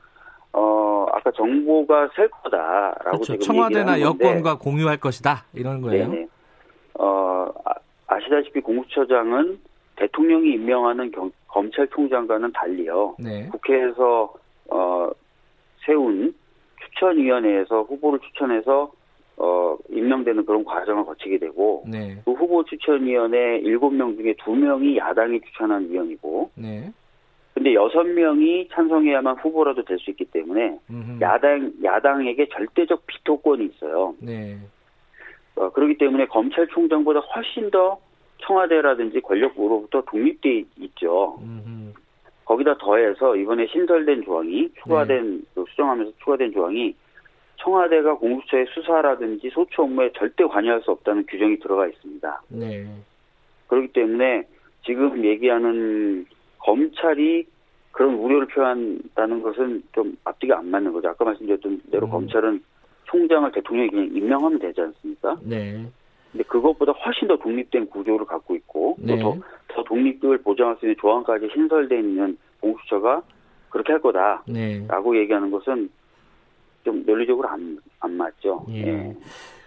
어 0.52 1.06
아까 1.12 1.32
정보가 1.32 2.10
셀 2.14 2.28
거다라고 2.28 3.18
그렇죠. 3.18 3.38
청와대나 3.38 4.00
여권과 4.00 4.58
공유할 4.58 4.98
것이다 4.98 5.44
이런 5.54 5.80
거예요. 5.80 6.08
네네. 6.08 6.26
어 7.00 7.48
아, 8.06 8.20
시다시피 8.20 8.60
공수처장은 8.60 9.58
대통령이 9.96 10.52
임명하는 10.52 11.10
경, 11.10 11.30
검찰총장과는 11.48 12.52
달리요. 12.52 13.16
네. 13.18 13.48
국회에서 13.48 14.32
어 14.70 15.10
세운 15.86 16.34
추천위원회에서 16.80 17.82
후보를 17.82 18.18
추천해서 18.20 18.92
어, 19.36 19.76
임명되는 19.90 20.46
그런 20.46 20.64
과정을 20.64 21.04
거치게 21.06 21.38
되고, 21.38 21.82
네. 21.88 22.16
그 22.24 22.32
후보 22.32 22.62
추천위원회 22.64 23.62
7명 23.62 24.16
중에 24.16 24.34
2명이 24.34 24.96
야당이 24.96 25.40
추천한 25.40 25.90
위원이고, 25.90 26.52
네. 26.54 26.92
근데 27.52 27.72
6명이 27.72 28.70
찬성해야만 28.70 29.36
후보라도 29.38 29.84
될 29.84 29.98
수 29.98 30.10
있기 30.10 30.26
때문에, 30.26 30.78
음흠. 30.88 31.20
야당, 31.20 31.72
야당에게 31.82 32.46
절대적 32.48 33.06
비토권이 33.08 33.64
있어요. 33.66 34.14
네. 34.20 34.56
어, 35.56 35.68
그렇기 35.70 35.98
때문에 35.98 36.26
검찰총장보다 36.26 37.18
훨씬 37.18 37.72
더 37.72 37.98
청와대라든지 38.46 39.20
권력부로부터 39.20 40.02
독립돼 40.02 40.64
있죠. 40.78 41.38
음흠. 41.42 41.92
거기다 42.44 42.76
더해서 42.78 43.36
이번에 43.36 43.66
신설된 43.66 44.24
조항이 44.24 44.68
추가된, 44.82 45.38
네. 45.38 45.42
그 45.54 45.64
수정하면서 45.70 46.12
추가된 46.18 46.52
조항이 46.52 46.94
청와대가 47.56 48.14
공수처의 48.14 48.66
수사라든지 48.74 49.48
소추 49.50 49.82
업무에 49.82 50.12
절대 50.12 50.44
관여할 50.44 50.82
수 50.82 50.90
없다는 50.90 51.24
규정이 51.26 51.58
들어가 51.60 51.86
있습니다. 51.86 52.42
네. 52.48 52.86
그렇기 53.68 53.88
때문에 53.88 54.46
지금 54.84 55.24
얘기하는 55.24 56.26
검찰이 56.58 57.46
그런 57.92 58.14
우려를 58.14 58.46
표한다는 58.48 59.42
것은 59.42 59.82
좀 59.92 60.16
앞뒤가 60.24 60.58
안 60.58 60.68
맞는 60.68 60.92
거죠. 60.92 61.08
아까 61.08 61.24
말씀드렸던 61.24 61.82
대로 61.90 62.06
음. 62.06 62.10
검찰은 62.10 62.62
총장을 63.04 63.50
대통령이 63.52 63.88
그냥 63.88 64.10
임명하면 64.12 64.58
되지 64.58 64.80
않습니까? 64.80 65.38
네. 65.42 65.86
근데 66.34 66.42
그것보다 66.48 66.90
훨씬 66.92 67.28
더 67.28 67.36
독립된 67.36 67.90
구조를 67.90 68.26
갖고 68.26 68.56
있고 68.56 68.96
네. 68.98 69.16
더, 69.20 69.36
더 69.68 69.84
독립을 69.84 70.38
보장할 70.38 70.76
수 70.80 70.86
있는 70.86 70.96
조항까지 71.00 71.48
신설되어 71.54 71.96
있는 71.96 72.36
공수처가 72.60 73.22
그렇게 73.70 73.92
할 73.92 74.02
거다라고 74.02 74.42
네. 75.12 75.20
얘기하는 75.20 75.52
것은 75.52 75.88
좀 76.82 77.04
논리적으로 77.06 77.48
안, 77.48 77.78
안 78.00 78.16
맞죠. 78.16 78.66
예. 78.70 78.86
예. 78.86 79.16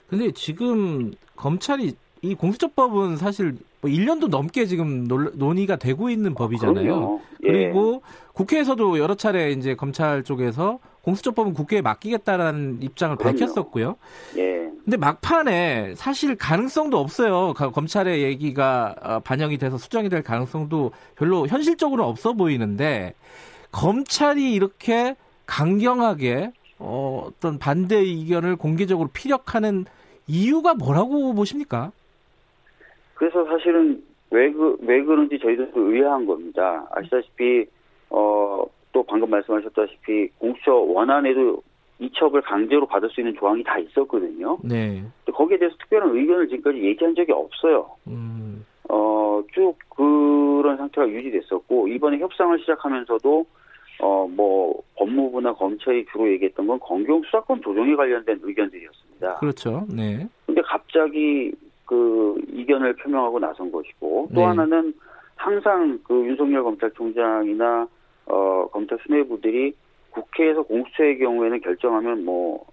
근데 0.09 0.31
지금 0.31 1.13
검찰이 1.37 1.93
이 2.21 2.35
공수처법은 2.35 3.15
사실 3.15 3.53
뭐 3.79 3.89
1년도 3.89 4.29
넘게 4.29 4.65
지금 4.65 5.05
논의가 5.05 5.77
되고 5.77 6.09
있는 6.09 6.33
법이잖아요. 6.33 7.21
예. 7.43 7.47
그리고 7.47 8.01
국회에서도 8.33 8.99
여러 8.99 9.15
차례 9.15 9.51
이제 9.51 9.75
검찰 9.75 10.23
쪽에서 10.23 10.79
공수처법은 11.03 11.53
국회에 11.53 11.81
맡기겠다라는 11.81 12.79
입장을 12.81 13.15
그럼요. 13.15 13.37
밝혔었고요. 13.37 13.95
예. 14.37 14.66
근데 14.87 14.95
막판에 14.95 15.95
사실 15.95 16.37
가능성도 16.37 16.97
없어요. 16.97 17.51
검찰의 17.53 18.23
얘기가 18.23 18.95
어, 19.03 19.19
반영이 19.19 19.57
돼서 19.57 19.77
수정이 19.77 20.07
될 20.07 20.23
가능성도 20.23 20.91
별로 21.17 21.45
현실적으로 21.45 22.05
없어 22.05 22.31
보이는데 22.31 23.13
검찰이 23.73 24.53
이렇게 24.53 25.17
강경하게 25.45 26.53
어, 26.79 27.25
어떤 27.27 27.59
반대 27.59 27.97
의견을 27.97 28.55
공개적으로 28.55 29.09
피력하는 29.11 29.83
이유가 30.25 30.73
뭐라고 30.73 31.33
보십니까? 31.33 31.91
그래서 33.15 33.43
사실은 33.43 34.01
왜, 34.31 34.49
그, 34.53 34.77
왜 34.83 35.03
그런지 35.03 35.37
저희도 35.37 35.69
의아한 35.75 36.25
겁니다. 36.25 36.87
아시다시피, 36.91 37.65
어, 38.09 38.63
또 38.93 39.03
방금 39.03 39.29
말씀하셨다시피 39.31 40.29
공수처 40.37 40.75
원안에도 40.75 41.61
이첩을 41.99 42.41
강제로 42.41 42.85
받을 42.85 43.09
수 43.09 43.21
있는 43.21 43.33
조항이 43.35 43.63
다 43.63 43.79
있었거든요. 43.79 44.57
네. 44.63 45.03
거기에 45.33 45.57
대해서 45.57 45.75
특별한 45.77 46.15
의견을 46.15 46.47
지금까지 46.47 46.83
얘기한 46.83 47.15
적이 47.15 47.31
없어요. 47.31 47.89
음. 48.07 48.65
어, 48.89 49.41
쭉 49.53 49.75
그런 49.89 50.77
상태가 50.77 51.07
유지됐었고, 51.09 51.87
이번에 51.87 52.19
협상을 52.19 52.57
시작하면서도 52.59 53.45
어, 53.99 54.27
뭐, 54.27 54.79
법무부나 54.95 55.53
검찰이 55.53 56.05
주로 56.11 56.29
얘기했던 56.31 56.67
건 56.67 56.79
검경 56.79 57.23
수사권 57.23 57.61
조정에 57.63 57.95
관련된 57.95 58.39
의견들이었습니다. 58.43 59.35
그렇죠. 59.37 59.87
네. 59.89 60.27
근데 60.45 60.61
갑자기 60.61 61.51
그 61.85 62.39
이견을 62.51 62.95
표명하고 62.97 63.39
나선 63.39 63.71
것이고, 63.71 64.29
또 64.35 64.39
네. 64.39 64.45
하나는 64.45 64.93
항상 65.35 65.99
그 66.03 66.13
윤석열 66.27 66.63
검찰총장이나, 66.63 67.87
어, 68.27 68.67
검찰 68.71 68.99
수뇌부들이 69.01 69.73
국회에서 70.11 70.63
공수처의 70.63 71.19
경우에는 71.19 71.61
결정하면 71.61 72.25
뭐, 72.25 72.65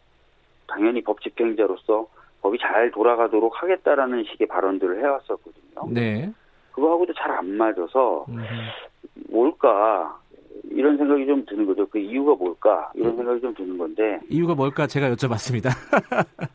당연히 0.66 1.03
법 1.03 1.20
집행자로서 1.20 2.07
법이 2.43 2.59
잘 2.59 2.91
돌아가도록 2.91 3.62
하겠다라는 3.62 4.24
식의 4.24 4.47
발언들을 4.49 5.01
해왔었거든요. 5.01 5.89
네. 5.91 6.30
그거하고도 6.72 7.14
잘 7.14 7.30
안 7.30 7.57
맞아서, 7.57 8.26
음. 8.28 8.43
뭘까, 9.30 10.18
이런 10.70 10.96
생각이 10.96 11.26
좀 11.26 11.44
드는 11.46 11.66
거죠. 11.66 11.86
그 11.86 11.98
이유가 11.98 12.34
뭘까? 12.34 12.90
이런 12.94 13.12
음. 13.12 13.16
생각이 13.16 13.40
좀 13.40 13.54
드는 13.54 13.78
건데. 13.78 14.20
이유가 14.28 14.54
뭘까? 14.54 14.86
제가 14.86 15.10
여쭤봤습니다. 15.10 15.70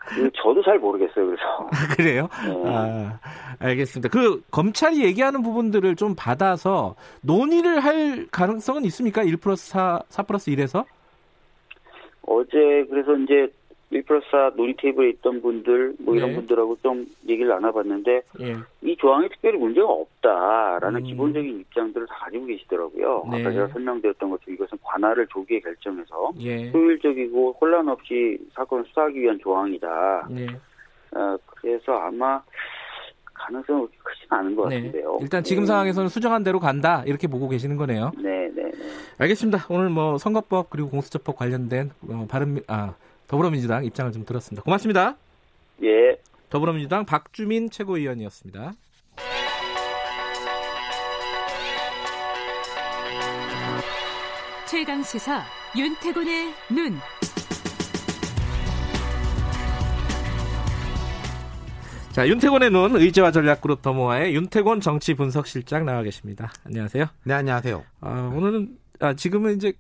그 0.10 0.30
저도 0.34 0.62
잘 0.64 0.80
모르겠어요. 0.80 1.26
그래서. 1.26 1.44
아, 1.72 1.96
그래요? 1.96 2.30
네. 2.46 2.76
아, 2.76 3.20
알겠습니다. 3.60 4.10
그 4.10 4.42
검찰이 4.52 5.04
얘기하는 5.04 5.42
부분들을 5.42 5.96
좀 5.96 6.16
받아서 6.18 6.96
논의를 7.22 7.80
할 7.80 8.28
가능성은 8.32 8.86
있습니까? 8.86 9.24
1 9.24 9.38
플러스 9.38 9.70
4, 9.70 10.02
4 10.10 10.24
플러스 10.24 10.52
1에서? 10.52 10.86
어제 12.24 12.86
그래서 12.90 13.16
이제 13.16 13.52
1 13.92 14.04
플러스 14.04 14.26
4 14.30 14.52
논의 14.56 14.76
테이블에 14.78 15.10
있던 15.10 15.42
분들 15.42 15.96
뭐 16.00 16.16
이런 16.16 16.30
네. 16.30 16.36
분들하고 16.36 16.78
좀 16.84 17.08
얘기를 17.28 17.50
나눠봤는데 17.50 18.22
예. 18.42 18.58
이 18.84 18.96
조항에 18.98 19.28
특별히 19.30 19.58
문제가 19.58 19.88
없다라는 19.88 21.02
음. 21.02 21.04
기본적인 21.04 21.60
입장들을 21.62 22.06
다 22.08 22.16
가지고 22.26 22.46
계시더라고요. 22.46 23.26
네. 23.32 23.42
아까 23.42 23.52
제가 23.52 23.68
설명드렸던 23.70 24.30
것처럼 24.30 24.56
이것은 24.56 24.78
관할을 24.84 25.28
조기에 25.28 25.60
결정해서 25.62 26.32
예. 26.40 26.70
효율적이고 26.70 27.58
혼란 27.60 27.90
없이 27.90 28.38
사건을 28.54 28.86
수사하기 28.90 29.20
위한 29.20 29.40
조항이다. 29.40 30.28
네. 30.30 30.48
어, 31.16 31.38
그래서 31.48 31.94
아마 31.94 32.42
가능성은 33.34 33.88
그렇게 33.88 33.98
크지는 34.04 34.40
않은 34.40 34.56
것 34.56 34.68
네. 34.70 34.76
같은데요. 34.76 35.18
일단 35.22 35.44
지금 35.44 35.64
네. 35.64 35.68
상황에서는 35.68 36.10
수정한 36.10 36.44
대로 36.44 36.60
간다 36.60 37.04
이렇게 37.08 37.28
보고 37.28 37.50
계시는 37.50 37.78
거네요. 37.78 38.12
네, 38.18 38.52
네, 38.54 38.64
네. 38.64 38.72
알겠습니다. 39.18 39.66
오늘 39.70 39.90
뭐 39.90 40.20
선거법 40.20 40.70
그리고 40.70 40.90
공수처법 40.90 41.38
관련된 41.38 41.90
어, 42.08 42.28
발음 42.30 42.60
아 42.68 42.94
더불어민주당 43.30 43.86
입장을 43.86 44.12
좀 44.12 44.26
들었습니다. 44.26 44.64
고맙습니다. 44.64 45.16
예. 45.84 46.18
더불어민주당 46.50 47.06
박주민 47.06 47.70
최고위원이었습니다. 47.70 48.74
최강 54.68 55.04
시사 55.04 55.44
윤태곤의 55.78 56.54
눈. 56.72 56.98
자, 62.12 62.28
윤태곤의 62.28 62.72
눈 62.72 62.96
의제와 62.96 63.32
전략그룹 63.32 63.84
더모아의 63.84 64.34
윤태곤 64.34 64.82
정치 64.82 65.14
분석실장 65.14 65.86
나와 65.86 66.02
계십니다. 66.02 66.52
안녕하세요. 66.66 67.06
네, 67.26 67.34
안녕하세요. 67.36 67.84
아, 68.02 68.34
오늘은 68.36 68.78
아, 69.00 69.14
지금은 69.14 69.56
이제 69.56 69.74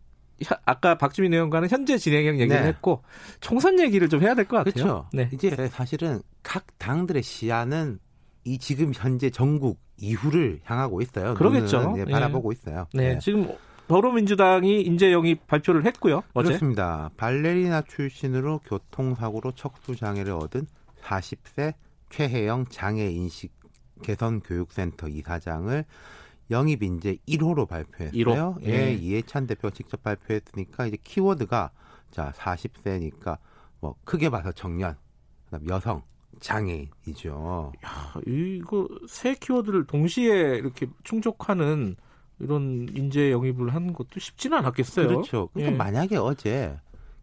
아까 0.65 0.97
박주민 0.97 1.33
의원과는 1.33 1.69
현재 1.69 1.97
진행형 1.97 2.39
얘기를 2.39 2.61
네. 2.61 2.67
했고 2.67 3.03
총선 3.39 3.79
얘기를 3.79 4.09
좀 4.09 4.21
해야 4.21 4.33
될 4.35 4.45
것 4.45 4.57
같아요. 4.57 4.73
그렇죠. 4.73 5.09
네. 5.13 5.29
이제 5.33 5.49
사실은 5.69 6.21
각 6.43 6.65
당들의 6.77 7.21
시야는 7.23 7.99
이 8.45 8.57
지금 8.57 8.91
현재 8.93 9.29
전국 9.29 9.79
이후를 9.97 10.61
향하고 10.63 11.01
있어요. 11.01 11.33
그러겠죠. 11.33 11.93
네, 11.95 12.05
바라보고 12.05 12.51
있어요. 12.51 12.87
네. 12.93 13.15
네. 13.15 13.19
지금 13.19 13.47
더불어민주당이 13.87 14.81
인재 14.81 15.11
영입 15.11 15.47
발표를 15.47 15.85
했고요. 15.85 16.21
어제. 16.33 16.49
그렇습니다. 16.49 17.09
발레리나 17.17 17.81
출신으로 17.81 18.59
교통사고로 18.59 19.53
척수 19.53 19.95
장애를 19.95 20.33
얻은 20.33 20.67
40세 21.03 21.73
최혜영 22.09 22.67
장애인식 22.69 23.51
개선교육센터 24.03 25.07
이사장을 25.09 25.83
영입 26.51 26.83
인재 26.83 27.17
1호로 27.27 27.67
발표했어요. 27.67 28.23
1호? 28.23 28.63
예, 28.65 28.87
예, 28.87 28.93
이해찬 28.93 29.47
대표가 29.47 29.73
직접 29.73 30.01
발표했으니까 30.03 30.87
이제 30.87 30.97
키워드가 31.03 31.71
자 32.11 32.31
40세니까 32.35 33.37
뭐 33.79 33.95
크게 34.03 34.29
봐서 34.29 34.51
청년, 34.51 34.97
그다음 35.45 35.67
여성, 35.69 36.01
장애이죠. 36.39 37.73
야, 37.85 38.13
이거 38.25 38.87
세 39.07 39.35
키워드를 39.35 39.85
동시에 39.85 40.55
이렇게 40.55 40.87
충족하는 41.03 41.95
이런 42.39 42.87
인재 42.95 43.31
영입을 43.31 43.73
한 43.73 43.93
것도 43.93 44.19
쉽지는 44.19 44.57
않았겠어요. 44.59 45.07
그렇죠. 45.07 45.49
그러니까 45.53 45.73
예. 45.73 45.77
만약에 45.77 46.17
어제 46.17 46.77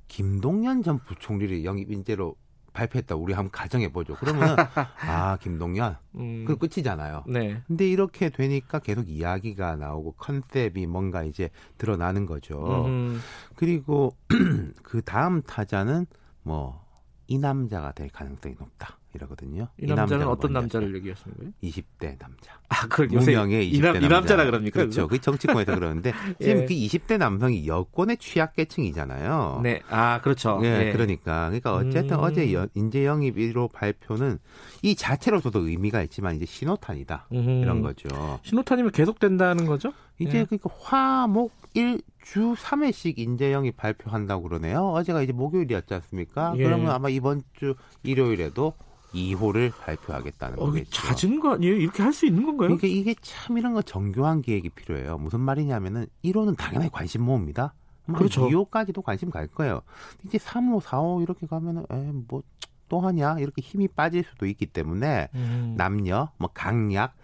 김동연 0.09 0.83
전 0.83 0.99
부총리를 1.05 1.65
영입 1.65 1.91
인재로 1.91 2.37
발표했다 2.77 3.17
우리 3.17 3.33
한번 3.33 3.51
가정해 3.51 3.91
보죠. 3.91 4.15
그러면 4.15 4.57
아 5.09 5.37
김동연 5.41 5.97
음. 6.17 6.45
그 6.47 6.57
끝이잖아요. 6.57 7.25
네. 7.27 7.61
근데 7.67 7.89
이렇게 7.89 8.29
되니까 8.29 8.79
계속 8.79 9.09
이야기가 9.09 9.77
나오고 9.77 10.13
컨셉이 10.13 10.87
뭔가 10.87 11.25
이제 11.25 11.51
드러나는 11.79 12.27
거죠. 12.27 12.87
음. 12.87 13.21
그리고 13.57 14.17
그 14.83 15.03
다음 15.03 15.43
타자는 15.43 16.07
뭐 16.43 16.87
이 17.29 17.39
남자가 17.39 17.93
될 17.93 18.09
가능성이 18.09 18.55
높다. 18.59 18.96
이러거든요. 19.17 19.69
이, 19.81 19.85
이 19.85 19.87
남자는 19.87 20.27
어떤 20.29 20.53
남자를 20.53 20.95
얘기하시는 20.95 21.37
거예요? 21.37 21.53
20대 21.63 22.19
남자. 22.19 22.59
아, 22.69 22.87
그걸 22.89 23.09
무명의 23.09 23.71
20대 23.71 23.75
이, 23.75 23.81
남, 23.81 23.93
남자. 23.95 24.07
이 24.07 24.09
남자라 24.09 24.45
그럽니까? 24.45 24.81
그렇죠. 24.81 25.09
그 25.09 25.21
정치권에서 25.21 25.75
그러는데 25.75 26.13
지금 26.41 26.63
예. 26.63 26.65
그 26.65 26.75
20대 26.75 27.19
남성이 27.19 27.67
여권의 27.67 28.17
취약계층이잖아요. 28.19 29.61
네, 29.63 29.81
아 29.91 30.21
그렇죠. 30.21 30.61
예, 30.63 30.87
예. 30.89 30.93
그러니까 30.93 31.47
그러니까 31.47 31.75
어쨌든 31.75 32.17
음. 32.19 32.23
어제 32.23 32.53
여, 32.53 32.69
인재 32.75 33.05
영입 33.05 33.37
1호 33.37 33.73
발표는 33.73 34.39
이 34.83 34.95
자체로서도 34.95 35.69
의미가 35.69 36.03
있지만 36.05 36.37
이제 36.37 36.47
신호탄이다 36.47 37.29
음. 37.33 37.61
이런 37.63 37.83
거죠. 37.83 38.09
신호탄이면 38.43 38.93
계속된다는 38.93 39.67
거죠? 39.67 39.93
이제 40.19 40.41
예. 40.41 40.45
그러니까 40.45 40.71
화목 40.81 41.53
1주 41.75 42.57
3회씩 42.57 43.19
인재 43.19 43.53
영입 43.53 43.77
발표한다고 43.77 44.45
그러네요. 44.45 44.89
어제가 44.89 45.23
이제 45.23 45.33
목요일이었지 45.33 45.93
않습니까? 45.95 46.55
예. 46.57 46.65
그러면 46.65 46.91
아마 46.91 47.09
이번 47.09 47.43
주 47.53 47.75
일요일에도 48.03 48.75
2호를 49.17 49.73
발표하겠다는 49.79 50.59
어, 50.59 50.67
거겠죠. 50.67 50.91
잦은 50.91 51.41
거 51.41 51.55
아니에요? 51.55 51.75
이렇게 51.75 52.03
할 52.03 52.13
수 52.13 52.27
있는 52.27 52.45
건가요? 52.47 52.69
그러니까 52.69 52.87
이게 52.87 53.15
참 53.21 53.59
이런 53.59 53.75
거 53.75 53.83
정교한 53.83 54.41
계획이 54.43 54.71
필요해요. 54.71 55.19
무슨 55.19 55.41
말이냐면은 55.41 56.07
1호는 56.25 56.57
당연히 56.57 56.91
관심 56.91 57.23
모읍니다. 57.23 57.75
그렇죠. 58.15 58.49
2호까지도 58.49 59.03
관심 59.03 59.31
갈 59.31 59.47
거예요. 59.49 59.83
이제 60.25 60.39
3호, 60.39 60.81
4호 60.81 61.23
이렇게 61.23 61.47
가면은 61.47 61.85
에뭐 61.91 62.43
또 62.89 63.01
하냐 63.01 63.39
이렇게 63.41 63.61
힘이 63.63 63.89
빠질 63.89 64.25
수도 64.25 64.47
있기 64.47 64.67
때문에 64.67 65.29
음. 65.35 65.75
남녀, 65.77 66.31
뭐 66.39 66.49
강약 66.55 67.15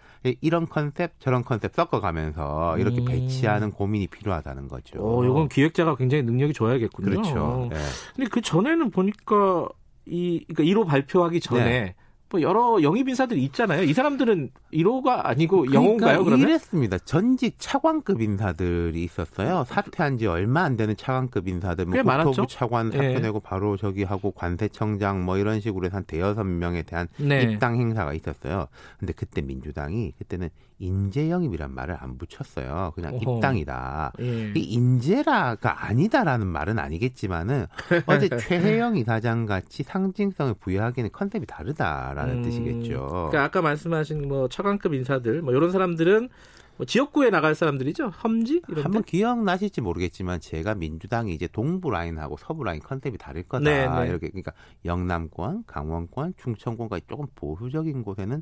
이런 0.41 0.67
컨셉 0.67 1.19
저런 1.19 1.43
컨셉 1.43 1.73
섞어가면서 1.73 2.77
이렇게 2.77 2.99
음. 3.01 3.05
배치하는 3.05 3.71
고민이 3.71 4.07
필요하다는 4.07 4.67
거죠. 4.67 4.99
어, 4.99 5.23
이건 5.25 5.49
기획자가 5.49 5.95
굉장히 5.95 6.23
능력이 6.23 6.53
좋아야겠군요. 6.53 7.09
그렇죠. 7.09 7.67
네. 7.71 7.77
근데 8.15 8.29
그 8.29 8.41
전에는 8.41 8.89
보니까 8.91 9.69
이 10.05 10.45
그러니까 10.53 10.63
1호 10.63 10.87
발표하기 10.87 11.39
전에 11.39 11.63
네. 11.63 11.95
뭐 12.33 12.41
여러 12.41 12.81
영입 12.81 13.07
인사들이 13.07 13.43
있잖아요. 13.43 13.83
이 13.83 13.93
사람들은 13.93 14.49
1호가 14.73 15.23
아니고 15.23 15.57
그러니까 15.57 15.75
영호인가요? 15.75 16.23
그러면 16.23 16.49
이랬습니다. 16.49 16.97
전직 16.97 17.57
차관급 17.59 18.21
인사들이 18.21 19.03
있었어요. 19.03 19.65
사퇴한 19.67 20.17
지 20.17 20.25
얼마 20.25 20.63
안 20.63 20.75
되는 20.75 20.97
차관급 20.97 21.47
인사들, 21.47 21.85
뭐 21.85 22.01
국토부 22.01 22.47
차관 22.47 22.89
사퇴되고 22.89 23.37
예. 23.37 23.47
바로 23.47 23.77
저기 23.77 24.03
하고 24.03 24.31
관세청장 24.31 25.23
뭐 25.23 25.37
이런 25.37 25.59
식으로 25.59 25.85
해서 25.85 25.97
한 25.97 26.05
대여섯 26.05 26.43
명에 26.43 26.81
대한 26.81 27.07
네. 27.17 27.43
입당 27.43 27.75
행사가 27.75 28.13
있었어요. 28.13 28.65
근데 28.97 29.13
그때 29.13 29.41
민주당이 29.41 30.13
그때는 30.17 30.49
인재 30.83 31.29
영입이란 31.29 31.73
말을 31.73 31.97
안 31.99 32.17
붙였어요. 32.17 32.91
그냥 32.95 33.15
어허. 33.15 33.35
입당이다. 33.37 34.13
예. 34.19 34.53
이 34.55 34.59
인재라가 34.59 35.85
아니다라는 35.85 36.47
말은 36.47 36.79
아니겠지만은 36.79 37.67
어제 38.07 38.29
최혜영 38.29 38.97
이사장 38.97 39.45
같이 39.45 39.83
상징성을 39.83 40.53
부여하기는 40.55 41.11
컨셉이 41.11 41.45
다르다라는 41.45 42.37
음, 42.37 42.41
뜻이겠죠. 42.43 43.07
그러니까 43.07 43.43
아까 43.43 43.61
말씀하신 43.61 44.27
뭐 44.27 44.47
차관급 44.49 44.93
인사들 44.93 45.41
뭐 45.41 45.53
이런 45.53 45.71
사람들은 45.71 46.29
뭐 46.77 46.85
지역구에 46.85 47.29
나갈 47.29 47.53
사람들이죠. 47.53 48.07
험지 48.07 48.63
이런 48.67 48.85
한번 48.85 49.03
기억나실지 49.03 49.81
모르겠지만 49.81 50.39
제가 50.39 50.73
민주당이 50.75 51.33
이제 51.33 51.47
동부 51.47 51.91
라인하고 51.91 52.37
서부 52.37 52.63
라인 52.63 52.79
컨셉이 52.79 53.17
다를 53.17 53.43
거다. 53.43 53.63
네, 53.63 53.87
네. 53.87 54.09
이렇게 54.09 54.29
그러니까 54.29 54.53
영남권, 54.83 55.65
강원권, 55.67 56.33
충청권까지 56.37 57.05
조금 57.07 57.27
보수적인 57.35 58.03
곳에는 58.03 58.41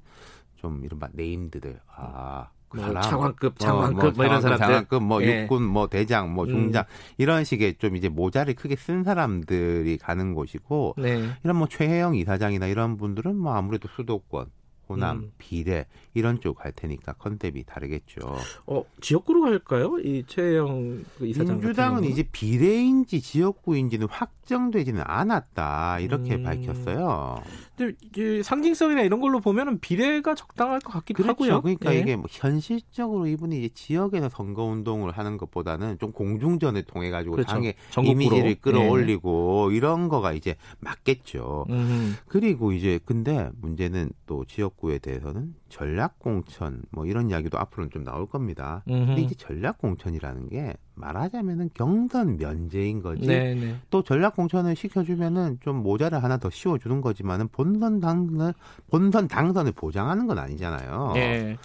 좀 0.62 0.86
이른바 0.86 1.10
네임드들 1.12 1.80
아뭐 1.88 3.02
차관급, 3.02 3.58
장관급, 3.58 3.96
뭐, 3.96 4.04
뭐, 4.04 4.12
뭐 4.16 4.26
이런 4.26 4.42
사람들, 4.42 4.66
장관급, 4.66 5.04
뭐 5.04 5.24
예. 5.24 5.44
육군, 5.44 5.64
뭐 5.64 5.88
대장, 5.88 6.34
뭐 6.34 6.46
음. 6.46 6.50
중장 6.50 6.84
음. 6.84 7.16
이런 7.18 7.44
식의 7.44 7.76
좀 7.80 7.96
이제 7.96 8.10
모자를 8.10 8.54
크게 8.54 8.76
쓴 8.76 9.04
사람들이 9.04 9.98
가는 9.98 10.34
곳이고 10.36 10.96
네. 11.00 11.30
이런 11.44 11.56
뭐 11.56 11.68
최혜영 11.68 12.16
이사장이나 12.16 12.68
이런 12.68 12.98
분들은 12.98 13.36
뭐 13.36 13.56
아무래도 13.56 13.90
수도권 13.96 14.46
호남, 14.92 15.18
음. 15.18 15.32
비례 15.38 15.86
이런 16.14 16.40
쪽 16.42 16.56
갈 16.58 16.72
테니까 16.74 17.14
컨셉이 17.14 17.64
다르겠죠. 17.64 18.20
어 18.68 18.84
지역구로 19.00 19.42
갈까요? 19.42 19.98
이 20.00 20.24
최영 20.28 21.04
그 21.18 21.26
이사장 21.26 21.60
민주당은 21.60 22.04
이제 22.04 22.24
비례인지 22.32 23.22
지역구인지는 23.22 24.08
확정되지는 24.10 25.02
않았다 25.06 26.00
이렇게 26.00 26.36
음. 26.36 26.44
밝혔어요. 26.44 27.42
근데 27.78 28.44
상징성이나 28.44 29.02
이런 29.02 29.22
걸로 29.22 29.40
보면은 29.40 29.80
비례가 29.80 30.36
적당할 30.36 30.80
것 30.82 30.92
같기도 30.92 31.24
그렇죠. 31.24 31.32
하고요. 31.32 31.62
그러니까 31.62 31.96
예. 31.96 32.00
이게 32.00 32.16
뭐 32.16 32.26
현실적으로 32.30 33.26
이분이 33.28 33.58
이제 33.58 33.70
지역에서 33.74 34.30
선거 34.30 34.64
운동을 34.66 35.12
하는 35.12 35.38
것보다는 35.38 35.98
좀 36.00 36.12
공중전을 36.12 36.84
통해 36.84 37.10
가지고 37.10 37.36
그렇죠. 37.36 37.52
당의 37.52 37.76
전국구로. 37.92 38.12
이미지를 38.26 38.56
끌어올리고 38.56 39.70
예. 39.72 39.76
이런 39.78 40.10
거가 40.10 40.34
이제 40.34 40.56
맞겠죠. 40.80 41.66
음. 41.70 42.16
그리고 42.28 42.72
이제 42.74 43.00
근데 43.06 43.50
문제는 43.62 44.12
또 44.28 44.46
지역 44.46 44.78
지역구에 44.82 44.98
대해서는 45.00 45.56
전략공천 45.70 46.84
뭐 46.90 47.06
이런 47.06 47.30
이야기도 47.30 47.58
앞으로는 47.60 47.92
좀 47.92 48.04
나올 48.04 48.28
겁니다. 48.28 48.84
음흠. 48.90 49.06
근데 49.06 49.22
이제 49.22 49.36
전략공천이라는 49.36 50.50
게 50.50 50.74
말하자면은 50.96 51.70
경선 51.74 52.38
면제인 52.38 53.02
거지. 53.02 53.26
네네. 53.26 53.62
네. 53.62 53.76
또 53.90 54.04
전략공천을 54.04 54.76
시켜주면은 54.76 55.60
좀 55.62 55.78
모자를 55.78 56.22
하나 56.24 56.38
더 56.38 56.50
씌워주는 56.50 57.02
거지만은 57.02 57.48
본선 57.50 58.00
당선을 58.00 58.54
본선 58.90 59.28
당선을 59.28 59.72
보장하는 59.74 60.28
건 60.28 60.40
아니잖아요. 60.40 61.12
네. 61.14 61.58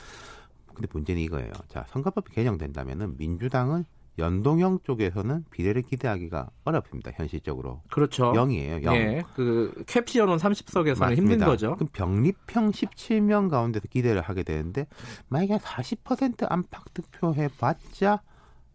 근데 0.75 0.89
문제는 0.93 1.23
이거예요. 1.23 1.51
자 1.69 1.85
선거법이 1.89 2.33
개정된다면은 2.33 3.17
민주당은 3.17 3.85
연동형 4.19 4.81
쪽에서는 4.85 5.45
비례를 5.51 5.83
기대하기가 5.83 6.51
어렵습니다. 6.65 7.11
현실적으로. 7.15 7.83
그렇죠. 7.91 8.33
0이에요. 8.33 8.83
0. 8.83 8.95
예, 8.95 9.23
그 9.35 9.85
캡시언은 9.87 10.37
30석에서는 10.37 10.99
맞습니다. 10.99 11.15
힘든 11.15 11.39
거죠. 11.39 11.77
그럼 11.77 11.89
병립형 11.93 12.71
17명 12.71 13.51
가운데서 13.51 13.89
기대를 13.89 14.23
하게 14.23 14.43
되는데 14.43 14.87
만약에 15.29 15.59
40% 15.59 16.47
안팎 16.49 16.95
득표해 16.95 17.49
봤자 17.59 18.23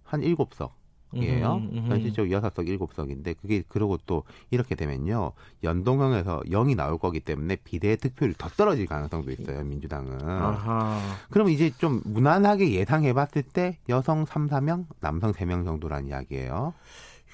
한 0.04 0.22
7석. 0.22 0.72
이에요. 1.14 1.62
현실적으로 1.74 2.32
여섯 2.32 2.54
석 2.56 2.68
일곱 2.68 2.94
석인데 2.94 3.34
그게 3.34 3.64
그러고 3.68 3.98
또 4.06 4.24
이렇게 4.50 4.76
되면요 4.76 5.34
연동형에서 5.64 6.42
0이 6.48 6.76
나올 6.76 6.98
거기 6.98 7.20
때문에 7.20 7.58
비례 7.58 7.96
득표율이 7.96 8.36
더 8.38 8.50
떨어질 8.50 8.86
가능성도 8.86 9.32
있어요 9.32 9.64
민주당은. 9.64 10.22
아하. 10.30 11.00
그러면 11.30 11.54
이제 11.54 11.72
좀 11.78 12.02
무난하게 12.06 12.72
예상해봤을 12.72 13.44
때 13.44 13.78
여성 13.90 14.26
3, 14.26 14.48
4명, 14.48 14.86
남성 15.00 15.32
3명 15.32 15.66
정도란 15.66 16.08
이야기예요. 16.08 16.74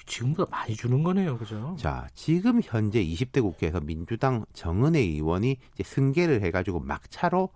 지금보다 0.06 0.50
많이 0.50 0.74
주는 0.74 1.04
거네요, 1.04 1.38
그죠? 1.38 1.76
자, 1.78 2.08
지금 2.16 2.62
현재 2.64 3.04
20대 3.04 3.42
국회에서 3.42 3.82
민주당 3.82 4.46
정은혜 4.54 5.00
의원이 5.00 5.58
이제 5.74 5.84
승계를 5.84 6.42
해가지고 6.42 6.80
막차로 6.80 7.50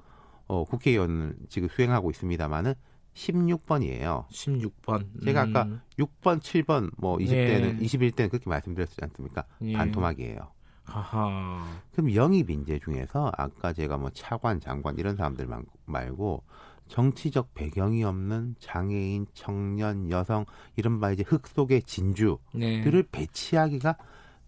어, 0.48 0.66
국회의원을 0.66 1.36
지금 1.48 1.70
수행하고 1.70 2.12
있습니다만은 2.12 2.74
16번이에요. 3.14 4.28
16번. 4.30 5.06
제가 5.24 5.42
아까 5.42 5.68
6번, 6.00 6.36
음. 6.36 6.40
7번, 6.40 6.92
뭐 6.98 7.18
20대는, 7.18 7.80
예. 7.82 7.86
21대는 7.86 8.30
그렇게 8.30 8.50
말씀드렸지 8.50 8.96
않습니까? 9.02 9.46
예. 9.64 9.74
반토막이에요. 9.74 10.40
하하. 10.84 11.64
그럼 11.94 12.14
영입 12.16 12.50
인재 12.50 12.80
중에서 12.80 13.32
아까 13.38 13.74
제가 13.74 13.98
뭐 13.98 14.10
차관, 14.12 14.60
장관 14.60 14.98
이런 14.98 15.16
사람들 15.16 15.48
말고 15.86 16.44
정치적 16.88 17.54
배경이 17.54 18.04
없는 18.04 18.56
장애인, 18.60 19.28
청년, 19.34 20.10
여성 20.10 20.46
이른바 20.76 21.12
이제 21.12 21.24
흙 21.26 21.48
속의 21.48 21.84
진주들을 21.84 22.40
네. 22.54 23.04
배치하기가 23.12 23.96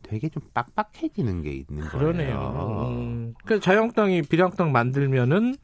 되게 0.02 0.28
좀 0.28 0.44
빡빡해지는 0.54 1.42
게 1.44 1.52
있는 1.54 1.88
그러네요. 1.88 2.36
거예요. 2.38 2.88
음, 2.90 3.34
그 3.46 3.62
자유한국당이 3.62 4.24
비례한국당 4.24 4.74
만들면은 4.74 5.56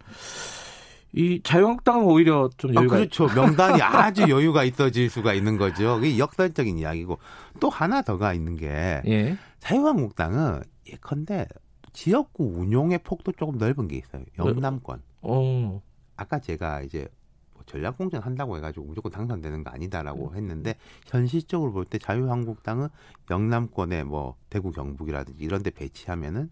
이 1.14 1.42
자유한국당은 1.44 2.04
오히려 2.06 2.50
좀 2.58 2.74
여유가 2.76 2.96
아, 2.96 3.00
그렇죠. 3.00 3.28
명단이 3.28 3.82
아주 3.82 4.24
여유가 4.30 4.64
있어질 4.64 5.10
수가 5.10 5.34
있는 5.34 5.58
거죠. 5.58 5.96
그게 5.96 6.18
역설적인 6.18 6.78
이야기고 6.78 7.18
또 7.60 7.70
하나 7.70 8.02
더가 8.02 8.34
있는 8.34 8.56
게 8.56 9.02
예. 9.08 9.38
자유한국당은 9.60 10.62
예컨대 10.88 11.48
지역구 11.94 12.46
운용의 12.60 13.00
폭도 13.00 13.32
조금 13.34 13.58
넓은 13.58 13.88
게 13.88 13.98
있어요. 13.98 14.24
영남권. 14.38 15.02
어. 15.22 15.82
아까 16.16 16.40
제가 16.40 16.82
이제 16.84 17.08
뭐 17.54 17.64
전략공천 17.66 18.22
한다고 18.22 18.56
해가지고 18.58 18.86
무조건 18.86 19.12
당선되는 19.12 19.64
거 19.64 19.72
아니다라고 19.72 20.36
했는데 20.36 20.76
현실적으로 21.08 21.72
볼 21.74 21.86
때 21.86 21.98
자유한국당은 21.98 22.88
영남권에 23.32 24.04
뭐 24.04 24.36
대구 24.50 24.72
경북이라든지 24.72 25.44
이런 25.44 25.64
데 25.64 25.72
배치하면은 25.72 26.52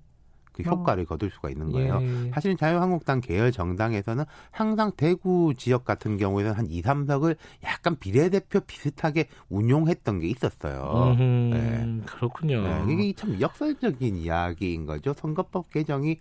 그 0.64 0.70
효과를 0.70 1.04
어. 1.04 1.06
거둘 1.08 1.30
수가 1.32 1.50
있는 1.50 1.72
거예요. 1.72 2.00
예. 2.02 2.32
사실은 2.32 2.58
자유한국당 2.58 3.22
계열 3.22 3.52
정당에서는 3.52 4.24
항상 4.52 4.92
대구 4.96 5.54
지역 5.58 5.86
같은 5.86 6.18
경우에는 6.18 6.54
한 6.54 6.68
2, 6.70 6.82
3석을 6.82 7.36
약간 7.64 7.96
비례대표 7.98 8.60
비슷하게 8.62 9.28
운용했던 9.50 10.20
게 10.20 10.28
있었어요. 10.28 11.16
음, 11.20 11.50
네. 11.52 12.06
그렇군요. 12.06 12.62
네, 12.62 12.94
이게 12.94 13.14
참 13.14 13.40
역설적인 13.40 14.18
이야기인 14.18 14.86
거죠. 14.86 15.14
선거법 15.14 15.72
개정이 15.72 16.20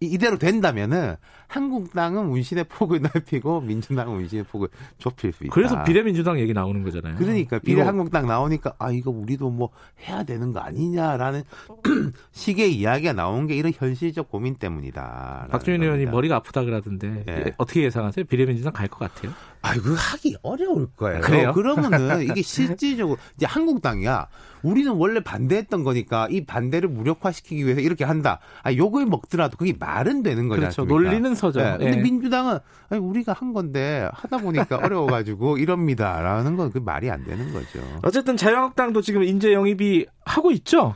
이대로 0.00 0.36
된다면은 0.36 1.16
한국당은 1.46 2.26
운신의 2.26 2.64
폭을 2.64 3.00
넓히고 3.14 3.60
민주당은 3.62 4.14
운신의 4.16 4.44
폭을 4.44 4.68
좁힐 4.98 5.32
수 5.32 5.44
있다. 5.44 5.54
그래서 5.54 5.82
비례민주당 5.84 6.38
얘기 6.38 6.52
나오는 6.52 6.82
거잖아요. 6.82 7.16
그러니까 7.16 7.58
비례 7.60 7.82
한국당 7.82 8.26
나오니까 8.26 8.74
아 8.78 8.90
이거 8.90 9.10
우리도 9.10 9.50
뭐 9.50 9.70
해야 10.06 10.22
되는 10.24 10.52
거 10.52 10.60
아니냐라는 10.60 11.42
식의 12.32 12.74
이야기가 12.74 13.12
나온 13.12 13.46
게 13.46 13.54
이런 13.56 13.72
현실적 13.74 14.30
고민 14.30 14.56
때문이다. 14.56 15.48
박준희 15.50 15.84
의원이 15.84 16.06
머리가 16.06 16.36
아프다 16.36 16.64
그러던데 16.64 17.24
네. 17.26 17.52
어떻게 17.56 17.82
예상하세요? 17.84 18.24
비례민주당 18.26 18.72
갈 18.72 18.86
것 18.88 18.98
같아요? 18.98 19.32
아, 19.66 19.74
이거 19.74 19.94
하기 19.94 20.36
어려울 20.42 20.88
거예요. 20.96 21.20
그래요? 21.20 21.52
그러면은 21.52 22.22
이게 22.22 22.40
실질적으로 22.42 23.18
이제 23.36 23.46
한국당이야. 23.46 24.28
우리는 24.62 24.90
원래 24.92 25.20
반대했던 25.20 25.84
거니까 25.84 26.28
이 26.30 26.44
반대를 26.44 26.88
무력화시키기 26.88 27.64
위해서 27.64 27.80
이렇게 27.80 28.04
한다. 28.04 28.40
아, 28.62 28.72
욕을 28.72 29.06
먹더라도 29.06 29.56
그게 29.56 29.74
말은 29.78 30.22
되는 30.22 30.48
거죠. 30.48 30.60
그렇죠. 30.60 30.84
논리는 30.84 31.34
서죠. 31.34 31.60
네. 31.60 31.70
근데 31.78 31.90
네. 31.92 32.02
민주당은 32.02 32.58
아니, 32.88 33.00
우리가 33.00 33.32
한 33.32 33.52
건데 33.52 34.08
하다 34.12 34.38
보니까 34.38 34.76
어려워가지고 34.82 35.58
이럽니다라는 35.58 36.56
건 36.56 36.66
그 36.76 36.78
말이 36.78 37.10
안 37.10 37.24
되는 37.24 37.52
거죠. 37.52 37.78
어쨌든 38.02 38.36
자유한국당도 38.36 39.00
지금 39.00 39.22
인재 39.22 39.52
영입이 39.52 40.06
하고 40.24 40.50
있죠. 40.50 40.94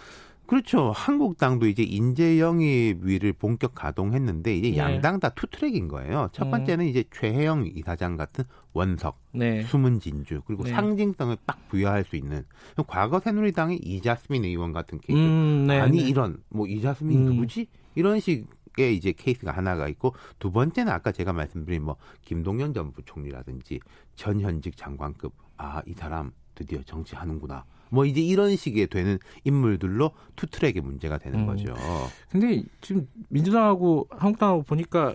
그렇죠. 0.50 0.90
한국당도 0.90 1.68
이제 1.68 1.84
인재 1.84 2.40
영입위를 2.40 3.34
본격 3.34 3.72
가동했는데 3.72 4.56
이제 4.56 4.70
네. 4.72 4.78
양당 4.78 5.20
다 5.20 5.28
two 5.28 5.46
track인 5.46 5.86
거예요. 5.86 6.28
첫 6.32 6.46
음. 6.46 6.50
번째는 6.50 6.86
이제 6.86 7.04
최혜영 7.14 7.70
이사장 7.72 8.16
같은 8.16 8.42
원석, 8.72 9.20
네. 9.30 9.62
숨은 9.62 10.00
진주 10.00 10.42
그리고 10.44 10.64
네. 10.64 10.70
상징성을 10.70 11.36
빡 11.46 11.68
부여할 11.68 12.02
수 12.02 12.16
있는 12.16 12.44
과거 12.88 13.20
새누리당의 13.20 13.78
이자스민 13.78 14.44
의원 14.44 14.72
같은 14.72 14.98
케이스 14.98 15.20
음, 15.20 15.66
네, 15.68 15.78
아니 15.78 15.98
네. 16.02 16.08
이런 16.08 16.42
뭐 16.48 16.66
이자스민 16.66 17.20
음. 17.20 17.24
누구지 17.26 17.68
이런 17.94 18.18
식의 18.18 18.96
이제 18.96 19.12
케이스가 19.12 19.52
하나가 19.52 19.86
있고 19.86 20.16
두 20.40 20.50
번째는 20.50 20.92
아까 20.92 21.12
제가 21.12 21.32
말씀드린 21.32 21.84
뭐 21.84 21.94
김동연 22.22 22.74
전 22.74 22.90
부총리라든지 22.90 23.78
전 24.16 24.40
현직 24.40 24.76
장관급 24.76 25.32
아 25.60 25.82
이 25.86 25.92
사람 25.92 26.32
드디어 26.60 26.82
정치하는구나. 26.84 27.64
뭐 27.88 28.04
이제 28.04 28.20
이런 28.20 28.54
식의 28.54 28.88
되는 28.88 29.18
인물들로 29.44 30.12
투트랙의 30.36 30.82
문제가 30.82 31.16
되는 31.16 31.40
음. 31.40 31.46
거죠. 31.46 31.74
근데 32.28 32.62
지금 32.82 33.08
민주당하고 33.28 34.06
한국당하고 34.10 34.62
보니까 34.62 35.14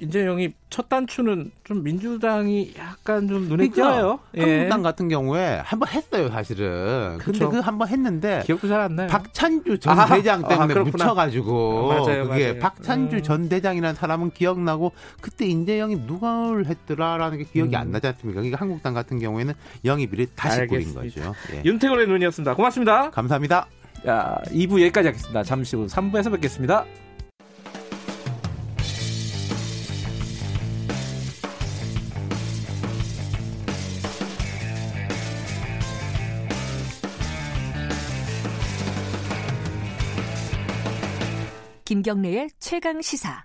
인재영이 0.00 0.52
첫 0.70 0.88
단추는 0.88 1.50
좀 1.64 1.82
민주당이 1.82 2.74
약간 2.78 3.28
좀 3.28 3.42
눈에 3.48 3.68
그러니까, 3.68 3.74
띄어요. 3.74 4.18
예. 4.36 4.40
한국당 4.40 4.82
같은 4.82 5.08
경우에 5.08 5.60
한번 5.64 5.88
했어요, 5.88 6.28
사실은. 6.30 7.18
그쵸. 7.18 7.48
근데 7.48 7.56
그 7.56 7.60
한번 7.60 7.88
했는데 7.88 8.42
기억도 8.44 8.68
잘 8.68 8.80
안 8.80 8.96
나요. 8.96 9.08
박찬주 9.08 9.78
전 9.78 9.98
아, 9.98 10.06
대장 10.06 10.44
아, 10.44 10.48
때문에 10.48 10.74
아, 10.74 10.82
묻혀가지고 10.82 11.88
맞아요, 11.88 12.28
그게 12.28 12.46
맞아요. 12.48 12.58
박찬주 12.58 13.16
음. 13.16 13.22
전 13.22 13.48
대장이라는 13.48 13.94
사람은 13.94 14.30
기억나고 14.32 14.92
그때 15.20 15.46
인재영이 15.46 16.06
누가 16.06 16.56
했더라라는 16.58 17.38
게 17.38 17.44
기억이 17.44 17.74
음. 17.76 17.80
안 17.80 17.90
나지 17.92 18.06
않습니까? 18.08 18.40
그러니까 18.40 18.60
한국당 18.60 18.94
같은 18.94 19.18
경우에는 19.18 19.54
영입비를 19.84 20.26
다시 20.34 20.66
뿌린 20.66 20.92
거죠. 20.94 21.34
예. 21.52 21.62
윤태곤의 21.64 22.08
눈이었습니다. 22.08 22.54
고맙습니다. 22.54 23.10
감사합니다. 23.10 23.66
자, 24.04 24.38
2부 24.48 24.72
여기까지 24.82 25.08
하겠습니다. 25.08 25.42
잠시 25.44 25.76
후 25.76 25.86
3부에서 25.86 26.30
뵙겠습니다. 26.32 26.84
김경래의 41.94 42.48
최강 42.58 43.00
시사. 43.00 43.44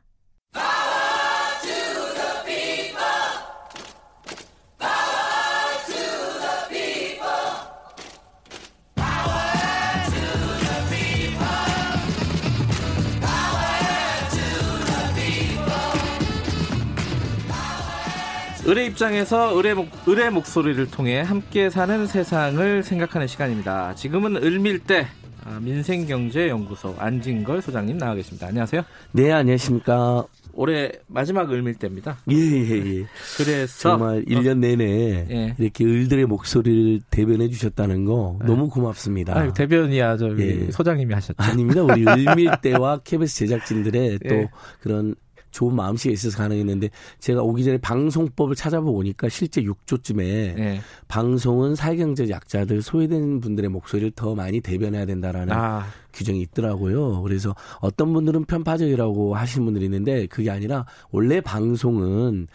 의뢰 18.65 18.85
입장에서 18.87 19.55
의뢰, 19.55 19.75
목, 19.75 19.89
의뢰 20.07 20.31
목소리를 20.31 20.89
통해 20.89 21.21
함께 21.21 21.69
사는 21.69 22.07
세상을 22.07 22.81
생각하는 22.81 23.27
시간입니다. 23.27 23.93
지금은 23.93 24.37
을밀대 24.37 25.07
아, 25.49 25.59
민생경제연구소 25.59 26.95
안진걸 26.99 27.63
소장님 27.63 27.97
나와 27.97 28.13
계십니다. 28.13 28.45
안녕하세요. 28.47 28.83
네, 29.13 29.31
안녕하십니까. 29.31 30.23
올해 30.53 30.91
마지막 31.07 31.51
을밀 31.51 31.73
때입니다. 31.73 32.17
예, 32.29 32.35
예, 32.35 32.97
예. 32.99 33.05
그래서 33.35 33.79
정말 33.79 34.23
1년 34.25 34.51
어, 34.51 34.53
내내 34.55 35.25
예. 35.27 35.55
이렇게 35.57 35.85
을들의 35.85 36.25
목소리를 36.27 37.01
대변해 37.09 37.47
주셨다는 37.49 38.05
거 38.05 38.37
예. 38.43 38.45
너무 38.45 38.69
고맙습니다. 38.69 39.35
아유, 39.35 39.51
대변이야, 39.51 40.17
저 40.17 40.37
예. 40.37 40.69
소장님이 40.69 41.15
하셨죠. 41.15 41.37
아닙니다. 41.37 41.81
우리 41.81 42.05
을밀 42.05 42.51
때와 42.61 42.99
KBS 42.99 43.39
제작진들의 43.39 44.19
또 44.29 44.35
예. 44.35 44.49
그런 44.81 45.15
좋은 45.51 45.75
마음씨가 45.75 46.13
있어서 46.13 46.37
가능했는데 46.37 46.89
제가 47.19 47.41
오기 47.41 47.63
전에 47.63 47.77
방송법을 47.77 48.55
찾아보니까 48.55 49.29
실제 49.29 49.61
6조쯤에 49.63 50.17
네. 50.17 50.81
방송은 51.07 51.75
사회경제 51.75 52.29
약자들 52.29 52.81
소외된 52.81 53.39
분들의 53.39 53.69
목소리를 53.69 54.11
더 54.15 54.35
많이 54.35 54.61
대변해야 54.61 55.05
된다라는 55.05 55.53
아. 55.53 55.85
규정이 56.13 56.41
있더라고요. 56.41 57.21
그래서 57.21 57.55
어떤 57.79 58.13
분들은 58.13 58.45
편파적이라고 58.45 59.35
하시는 59.35 59.65
분들이 59.65 59.85
있는데 59.85 60.27
그게 60.27 60.49
아니라 60.49 60.85
원래 61.11 61.41
방송은 61.41 62.47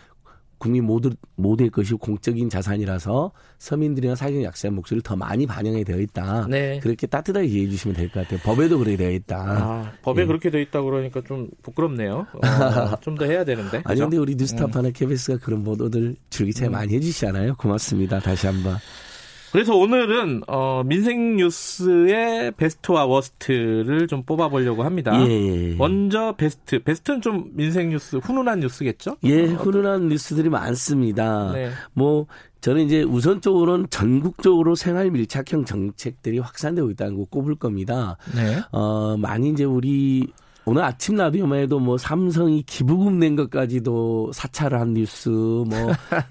국민 0.64 0.84
모두 0.84 1.10
모두의 1.36 1.68
것이 1.68 1.92
공적인 1.92 2.48
자산이라서 2.48 3.32
서민들이나 3.58 4.14
사회적 4.14 4.42
약자의 4.44 4.72
목소리를 4.72 5.02
더 5.02 5.14
많이 5.14 5.46
반영이 5.46 5.84
되어 5.84 5.98
있다. 6.00 6.46
네. 6.48 6.80
그렇게 6.80 7.06
따뜻하게 7.06 7.46
이해해 7.46 7.68
주시면 7.68 7.94
될 7.94 8.08
것 8.08 8.22
같아요. 8.22 8.40
법에도 8.42 8.78
그렇게 8.78 8.96
되어 8.96 9.10
있다. 9.10 9.36
아, 9.36 9.92
법에 10.00 10.22
예. 10.22 10.26
그렇게 10.26 10.50
되어 10.50 10.62
있다 10.62 10.80
그러니까 10.80 11.20
좀 11.26 11.50
부끄럽네요. 11.62 12.26
어, 12.32 12.40
좀더 13.02 13.26
해야 13.26 13.44
되는데. 13.44 13.82
아니 13.84 14.00
근데 14.00 14.16
우리 14.16 14.36
뉴스타파나 14.36 14.88
음. 14.88 14.92
KBS가 14.94 15.36
그런 15.38 15.62
보도들 15.64 16.16
줄기차게 16.30 16.70
음. 16.70 16.72
많이 16.72 16.94
해주시잖아요. 16.94 17.56
고맙습니다. 17.56 18.20
다시 18.20 18.46
한번. 18.46 18.76
그래서 19.54 19.76
오늘은 19.76 20.42
어, 20.48 20.82
민생 20.84 21.36
뉴스의 21.36 22.50
베스트와 22.56 23.04
worst를 23.04 24.08
좀 24.08 24.24
뽑아보려고 24.24 24.82
합니다. 24.82 25.12
예. 25.28 25.76
먼저 25.76 26.34
베스트. 26.36 26.82
베스트는 26.82 27.20
좀 27.20 27.52
민생 27.52 27.90
뉴스 27.90 28.16
훈훈한 28.16 28.58
뉴스겠죠? 28.58 29.16
예, 29.22 29.44
훈훈한 29.44 30.08
뉴스들이 30.08 30.48
많습니다. 30.48 31.52
네. 31.52 31.70
뭐 31.92 32.26
저는 32.62 32.82
이제 32.82 33.04
우선적으로는 33.04 33.86
전국적으로 33.90 34.74
생활 34.74 35.12
밀착형 35.12 35.66
정책들이 35.66 36.40
확산되고 36.40 36.90
있다는 36.90 37.16
거 37.16 37.24
꼽을 37.30 37.54
겁니다. 37.54 38.16
네. 38.34 38.60
어, 38.72 39.16
많이 39.16 39.50
이제 39.50 39.62
우리 39.62 40.32
오늘 40.66 40.82
아침 40.82 41.16
라디오만 41.16 41.58
해도 41.60 41.78
뭐 41.78 41.98
삼성이 41.98 42.62
기부금 42.62 43.18
낸 43.18 43.36
것까지도 43.36 44.32
사찰을 44.32 44.80
한 44.80 44.94
뉴스, 44.94 45.28
뭐 45.28 45.68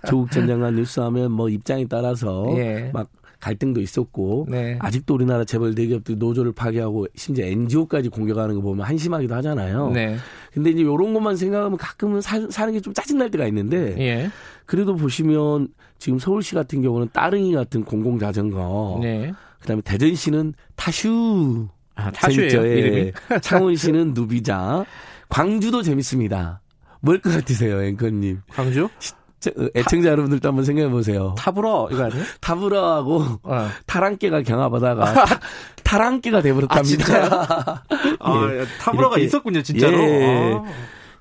조국 0.07 0.31
전 0.31 0.47
장관 0.47 0.75
뉴스 0.75 0.99
하면 1.01 1.31
뭐 1.31 1.49
입장에 1.49 1.85
따라서 1.87 2.45
예. 2.57 2.89
막 2.93 3.09
갈등도 3.39 3.81
있었고 3.81 4.47
네. 4.49 4.77
아직도 4.79 5.13
우리나라 5.15 5.43
재벌 5.43 5.75
대기업들이 5.75 6.17
노조를 6.17 6.53
파괴하고 6.53 7.07
심지어 7.15 7.45
NGO까지 7.45 8.07
공격하는 8.09 8.55
거 8.55 8.61
보면 8.61 8.85
한심하기도 8.85 9.35
하잖아요. 9.35 9.91
네. 9.91 10.15
근데 10.53 10.69
이제 10.69 10.81
이런 10.81 11.13
것만 11.13 11.35
생각하면 11.35 11.77
가끔은 11.77 12.21
사, 12.21 12.39
사는 12.49 12.71
게 12.73 12.79
좀 12.79 12.93
짜증 12.93 13.17
날 13.17 13.29
때가 13.29 13.45
있는데 13.47 13.95
예. 13.99 14.29
그래도 14.65 14.95
보시면 14.95 15.67
지금 15.99 16.19
서울시 16.19 16.55
같은 16.55 16.81
경우는 16.81 17.09
따릉이 17.11 17.53
같은 17.53 17.83
공공 17.83 18.17
자전거, 18.17 18.99
네. 19.01 19.33
그다음에 19.59 19.81
대전시는 19.83 20.53
타슈 20.75 21.67
아, 21.95 22.11
타슈예요. 22.11 22.65
이름이? 22.65 23.11
창원시는 23.41 24.13
누비자. 24.13 24.85
광주도 25.29 25.81
재밌습니다. 25.81 26.61
뭘 27.01 27.19
것 27.19 27.33
같으세요, 27.33 27.81
앵커님? 27.83 28.41
광주? 28.51 28.85
어, 28.85 29.67
애청자 29.75 30.09
여러분들도 30.09 30.47
한번 30.47 30.63
생각해 30.63 30.89
보세요. 30.89 31.35
타브러 31.37 31.89
이거 31.91 32.05
아니에요? 32.05 32.23
타브러하고 32.39 33.25
어. 33.43 33.67
타랑깨가 33.85 34.41
경합하다가 34.43 35.13
타, 35.83 35.97
랑깨가 35.97 36.41
돼버렸답니다. 36.41 37.25
아, 37.25 37.83
아 38.21 38.49
예. 38.53 38.65
타브러가 38.79 39.17
있었군요, 39.19 39.61
진짜로. 39.61 39.97
예. 40.01 40.53
아. 40.55 40.63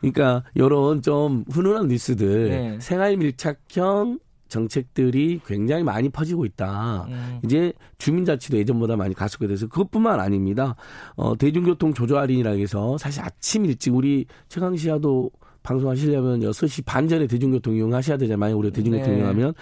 그러니까 0.01 0.45
이런 0.55 1.03
좀 1.03 1.45
훈훈한 1.51 1.89
뉴스들, 1.89 2.49
네. 2.49 2.79
생활 2.81 3.17
밀착형 3.17 4.19
정책들이 4.53 5.41
굉장히 5.47 5.83
많이 5.83 6.11
퍼지고 6.11 6.45
있다. 6.45 7.07
음. 7.09 7.41
이제 7.45 7.73
주민자치도 7.99 8.59
예전보다 8.59 8.97
많이 8.97 9.15
가속화돼서 9.15 9.69
그것뿐만 9.69 10.21
아닙니다. 10.21 10.77
어, 11.17 11.37
대중교통 11.37 11.95
조조 11.95 12.19
할인이라 12.19 12.51
해서 12.53 12.99
사실 12.99 13.23
아침 13.23 13.65
일찍 13.65 13.95
우리 13.95 14.27
최강시야도 14.49 15.31
방송하시려면 15.63 16.41
6시 16.41 16.85
반 16.85 17.09
전에 17.09 17.27
대중교통 17.27 17.75
이용하셔야 17.75 18.17
되잖아요. 18.19 18.39
만약 18.39 18.57
우리가 18.57 18.75
대중교통 18.75 19.13
네. 19.13 19.19
이용하면 19.19 19.55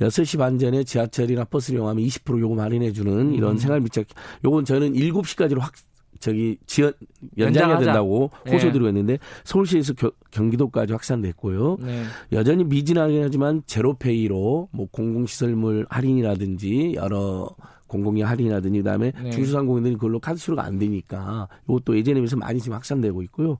6시 0.00 0.38
반 0.38 0.58
전에 0.58 0.84
지하철이나 0.84 1.44
버스를 1.44 1.78
이용하면 1.78 2.04
20% 2.04 2.40
요금 2.40 2.60
할인해 2.60 2.92
주는 2.92 3.34
이런 3.34 3.52
음. 3.52 3.58
생활 3.58 3.80
밀착 3.80 4.06
요건 4.44 4.64
저는 4.64 4.94
7시까지로 4.94 5.58
확 5.58 5.72
저기 6.18 6.58
지연 6.66 6.92
연장해야 7.36 7.78
된다고 7.78 8.30
네. 8.44 8.52
호소드리고 8.52 8.88
있는데 8.88 9.18
서울시에서 9.44 9.94
겨, 9.94 10.10
경기도까지 10.30 10.92
확산됐고요. 10.92 11.78
네. 11.80 12.04
여전히 12.32 12.64
미진하긴 12.64 13.22
하지만 13.22 13.62
제로페이로 13.66 14.68
뭐 14.72 14.86
공공시설물 14.90 15.86
할인이라든지 15.88 16.94
여러 16.94 17.48
공공의 17.88 18.22
할인이라든지 18.22 18.78
그다음에 18.78 19.12
네. 19.20 19.30
중소상공인들이 19.30 19.94
그걸로 19.94 20.20
카드 20.20 20.38
수료가 20.38 20.62
안 20.62 20.78
되니까 20.78 21.48
이것도 21.68 21.96
예전에 21.96 22.20
비해서 22.20 22.36
많이 22.36 22.60
지금 22.60 22.74
확산되고 22.74 23.22
있고요. 23.22 23.58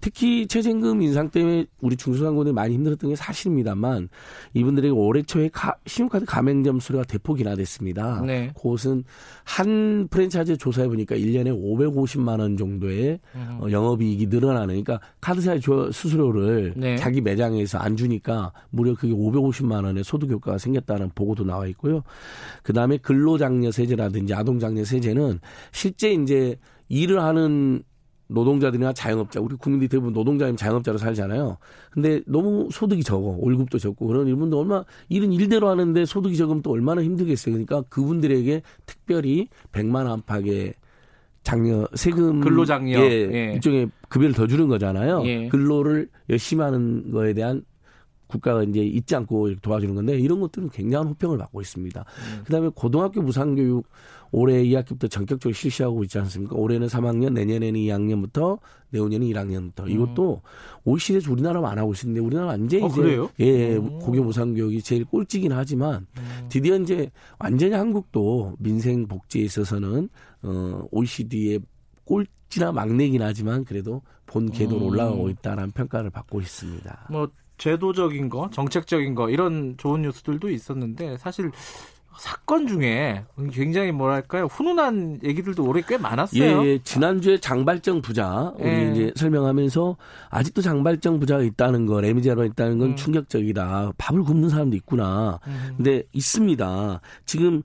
특히 0.00 0.46
최저임금 0.46 1.02
인상 1.02 1.30
때문에 1.30 1.66
우리 1.80 1.96
중소상공인들이 1.96 2.54
많이 2.54 2.74
힘들었던 2.74 3.10
게 3.10 3.16
사실입니다만 3.16 4.08
이분들에게 4.54 4.92
올해 4.92 5.22
초에 5.22 5.48
가, 5.48 5.74
신용카드 5.86 6.26
가맹점 6.26 6.78
수료가 6.78 7.04
대폭 7.04 7.40
인하됐습니다. 7.40 8.22
네. 8.26 8.52
그것은 8.54 9.04
한 9.50 10.06
프랜차이즈 10.08 10.56
조사해 10.58 10.86
보니까 10.86 11.16
1년에 11.16 11.48
550만 11.48 12.38
원 12.38 12.56
정도의 12.56 13.18
음. 13.34 13.58
어, 13.60 13.68
영업이익이 13.68 14.28
늘어나는 14.28 14.68
그러니까 14.68 15.00
카드사 15.20 15.58
수수료를 15.92 16.74
네. 16.76 16.94
자기 16.94 17.20
매장에서 17.20 17.78
안 17.78 17.96
주니까 17.96 18.52
무려 18.70 18.94
그게 18.94 19.12
550만 19.12 19.84
원의 19.84 20.04
소득 20.04 20.30
효과가 20.30 20.58
생겼다는 20.58 21.10
보고도 21.16 21.42
나와 21.44 21.66
있고요. 21.66 22.04
그다음에 22.62 22.98
근로장려 22.98 23.38
장려 23.38 23.72
세제라든지 23.72 24.34
아동 24.34 24.60
장려 24.60 24.84
세제는 24.84 25.40
실제 25.72 26.12
이제 26.12 26.56
일을 26.88 27.20
하는 27.20 27.82
노동자들이나 28.30 28.92
자영업자, 28.92 29.40
우리 29.40 29.56
국민들이 29.56 29.88
대부분 29.88 30.12
노동자이면 30.12 30.56
자영업자로 30.56 30.98
살잖아요. 30.98 31.58
근데 31.90 32.20
너무 32.26 32.68
소득이 32.70 33.02
적어. 33.02 33.36
월급도 33.38 33.78
적고. 33.78 34.06
그런 34.06 34.28
이분들 34.28 34.56
얼마, 34.56 34.84
일은 35.08 35.32
일대로 35.32 35.68
하는데 35.68 36.04
소득이 36.04 36.36
적으면 36.36 36.62
또 36.62 36.70
얼마나 36.70 37.02
힘들겠어요. 37.02 37.52
그러니까 37.52 37.82
그분들에게 37.88 38.62
특별히 38.86 39.48
100만 39.72 40.06
안팎의 40.06 40.74
장려, 41.42 41.88
세금. 41.94 42.40
근로장려. 42.40 43.00
예, 43.00 43.30
예. 43.32 43.52
일종의 43.54 43.90
급여를 44.08 44.34
더 44.34 44.46
주는 44.46 44.68
거잖아요. 44.68 45.22
예. 45.24 45.48
근로를 45.48 46.08
열심히 46.28 46.62
하는 46.62 47.10
거에 47.10 47.32
대한 47.32 47.62
국가가 48.30 48.62
이제 48.62 48.80
잊지 48.80 49.14
않고 49.16 49.56
도와주는 49.56 49.94
건데 49.94 50.18
이런 50.18 50.40
것들은 50.40 50.70
굉장한 50.70 51.08
호평을 51.08 51.38
받고 51.38 51.60
있습니다. 51.60 52.00
음. 52.00 52.42
그다음에 52.44 52.70
고등학교 52.74 53.20
무상교육 53.20 53.86
올해 54.32 54.62
2학기부터 54.62 55.10
전격적으로 55.10 55.52
실시하고 55.52 56.04
있지 56.04 56.18
않습니까? 56.18 56.54
올해는 56.54 56.86
3학년, 56.86 57.32
내년에는 57.32 57.80
2학년부터, 57.80 58.60
내후년은 58.90 59.26
1학년부터. 59.26 59.84
음. 59.84 59.90
이것도 59.90 60.42
OECD에서 60.84 61.32
우리나라만 61.32 61.72
안 61.72 61.78
하고 61.78 61.92
있는데 61.94 62.20
우리나라 62.20 62.48
완전히 62.48 62.84
어, 62.84 62.86
이제 62.86 63.00
그래요? 63.00 63.30
예, 63.40 63.76
음. 63.76 63.98
고교 63.98 64.22
무상 64.22 64.54
교육이 64.54 64.82
제일 64.82 65.04
꼴찌긴 65.04 65.52
하지만 65.52 66.06
음. 66.16 66.46
드디어 66.48 66.76
이제 66.76 67.10
완전히 67.38 67.74
한국도 67.74 68.54
민생 68.58 69.06
복지에 69.06 69.42
있어서는 69.42 70.08
어 70.42 70.82
OECD의 70.90 71.60
꼴찌나 72.04 72.72
막내긴 72.72 73.22
하지만 73.22 73.64
그래도 73.64 74.02
본 74.26 74.50
궤도로 74.50 74.80
음. 74.80 74.86
올라가고 74.86 75.28
있다라는 75.28 75.72
평가를 75.72 76.10
받고 76.10 76.40
있습니다. 76.40 77.08
뭐 77.10 77.28
제도적인 77.60 78.30
거, 78.30 78.48
정책적인 78.50 79.14
거 79.14 79.28
이런 79.28 79.76
좋은 79.76 80.02
뉴스들도 80.02 80.48
있었는데 80.50 81.18
사실 81.18 81.52
사건 82.18 82.66
중에 82.66 83.24
굉장히 83.52 83.92
뭐랄까요 83.92 84.46
훈훈한 84.46 85.20
얘기들도 85.22 85.64
올해 85.64 85.82
꽤 85.86 85.96
많았어요. 85.96 86.64
예, 86.64 86.66
예. 86.66 86.78
지난주에 86.82 87.38
장발정 87.38 88.02
부자 88.02 88.52
우리 88.58 88.68
예. 88.68 88.90
이제 88.90 89.12
설명하면서 89.16 89.96
아직도 90.30 90.60
장발정 90.62 91.20
부자가 91.20 91.42
있다는 91.42 91.86
거, 91.86 92.00
레미제로가 92.00 92.46
있다는 92.46 92.78
건 92.78 92.88
음. 92.90 92.96
충격적이다. 92.96 93.92
밥을 93.96 94.22
굶는 94.24 94.48
사람도 94.48 94.76
있구나. 94.76 95.38
음. 95.46 95.74
근데 95.76 96.02
있습니다. 96.12 97.00
지금 97.26 97.62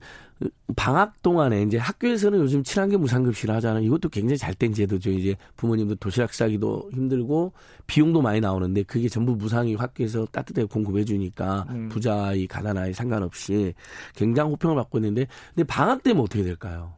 방학 0.76 1.22
동안에 1.22 1.62
이제 1.62 1.78
학교에서는 1.78 2.38
요즘 2.38 2.62
친환경 2.62 3.00
무상급식을 3.00 3.54
하잖아요. 3.56 3.82
이것도 3.84 4.10
굉장히 4.10 4.36
잘된 4.36 4.74
제도죠. 4.74 5.10
이제 5.10 5.36
부모님도 5.56 5.94
도시락 5.94 6.34
싸기도 6.34 6.90
힘들고 6.92 7.52
비용도 7.86 8.20
많이 8.20 8.40
나오는데 8.40 8.82
그게 8.82 9.08
전부 9.08 9.34
무상이 9.34 9.74
학교에서 9.74 10.26
따뜻하게 10.26 10.66
공급해 10.66 11.04
주니까 11.04 11.66
음. 11.70 11.88
부자이 11.88 12.46
가난아이 12.46 12.92
상관없이 12.92 13.72
굉장히 14.14 14.50
호평을 14.50 14.76
받고 14.76 14.98
있는데 14.98 15.26
근데 15.54 15.66
방학 15.66 16.02
때면 16.02 16.22
어떻게 16.22 16.42
될까요? 16.42 16.95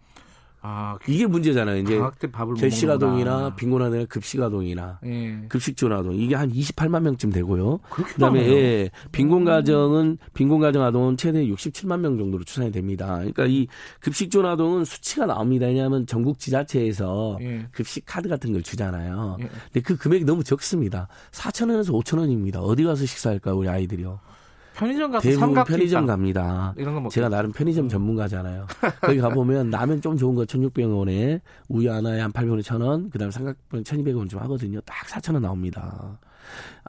아, 0.70 0.98
이게 1.08 1.26
문제잖아요. 1.26 1.78
이제 1.78 1.98
결식아동이나 2.58 3.54
빈곤아동이나 3.56 4.04
급식아동이나 4.04 4.98
예. 5.06 5.40
급식존아동 5.48 6.14
이게 6.16 6.34
한 6.34 6.52
28만 6.52 7.00
명쯤 7.00 7.30
되고요. 7.30 7.78
그다음에 7.88 8.46
예, 8.50 8.90
빈곤가정은 9.10 10.18
빈곤가정 10.34 10.82
아동은 10.82 11.16
최대 11.16 11.46
67만 11.46 12.00
명 12.00 12.18
정도로 12.18 12.44
추산이 12.44 12.70
됩니다. 12.70 13.16
그러니까 13.16 13.46
이 13.46 13.66
급식존아동은 14.00 14.84
수치가 14.84 15.24
나옵니다. 15.24 15.64
왜냐하면 15.64 16.06
전국 16.06 16.38
지자체에서 16.38 17.38
예. 17.40 17.66
급식 17.72 18.04
카드 18.04 18.28
같은 18.28 18.52
걸 18.52 18.62
주잖아요. 18.62 19.38
예. 19.40 19.48
근데 19.72 19.80
그 19.80 19.96
금액이 19.96 20.26
너무 20.26 20.44
적습니다. 20.44 21.08
4천 21.30 21.70
원에서 21.70 21.94
5천 21.94 22.18
원입니다. 22.18 22.60
어디 22.60 22.84
가서 22.84 23.06
식사할까 23.06 23.52
요 23.52 23.56
우리 23.56 23.70
아이들이요. 23.70 24.20
편의점 24.78 25.10
가서 25.10 25.28
대부분 25.28 25.64
편의점 25.64 26.06
갑니다. 26.06 26.72
이런 26.76 27.02
거 27.02 27.08
제가 27.08 27.28
나름 27.28 27.52
편의점 27.52 27.86
음. 27.86 27.88
전문가잖아요. 27.88 28.66
거기 29.02 29.18
가보면 29.18 29.70
라면 29.70 30.00
좀 30.00 30.16
좋은 30.16 30.34
거 30.36 30.44
1,600원에 30.44 31.40
우유 31.68 31.92
하나에 31.92 32.20
한 32.20 32.32
800원에 32.32 32.62
1,000원, 32.62 33.10
그 33.10 33.18
다음에 33.18 33.30
삼각분 33.32 33.82
1,200원 33.82 34.30
좀 34.30 34.40
하거든요. 34.42 34.80
딱 34.82 35.06
4,000원 35.06 35.40
나옵니다. 35.40 36.18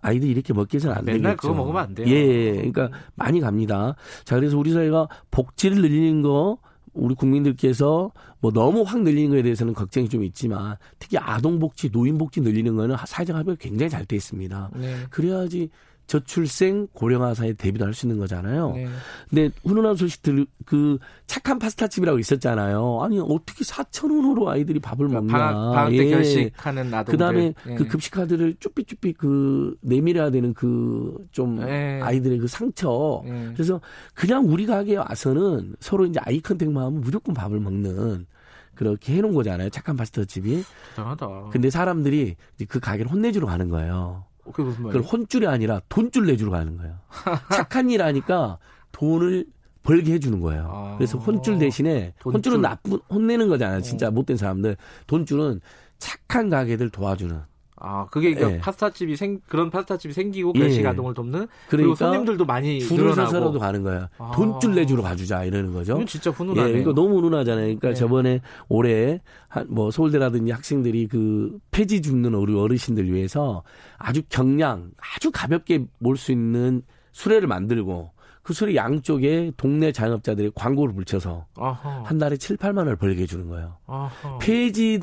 아이들 0.02 0.30
이렇게 0.30 0.54
먹기에는 0.54 0.92
안 0.92 1.04
맨날 1.04 1.32
되겠죠. 1.32 1.38
그거 1.42 1.54
먹으면 1.54 1.84
안 1.84 1.96
돼요. 1.96 2.08
예, 2.08 2.14
예, 2.14 2.54
그러니까 2.54 2.92
많이 3.16 3.42
갑니다. 3.42 3.96
자, 4.24 4.36
그래서 4.36 4.58
우리 4.58 4.72
사회가 4.72 5.08
복지를 5.32 5.82
늘리는 5.82 6.22
거 6.22 6.60
우리 6.94 7.16
국민들께서 7.16 8.12
뭐 8.40 8.52
너무 8.52 8.84
확 8.84 9.02
늘리는 9.02 9.32
거에 9.32 9.42
대해서는 9.42 9.74
걱정이 9.74 10.08
좀 10.10 10.24
있지만 10.24 10.76
특히 10.98 11.18
아동복지, 11.18 11.90
노인복지 11.92 12.42
늘리는 12.42 12.76
거는 12.76 12.96
사회적 13.06 13.36
합의가 13.36 13.58
굉장히 13.60 13.90
잘 13.90 14.06
돼 14.06 14.16
있습니다. 14.16 14.72
네. 14.76 14.96
그래야지 15.10 15.70
저출생 16.10 16.88
고령화 16.93 17.36
사회 17.36 17.53
대비도 17.53 17.86
할 17.86 17.93
수 17.93 18.05
있는 18.07 18.18
거잖아요. 18.20 18.74
네. 18.74 18.88
근데 19.30 19.49
훈훈한 19.64 19.95
소식 19.95 20.22
들 20.24 20.45
그 20.70 20.99
착한 21.26 21.57
파스타집이라고 21.57 22.20
있었잖아요. 22.20 22.99
아니 23.01 23.20
어떻게 23.20 23.64
4천 23.64 24.03
원으로 24.16 24.51
아이들이 24.51 24.80
밥을 24.80 25.07
그러니까 25.07 25.22
먹냐. 25.34 25.51
방학, 25.51 25.74
방학 25.74 25.89
때 25.89 25.97
예. 25.97 26.10
결식하는 26.12 26.93
아동들. 26.93 27.12
그다음에 27.12 27.53
예. 27.68 27.76
그 27.76 27.88
급식 27.88 28.12
카드를 28.12 28.55
쭈삐쭈삐 28.60 29.14
그 29.14 29.76
내밀어야 29.82 30.30
되는 30.30 30.53
그좀 30.53 31.68
예. 31.68 31.99
아이들의 32.03 32.38
그 32.38 32.47
상처. 32.47 33.24
예. 33.26 33.49
그래서 33.53 33.82
그냥 34.14 34.45
우리 34.47 34.68
가게에 34.68 34.97
와서는 34.97 35.76
서로 35.80 36.05
이제 36.05 36.20
아이 36.24 36.39
컨택만 36.39 36.84
하면 36.84 37.01
무조건 37.01 37.34
밥을 37.34 37.60
먹는 37.60 38.28
그렇게 38.76 39.16
해놓은 39.16 39.34
거잖아요. 39.34 39.72
착한 39.72 39.97
파스타 39.97 40.26
집이. 40.26 40.64
대단하다. 40.95 41.49
근데 41.51 41.72
사람들이 41.72 42.36
그 42.68 42.80
가게를 42.80 43.12
혼내주러 43.12 43.47
가는 43.47 43.70
거예요. 43.70 44.26
그게 44.52 44.64
무슨 44.64 44.84
말이에요? 44.84 45.02
그걸 45.04 45.20
혼줄이 45.20 45.47
아니라 45.47 45.82
돈줄 45.89 46.26
내주러 46.28 46.52
가는 46.52 46.78
거예요. 46.78 46.95
착한 47.52 47.89
일 47.89 48.02
하니까 48.02 48.58
돈을 48.91 49.45
벌게 49.84 50.14
해주는 50.14 50.39
거예요. 50.39 50.70
아, 50.72 50.95
그래서 50.97 51.18
혼줄 51.18 51.58
대신에 51.58 52.14
돈줄. 52.20 52.38
혼줄은 52.38 52.62
나쁜 52.62 53.00
혼내는 53.10 53.47
거잖아요. 53.47 53.82
진짜 53.82 54.08
어. 54.08 54.12
못된 54.12 54.38
사람들. 54.38 54.78
돈줄은 55.08 55.62
착한 55.97 56.50
가게들 56.50 56.89
도와주는. 56.89 57.39
아, 57.82 58.05
그게 58.11 58.34
그러니까 58.34 58.57
예. 58.57 58.61
파스타집이 58.61 59.15
생 59.15 59.39
그런 59.47 59.69
파스타집이 59.69 60.13
생기고 60.13 60.53
결식 60.53 60.84
예. 60.84 60.88
아동을 60.88 61.13
돕는 61.13 61.32
그러니까 61.39 61.49
그리고 61.69 61.95
손님들도 61.95 62.45
많이 62.45 62.80
줄을 62.80 63.13
서서라도 63.13 63.57
가는 63.59 63.84
거야. 63.84 64.09
아. 64.17 64.32
돈줄 64.36 64.75
내주러 64.75 65.01
가주자 65.01 65.43
이러는 65.45 65.73
거죠. 65.73 65.93
이건 65.93 66.05
진짜 66.05 66.30
훈훈하네요. 66.30 66.67
예, 66.67 66.71
그러니까 66.84 66.93
너무 67.01 67.17
훈훈하잖아요. 67.17 67.65
그러니까 67.65 67.89
예. 67.89 67.93
저번에 67.93 68.41
올해 68.67 69.21
한뭐 69.47 69.91
서울대라든지 69.91 70.51
학생들이 70.51 71.07
그 71.07 71.57
폐지 71.71 72.01
줍는 72.01 72.34
우리 72.34 72.53
어르신들 72.57 73.11
위해서 73.11 73.63
아주 73.97 74.21
경량, 74.30 74.91
아주 75.15 75.32
가볍게 75.32 75.86
몰 75.99 76.17
수 76.17 76.32
있는 76.34 76.82
수레를 77.13 77.47
만들고 77.47 78.11
그 78.43 78.53
수레 78.53 78.75
양쪽에 78.75 79.51
동네 79.57 79.91
자영업자들이 79.91 80.51
광고를 80.55 80.93
붙여서 80.95 81.45
아하. 81.57 82.03
한 82.03 82.17
달에 82.17 82.36
7, 82.38 82.57
8만 82.57 82.77
원을 82.80 82.95
벌게 82.95 83.21
해주는 83.23 83.47
거예요. 83.47 83.75
아하. 83.88 84.38
폐지 84.39 84.99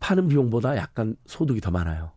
파는 0.00 0.28
비용보다 0.28 0.76
약간 0.76 1.16
소득이 1.26 1.60
더 1.60 1.70
많아요. 1.70 2.10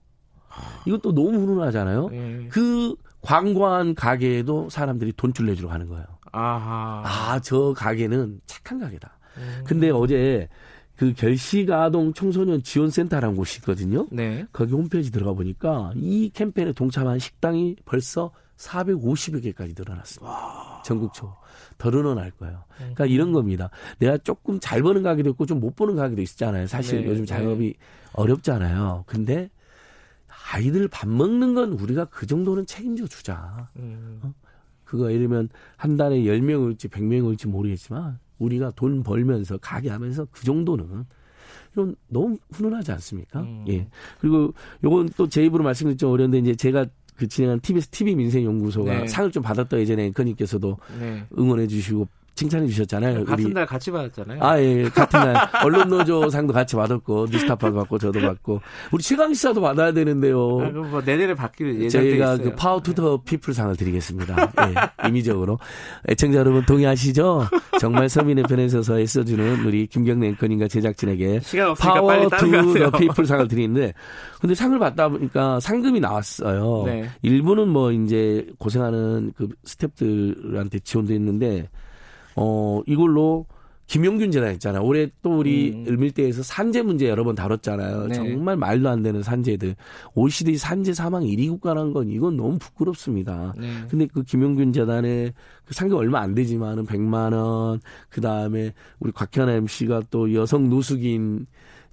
이것도 0.85 1.13
너무 1.13 1.37
훈훈하잖아요. 1.39 2.09
예. 2.13 2.47
그 2.49 2.95
광고한 3.21 3.95
가게에도 3.95 4.69
사람들이 4.69 5.13
돈줄 5.13 5.45
내주러 5.45 5.69
가는 5.69 5.87
거예요. 5.87 6.05
아하. 6.31 7.03
아, 7.05 7.39
저 7.39 7.73
가게는 7.75 8.41
착한 8.45 8.79
가게다. 8.79 9.17
음. 9.37 9.63
근데 9.65 9.89
어제 9.89 10.47
그 10.95 11.13
결시가동 11.13 12.13
청소년 12.13 12.61
지원센터라는 12.61 13.35
곳이 13.35 13.59
있거든요. 13.59 14.07
네. 14.11 14.45
거기 14.51 14.73
홈페이지 14.73 15.11
들어가 15.11 15.33
보니까 15.33 15.91
이 15.95 16.29
캠페인에 16.33 16.73
동참한 16.73 17.19
식당이 17.19 17.77
벌써 17.85 18.31
450여 18.57 19.41
개까지 19.43 19.73
늘어났습니다. 19.75 20.31
와. 20.31 20.81
전국적 20.83 21.35
더 21.83 21.91
늘어날 21.91 22.31
거예요. 22.31 22.63
그러니까 22.77 23.05
이런 23.05 23.33
겁니다. 23.33 23.69
내가 23.99 24.17
조금 24.17 24.57
잘 24.61 24.81
버는 24.81 25.03
가게도 25.03 25.31
있고 25.31 25.45
좀 25.45 25.59
못 25.59 25.75
버는 25.75 25.97
가게도 25.97 26.21
있잖아요. 26.21 26.65
사실 26.65 27.01
네. 27.01 27.07
요즘 27.09 27.25
작업이 27.25 27.65
네. 27.67 27.73
어렵잖아요. 28.13 29.03
근데 29.05 29.49
아이들 30.53 30.87
밥 30.87 31.09
먹는 31.09 31.53
건 31.55 31.73
우리가 31.73 32.05
그 32.05 32.25
정도는 32.25 32.65
책임져 32.65 33.05
주자. 33.07 33.69
음. 33.75 34.19
어? 34.23 34.33
그거 34.85 35.09
예를 35.11 35.27
들면 35.27 35.49
한 35.75 35.97
달에 35.97 36.21
10명 36.21 36.63
올지 36.63 36.87
100명 36.87 37.25
올지 37.25 37.47
모르겠지만 37.47 38.17
우리가 38.39 38.71
돈 38.71 39.03
벌면서 39.03 39.57
가게 39.57 39.89
하면서 39.89 40.25
그 40.31 40.45
정도는 40.45 41.05
좀 41.75 41.95
너무 42.07 42.37
훈훈하지 42.51 42.91
않습니까? 42.93 43.41
음. 43.41 43.65
예. 43.67 43.87
그리고 44.19 44.53
요건 44.85 45.09
또 45.17 45.27
제 45.27 45.43
입으로 45.43 45.63
말씀드리 45.65 45.97
좀 45.97 46.11
어려운데 46.11 46.37
이제 46.37 46.55
제가 46.55 46.85
그 47.15 47.27
진행한 47.27 47.59
TBS 47.59 47.89
TV 47.89 48.15
민생연구소가 48.15 49.01
네. 49.01 49.07
상을 49.07 49.31
좀 49.31 49.43
받았다 49.43 49.77
예전에 49.79 50.05
앵커님께서도 50.05 50.77
네. 50.99 51.23
응원해 51.37 51.67
주시고 51.67 52.07
칭찬해 52.35 52.65
주셨잖아요. 52.67 53.25
같은 53.25 53.45
우리. 53.45 53.53
날 53.53 53.65
같이 53.67 53.91
받았잖아요. 53.91 54.43
아, 54.43 54.59
예, 54.59 54.83
예. 54.83 54.89
같은 54.89 55.19
날. 55.19 55.35
언론노조상도 55.63 56.51
같이 56.51 56.75
받았고, 56.75 57.27
뉴스타파도 57.29 57.75
받고, 57.75 57.99
저도 57.99 58.21
받고. 58.21 58.59
우리 58.91 59.03
최강시사도 59.03 59.61
받아야 59.61 59.91
되는데요. 59.91 60.59
아, 60.61 60.71
그럼 60.71 60.89
뭐 60.89 61.01
내년에 61.01 61.35
받기로 61.35 61.75
예정돼 61.75 61.89
저희가 61.89 62.37
그 62.37 62.55
Power 62.55 62.81
to 62.81 62.97
the 62.97 63.21
People 63.23 63.53
상을 63.53 63.75
드리겠습니다. 63.75 64.51
예, 65.03 65.07
임의적으로. 65.07 65.59
애청자 66.09 66.39
여러분 66.39 66.65
동의하시죠? 66.65 67.49
정말 67.79 68.09
서민의 68.09 68.45
편에 68.45 68.67
서서 68.67 68.99
애써주는 68.99 69.65
우리 69.65 69.85
김경래 69.85 70.29
앵커님과 70.29 70.67
제작진에게 70.69 71.41
Power 71.79 72.27
to 72.29 72.57
the 72.57 72.97
People 72.97 73.27
상을 73.27 73.47
드리는데, 73.47 73.93
근데 74.41 74.55
상을 74.55 74.77
받다 74.79 75.07
보니까 75.07 75.59
상금이 75.59 75.99
나왔어요. 75.99 76.83
네. 76.87 77.09
일부는 77.21 77.69
뭐 77.69 77.91
이제 77.91 78.47
고생하는 78.57 79.33
그 79.37 79.49
스탭들한테 79.65 80.83
지원도 80.83 81.13
했는데, 81.13 81.69
어, 82.35 82.81
이걸로 82.87 83.45
김용균 83.85 84.31
재단 84.31 84.53
있잖아. 84.53 84.79
요 84.79 84.83
올해 84.83 85.09
또 85.21 85.37
우리 85.39 85.73
음. 85.73 85.85
을밀대에서 85.87 86.41
산재 86.41 86.83
문제 86.83 87.09
여러 87.09 87.25
번 87.25 87.35
다뤘잖아요. 87.35 88.07
네. 88.07 88.15
정말 88.15 88.55
말도 88.55 88.87
안 88.89 89.03
되는 89.03 89.21
산재들. 89.21 89.75
OECD 90.15 90.57
산재 90.57 90.93
사망 90.93 91.23
1위 91.23 91.49
국가라는 91.49 91.91
건 91.91 92.09
이건 92.09 92.37
너무 92.37 92.57
부끄럽습니다. 92.59 93.53
네. 93.59 93.67
근데 93.89 94.07
그 94.11 94.23
김용균 94.23 94.71
재단에 94.71 95.33
그 95.65 95.73
상금 95.73 95.97
얼마 95.97 96.21
안 96.21 96.33
되지만은 96.33 96.85
100만 96.85 97.33
원, 97.33 97.81
그 98.09 98.21
다음에 98.21 98.71
우리 98.99 99.11
곽현아 99.11 99.51
MC가 99.51 100.03
또 100.09 100.33
여성 100.33 100.69
노숙인 100.69 101.45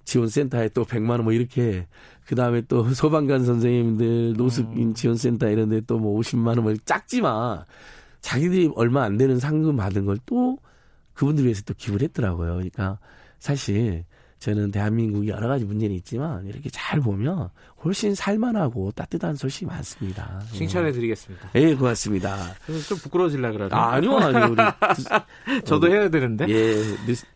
지원센터에 0.05 0.69
또 0.71 0.85
100만 0.85 1.11
원 1.11 1.23
뭐 1.25 1.33
이렇게 1.33 1.87
그 2.25 2.37
다음에 2.37 2.63
또 2.69 2.89
소방관 2.95 3.45
선생님들 3.45 4.35
노숙인 4.37 4.91
음. 4.91 4.95
지원센터 4.95 5.51
이런 5.51 5.69
데 5.69 5.81
또 5.81 5.99
뭐 5.99 6.19
50만 6.21 6.57
원뭐 6.57 6.75
작지만 6.85 7.65
자기들이 8.21 8.73
얼마 8.77 9.05
안 9.05 9.17
되는 9.17 9.39
상금 9.39 9.77
받은 9.77 10.05
걸 10.07 10.19
또 10.27 10.59
그분들 11.15 11.45
위해서 11.45 11.63
또 11.67 11.75
기부를 11.75 12.05
했더라고요. 12.09 12.55
그러니까 12.55 12.99
사실 13.39 14.05
저는 14.41 14.71
대한민국이 14.71 15.29
여러 15.29 15.49
가지 15.49 15.67
문제는 15.67 15.95
있지만 15.97 16.47
이렇게 16.47 16.71
잘 16.73 16.99
보면 17.01 17.51
훨씬 17.85 18.15
살만하고 18.15 18.91
따뜻한 18.93 19.37
소식이 19.37 19.67
많습니다. 19.67 20.41
칭찬해 20.53 20.93
드리겠습니다. 20.93 21.51
예, 21.57 21.75
고맙습니다. 21.75 22.55
좀 22.89 22.97
부끄러워질라 22.99 23.53
그러네. 23.53 23.75
아, 23.75 23.93
아니요, 23.93 24.17
아니요. 24.17 24.49
우리 24.53 24.63
저도 25.65 25.87
어, 25.87 25.91
해야 25.91 26.09
되는데. 26.09 26.47
예. 26.49 26.75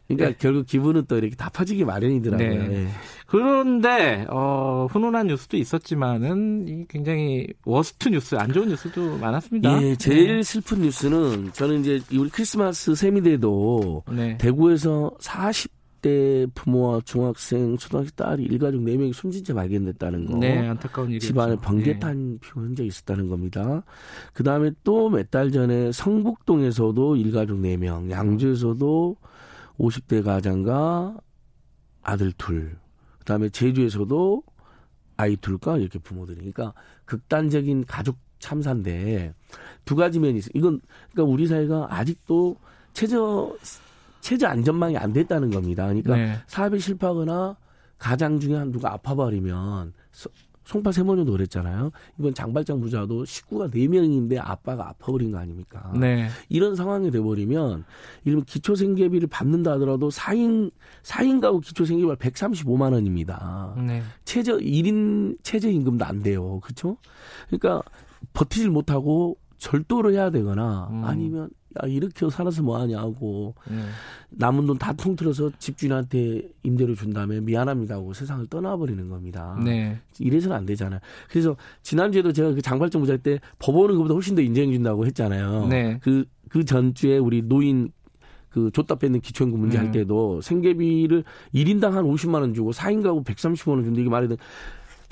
그러니까 0.09 0.29
네. 0.29 0.35
결국 0.39 0.67
기분은 0.67 1.05
또 1.07 1.19
이렇게 1.19 1.37
다 1.37 1.51
퍼지기 1.51 1.85
마련이더라고요. 1.85 2.69
네. 2.69 2.85
예. 2.85 2.89
그런데 3.27 4.27
어, 4.31 4.87
훈훈한 4.91 5.27
뉴스도 5.27 5.59
있었지만은 5.59 6.87
굉장히 6.89 7.47
워스트 7.67 8.09
뉴스, 8.09 8.35
안 8.37 8.51
좋은 8.51 8.69
뉴스도 8.69 9.19
많았습니다. 9.19 9.83
예, 9.83 9.97
제일 9.97 10.37
네. 10.37 10.43
슬픈 10.43 10.81
뉴스는 10.81 11.53
저는 11.53 11.81
이제 11.81 12.01
우리 12.17 12.31
크리스마스 12.31 12.95
세미대도 12.95 14.05
네. 14.11 14.39
대구에서 14.39 15.13
40 15.21 15.84
20대 16.05 16.55
부모와 16.55 17.01
중학생, 17.05 17.77
초등학생 17.79 18.15
딸이 18.17 18.45
일가족 18.45 18.83
4명이 18.83 19.13
숨진 19.13 19.43
채 19.43 19.55
발견됐다는 19.55 20.27
거. 20.27 20.37
네, 20.39 20.69
안타까운 20.69 21.11
일이죠. 21.11 21.27
집안에 21.29 21.57
번개탄 21.57 22.33
네. 22.33 22.39
피고 22.41 22.61
현재 22.63 22.85
있었다는 22.85 23.29
겁니다. 23.29 23.83
그 24.33 24.43
다음에 24.45 24.71
또 24.85 25.09
몇 25.09 25.31
달 25.31 25.51
전에 25.51 25.91
성북동에서도 25.91 27.17
일가족 27.17 27.59
4명, 27.59 28.11
양주에서도 28.11 29.17
50대 29.79 30.23
가장과 30.23 31.17
아들 32.03 32.33
둘, 32.33 32.77
그 33.19 33.25
다음에 33.25 33.49
제주에서도 33.49 34.43
아이 35.17 35.37
둘과 35.37 35.79
이렇게 35.79 35.99
부모들이. 35.99 36.37
그러니까 36.39 36.75
극단적인 37.07 37.87
가족 37.87 38.17
참사인데 38.39 39.33
두 39.85 39.97
가지 39.97 40.19
면이 40.19 40.39
있어요. 40.39 40.51
이건, 40.55 40.81
그러니까 41.13 41.33
우리 41.33 41.47
사회가 41.47 41.87
아직도 41.91 42.57
최저 42.93 43.57
체제 44.25 44.47
안전망이 44.47 44.97
안 44.97 45.13
됐다는 45.13 45.51
겁니다. 45.51 45.85
그러니까 45.85 46.17
네. 46.17 46.35
사업이 46.47 46.81
실패하거나 46.81 47.59
가장 47.99 48.41
중에 48.41 48.55
한 48.55 48.73
누가 48.73 48.91
아파버리면 48.95 49.93
송파 50.65 50.93
세모녀도 50.93 51.31
그랬잖아요. 51.33 51.91
이번 52.19 52.33
장발장 52.33 52.81
부자도 52.81 53.27
식구가 53.27 53.69
4명인데 53.69 54.39
아빠가 54.41 54.89
아파버린 54.89 55.31
거 55.31 55.37
아닙니까? 55.37 55.93
네. 56.01 56.29
이런 56.49 56.75
상황이 56.75 57.11
돼버리면 57.11 57.85
이러면 58.25 58.45
기초생계비를 58.47 59.29
받는다 59.29 59.73
하더라도 59.73 60.09
4인, 60.09 60.71
4인 61.03 61.43
가구 61.43 61.61
기초생계비가 61.61 62.15
135만 62.15 62.95
원입니다. 62.95 63.75
네. 63.77 64.03
최저 64.25 64.57
1인 64.57 65.37
최저임금도 65.43 66.03
안 66.03 66.23
돼요. 66.23 66.61
그렇죠? 66.61 66.97
그러니까 67.49 67.83
버티질 68.33 68.71
못하고 68.71 69.37
절도를 69.59 70.15
해야 70.15 70.31
되거나 70.31 70.89
음. 70.91 71.05
아니면 71.05 71.51
야 71.83 71.87
이렇게 71.89 72.29
살아서 72.31 72.63
뭐하냐고 72.63 73.55
음. 73.71 73.89
남은 74.31 74.67
돈 74.67 74.79
다 74.79 74.93
통틀어서 74.93 75.53
집주인한테 75.59 76.43
임대료 76.63 76.95
준 76.95 77.13
다음에 77.13 77.41
미안합니다 77.41 77.95
하고 77.95 78.13
세상을 78.13 78.47
떠나버리는 78.49 79.09
겁니다. 79.09 79.59
네. 79.65 79.99
이래서는 80.19 80.57
안 80.57 80.67
되잖아요. 80.67 81.01
그래서 81.31 81.57
지난주에도 81.83 82.33
제가 82.33 82.53
그 82.53 82.61
장발장 82.63 83.01
부자할 83.01 83.19
때 83.19 83.41
법원은 83.59 83.97
그보다 83.97 84.15
훨씬 84.15 84.35
더 84.35 84.43
인정해 84.43 84.73
준다고 84.73 85.07
했잖아요. 85.07 85.67
네. 85.69 85.99
그, 86.03 86.25
그 86.49 86.65
전주에 86.65 87.19
우리 87.19 87.43
노인 87.43 87.91
그 88.51 88.71
줬다 88.73 88.95
뺏는 88.97 89.21
기초임금 89.21 89.59
문제 89.59 89.79
음. 89.79 89.85
할 89.85 89.93
때도 89.93 90.41
생계비를 90.41 91.25
1인당 91.55 91.91
한 91.93 92.05
50만 92.05 92.35
원 92.35 92.55
주고 92.55 92.71
4인 92.73 93.03
가구 93.03 93.25
130만 93.25 93.69
원 93.71 93.85
준다 93.85 94.01
이게 94.01 94.09
말이 94.09 94.29
돼. 94.29 94.37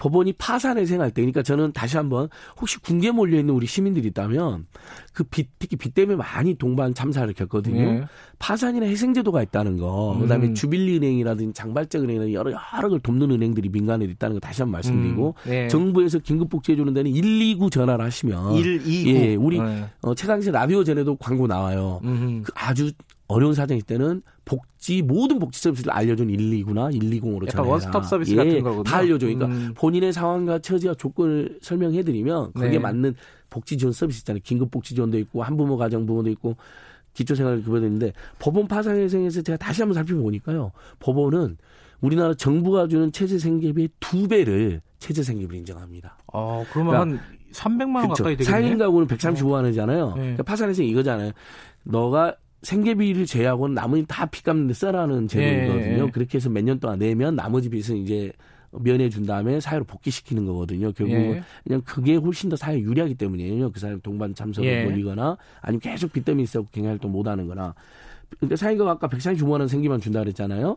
법원이 0.03 0.33
파산에 0.33 0.85
생할 0.85 1.13
때, 1.13 1.23
그러니까 1.23 1.45
저는 1.45 1.73
다시 1.73 1.97
한번 1.97 2.29
혹시 2.61 2.81
궁계 2.81 3.13
몰려 3.13 3.39
있는 3.39 3.55
우리 3.55 3.69
시민들이 3.69 4.09
있다면 4.09 4.67
그 5.13 5.23
빚, 5.23 5.49
특히 5.61 5.77
빚 5.77 5.95
때문에 5.95 6.17
많이 6.17 6.55
동반 6.55 6.93
참사를 6.93 7.33
겪거든요. 7.33 7.81
네. 7.81 8.05
파산이나 8.41 8.87
해생제도가 8.87 9.45
있다는 9.45 9.77
거, 9.77 10.17
그다음에 10.21 10.49
음. 10.49 10.55
주빌리 10.57 10.97
은행이라든지 10.97 11.53
장발적 11.55 12.03
은행이나 12.03 12.33
여러 12.33 12.51
여러 12.51 12.89
걸 12.89 12.99
돕는 12.99 13.31
은행들이 13.31 13.69
민간에 13.69 14.05
있다는 14.07 14.35
거 14.35 14.41
다시 14.41 14.63
한번 14.63 14.73
말씀드리고 14.73 15.37
음. 15.47 15.49
네. 15.49 15.69
정부에서 15.69 16.19
긴급 16.19 16.51
복지해 16.51 16.75
주는 16.75 16.93
데는 16.93 17.13
129 17.13 17.71
전화를 17.71 18.05
하시면 18.05 18.55
129 18.55 19.09
예, 19.09 19.37
우리 19.37 19.61
네. 19.61 19.89
어, 20.01 20.17
최강시 20.17 20.51
라디오 20.51 20.83
전에도 20.83 21.15
광고 21.15 21.47
나와요. 21.47 22.01
그 22.03 22.51
아주 22.57 22.91
어려운 23.29 23.55
사정일 23.55 23.83
때는 23.83 24.23
복지 24.45 25.03
모든 25.03 25.39
복지 25.39 25.63
서비스를 25.63 25.93
알려준 25.93 26.29
129나 26.29 26.93
120으로 26.99 27.51
전해라. 27.51 27.63
원스톱 27.63 28.05
서비스 28.05 28.33
예, 28.33 28.37
같은 28.37 28.63
거군요. 28.63 28.83
다 28.83 28.99
알려줘. 28.99 29.27
그러니까 29.27 29.47
음. 29.47 29.73
본인의 29.75 30.13
상황과 30.13 30.59
처지와 30.59 30.95
조건을 30.95 31.59
설명해드리면 31.63 32.53
그게 32.53 32.69
네. 32.69 32.79
맞는 32.79 33.15
복지 33.49 33.79
지원 33.79 33.93
서비스 33.93 34.21
있잖아요. 34.21 34.41
긴급 34.45 34.71
복지 34.71 34.95
지원도 34.95 35.19
있고 35.19 35.43
한부모 35.43 35.77
가정 35.77 36.05
부모도 36.07 36.31
있고 36.31 36.57
기초생활 37.15 37.63
급여도 37.63 37.87
있는데 37.87 38.13
법원 38.39 38.67
파산회생에서 38.69 39.43
제가 39.43 39.57
다시 39.57 39.83
한번 39.83 39.95
살펴보니까요. 39.95 40.73
법원은 40.99 41.59
우리나라 42.01 42.35
정부가 42.35 42.89
주는 42.89 43.13
최저 43.13 43.39
생계비의 43.39 43.91
두 44.01 44.29
배를 44.29 44.81
최저 44.99 45.23
생계비를 45.23 45.59
인정합니다. 45.59 46.19
아, 46.33 46.65
그러면 46.73 46.93
그러니까, 46.93 47.01
한 47.01 47.39
300만 47.53 47.95
원 47.97 48.03
그렇죠. 48.05 48.25
가까이 48.25 48.37
되겠네. 48.37 48.71
4인 48.75 48.79
가구는 48.79 49.07
135만 49.07 49.53
원이잖아요. 49.53 50.09
네. 50.09 50.21
그러니까 50.21 50.43
파산회생 50.43 50.87
이거잖아요. 50.87 51.33
너가 51.85 52.37
생계비를 52.63 53.27
제외하고는 53.27 53.75
나머지 53.75 54.05
다 54.07 54.22
빚 54.22 54.45
갚는 54.45 54.69
데 54.69 54.75
써라는 54.75 55.29
제도이거든요. 55.29 56.07
예. 56.07 56.11
그렇게 56.11 56.39
해서 56.39 56.49
몇 56.49 56.63
년 56.65 56.79
동안 56.79 56.99
내면 56.99 57.35
나머지 57.37 57.69
빚은 57.69 57.97
이제 57.99 58.33
면해 58.71 59.09
준 59.11 59.27
다음에 59.27 59.61
사회로 59.61 59.85
복귀시키는 59.85 60.47
거거든요. 60.47 60.93
결국은 60.93 61.21
예. 61.37 61.43
그냥 61.65 61.83
그게 61.85 62.15
훨씬 62.17 62.49
더 62.49 62.57
사회 62.57 62.79
유리하기 62.79 63.17
때문이에요. 63.17 63.71
그 63.73 63.81
사람 63.81 64.01
동반 64.01 64.35
참석을 64.35 64.69
예. 64.69 64.85
몰리거나 64.85 65.37
아니면 65.61 65.81
계속 65.81 66.13
빚 66.13 66.25
때문에 66.25 66.45
있어 66.45 66.63
경영 66.73 66.91
활동 66.93 67.13
못 67.13 67.27
하는 67.27 67.47
거나. 67.49 67.75
그러니까 68.39 68.57
사인가 68.57 68.91
아까 68.91 69.09
139만 69.09 69.51
원 69.59 69.69
생기만 69.69 70.01
준다 70.01 70.21
그랬잖아요. 70.21 70.77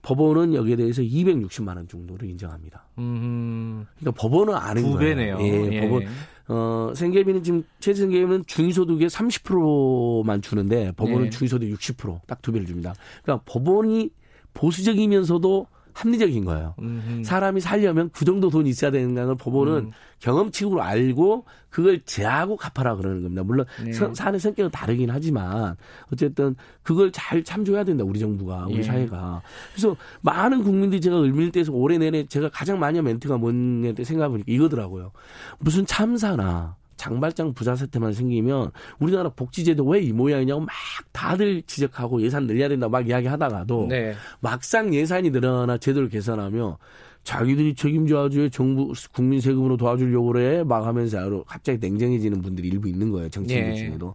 법원은 0.00 0.54
여기에 0.54 0.76
대해서 0.76 1.02
260만 1.02 1.76
원 1.76 1.86
정도를 1.88 2.30
인정합니다. 2.30 2.84
음. 2.98 3.84
그러니까 3.98 4.20
법원은 4.22 4.54
아는 4.54 4.82
두 4.84 4.96
배네요. 4.96 5.36
거예요. 5.36 5.66
예, 5.66 5.72
예. 5.74 5.80
법원 5.82 6.04
어, 6.48 6.92
생계비는 6.94 7.42
지금 7.42 7.62
최저 7.78 8.02
생계비는 8.02 8.44
중위소득의 8.46 9.08
30%만 9.08 10.40
주는데 10.42 10.92
법원은 10.92 11.24
네. 11.24 11.30
중위소득 11.30 11.68
60%딱 11.70 12.40
두 12.42 12.52
배를 12.52 12.66
줍니다. 12.66 12.94
그러니까 13.22 13.44
법원이 13.46 14.10
보수적이면서도 14.54 15.66
합리적인 15.98 16.44
거예요. 16.44 16.74
음흠. 16.78 17.24
사람이 17.24 17.60
살려면 17.60 18.10
그 18.12 18.24
정도 18.24 18.50
돈이 18.50 18.70
있어야 18.70 18.92
되는 18.92 19.14
걸 19.14 19.34
법원은 19.34 19.72
음. 19.72 19.90
경험칙으로 20.20 20.80
알고 20.80 21.44
그걸 21.70 22.00
제하고 22.04 22.56
갚아라 22.56 22.94
그러는 22.96 23.22
겁니다. 23.22 23.42
물론 23.42 23.66
네. 23.84 23.92
사안의 23.92 24.38
성격은 24.38 24.70
다르긴 24.70 25.10
하지만 25.10 25.76
어쨌든 26.12 26.54
그걸 26.82 27.10
잘 27.10 27.42
참조해야 27.42 27.84
된다 27.84 28.04
우리 28.04 28.20
정부가 28.20 28.66
우리 28.66 28.76
네. 28.76 28.82
사회가. 28.84 29.42
그래서 29.72 29.96
많은 30.20 30.62
국민들이 30.62 31.00
제가 31.00 31.20
을밀대에서 31.20 31.72
올해 31.72 31.98
내내 31.98 32.26
제가 32.26 32.48
가장 32.48 32.78
많이 32.78 32.98
한 32.98 33.04
멘트가 33.04 33.36
뭔지 33.36 34.04
생각해보니까 34.04 34.44
이거더라고요. 34.46 35.10
무슨 35.58 35.84
참사나 35.84 36.76
장발장 36.98 37.54
부자 37.54 37.74
사태만 37.76 38.12
생기면 38.12 38.70
우리나라 38.98 39.30
복지제도 39.30 39.84
왜 39.86 40.02
이 40.02 40.12
모양이냐고 40.12 40.60
막 40.60 40.68
다들 41.12 41.62
지적하고 41.62 42.20
예산 42.22 42.46
늘려야 42.46 42.68
된다 42.68 42.88
막 42.88 43.08
이야기하다가도 43.08 43.86
네. 43.88 44.14
막상 44.40 44.92
예산이 44.92 45.30
늘어나 45.30 45.78
제도를 45.78 46.08
개선하며 46.08 46.76
자기들이 47.24 47.74
책임져야지 47.74 48.50
정부 48.50 48.92
국민 49.12 49.40
세금으로 49.40 49.76
도와주려고 49.76 50.32
그래 50.32 50.62
막 50.64 50.86
하면서 50.86 51.42
갑자기 51.44 51.78
냉정해지는 51.80 52.42
분들이 52.42 52.68
일부 52.68 52.88
있는 52.88 53.10
거예요 53.10 53.28
정치인들 53.28 53.70
네. 53.70 53.76
중에도 53.76 54.14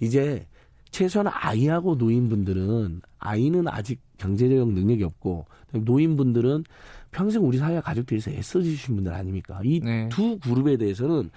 이제 0.00 0.46
최소한 0.90 1.28
아이하고 1.32 1.96
노인분들은 1.96 3.02
아이는 3.18 3.68
아직 3.68 4.00
경제적 4.16 4.72
능력이 4.72 5.04
없고 5.04 5.46
노인분들은 5.72 6.64
평생 7.10 7.46
우리 7.46 7.58
사회 7.58 7.80
가족들에서 7.80 8.30
애써주신 8.32 8.96
분들 8.96 9.12
아닙니까? 9.12 9.60
이두 9.64 9.84
네. 9.86 10.08
그룹에 10.42 10.76
대해서는 10.76 11.30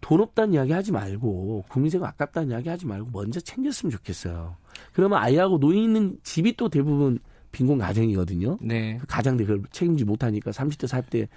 돈 0.00 0.20
없다는 0.20 0.54
이야기 0.54 0.72
하지 0.72 0.92
말고 0.92 1.64
국민세금 1.68 2.06
아깝다는 2.06 2.50
이야기 2.50 2.68
하지 2.68 2.86
말고 2.86 3.10
먼저 3.12 3.40
챙겼으면 3.40 3.90
좋겠어요. 3.90 4.56
그러면 4.92 5.18
아이하고 5.18 5.58
노인 5.58 5.84
있는 5.84 6.18
집이 6.22 6.56
또 6.56 6.68
대부분 6.68 7.18
빈곤 7.52 7.78
가정이거든요. 7.78 8.58
네. 8.60 8.98
그 8.98 9.06
가장들 9.06 9.46
그걸 9.46 9.62
책임지 9.70 10.04
못하니까 10.04 10.50
30대 10.50 10.86
40대 10.86 11.28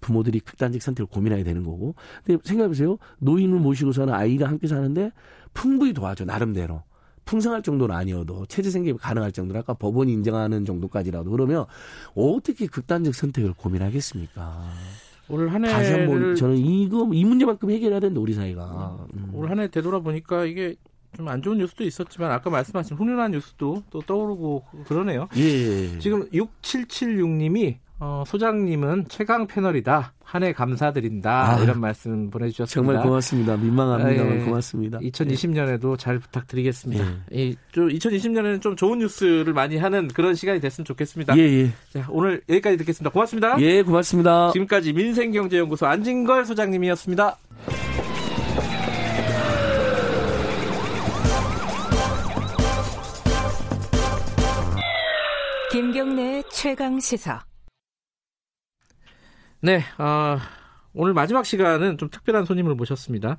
부모들이 0.00 0.40
극단적 0.40 0.82
선택을 0.82 1.06
고민하게 1.06 1.44
되는 1.44 1.64
거고. 1.64 1.94
근데 2.24 2.40
생각해보세요. 2.44 2.98
노인을 3.18 3.58
모시고 3.58 3.92
서는 3.92 4.12
아이랑 4.12 4.50
함께 4.50 4.66
사는데 4.66 5.10
풍부히 5.54 5.92
도와줘 5.92 6.24
나름대로. 6.24 6.82
풍성할 7.24 7.62
정도는 7.62 7.94
아니어도 7.94 8.44
체제 8.46 8.70
생기이 8.70 8.92
가능할 8.94 9.32
정도로 9.32 9.60
아까 9.60 9.72
법원이 9.72 10.12
인정하는 10.12 10.66
정도까지라도 10.66 11.30
그러면 11.30 11.64
어떻게 12.14 12.66
극단적 12.66 13.14
선택을 13.14 13.54
고민하겠습니까? 13.54 14.70
올 15.28 15.48
한해 15.48 15.68
다시 15.70 15.92
한번 15.92 16.34
저는 16.36 16.56
이거 16.58 17.08
이 17.12 17.24
문제만큼 17.24 17.70
해결해야 17.70 18.00
된다 18.00 18.20
우리 18.20 18.34
사회가. 18.34 19.06
음. 19.14 19.30
올 19.34 19.48
한 19.48 19.58
해 19.60 19.68
되돌아보니까 19.68 20.44
이게 20.44 20.76
좀 21.16 21.28
안 21.28 21.40
좋은 21.42 21.58
뉴스도 21.58 21.84
있었지만 21.84 22.32
아까 22.32 22.50
말씀하신 22.50 22.96
훈훈한 22.96 23.30
뉴스도 23.32 23.84
또 23.90 24.00
떠오르고 24.02 24.64
그러네요. 24.86 25.28
예. 25.36 25.98
지금 26.00 26.28
6776님이 26.30 27.76
어, 28.00 28.24
소장님은 28.26 29.06
최강 29.08 29.46
패널이다. 29.46 30.12
한 30.24 30.42
해 30.42 30.52
감사드린다. 30.52 31.30
아, 31.56 31.60
이런 31.60 31.80
말씀 31.80 32.28
보내주셨습니다. 32.28 32.74
정말 32.92 33.06
고맙습니다. 33.06 33.56
민망합니다만 33.56 34.40
예, 34.40 34.44
고맙습니다. 34.44 34.98
2020년에도 34.98 35.96
잘 35.96 36.18
부탁드리겠습니다. 36.18 37.04
예. 37.34 37.50
이, 37.50 37.56
2020년에는 37.72 38.60
좀 38.60 38.74
좋은 38.74 38.98
뉴스를 38.98 39.52
많이 39.52 39.76
하는 39.76 40.08
그런 40.08 40.34
시간이 40.34 40.60
됐으면 40.60 40.84
좋겠습니다. 40.86 41.36
예, 41.38 41.42
예. 41.42 41.72
자, 41.92 42.06
오늘 42.10 42.42
여기까지 42.48 42.76
듣겠습니다. 42.78 43.10
고맙습니다. 43.10 43.60
예, 43.60 43.82
고맙습니다. 43.82 44.50
지금까지 44.52 44.92
민생경제연구소 44.92 45.86
안진걸 45.86 46.46
소장님이었습니다. 46.46 47.36
김경래 55.70 56.42
최강 56.50 56.98
시사. 57.00 57.53
네, 59.64 59.82
어, 59.96 60.36
오늘 60.92 61.14
마지막 61.14 61.46
시간은 61.46 61.96
좀 61.96 62.10
특별한 62.10 62.44
손님을 62.44 62.74
모셨습니다. 62.74 63.38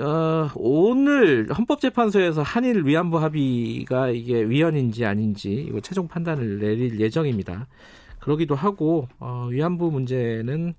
어, 0.00 0.50
오늘 0.56 1.46
헌법재판소에서 1.56 2.42
한일 2.42 2.84
위안부 2.84 3.20
합의가 3.20 4.08
이게 4.08 4.42
위헌인지 4.42 5.04
아닌지 5.04 5.52
이거 5.52 5.80
최종 5.80 6.08
판단을 6.08 6.58
내릴 6.58 6.98
예정입니다. 6.98 7.68
그러기도 8.18 8.56
하고 8.56 9.06
어, 9.20 9.46
위안부 9.48 9.92
문제는 9.92 10.74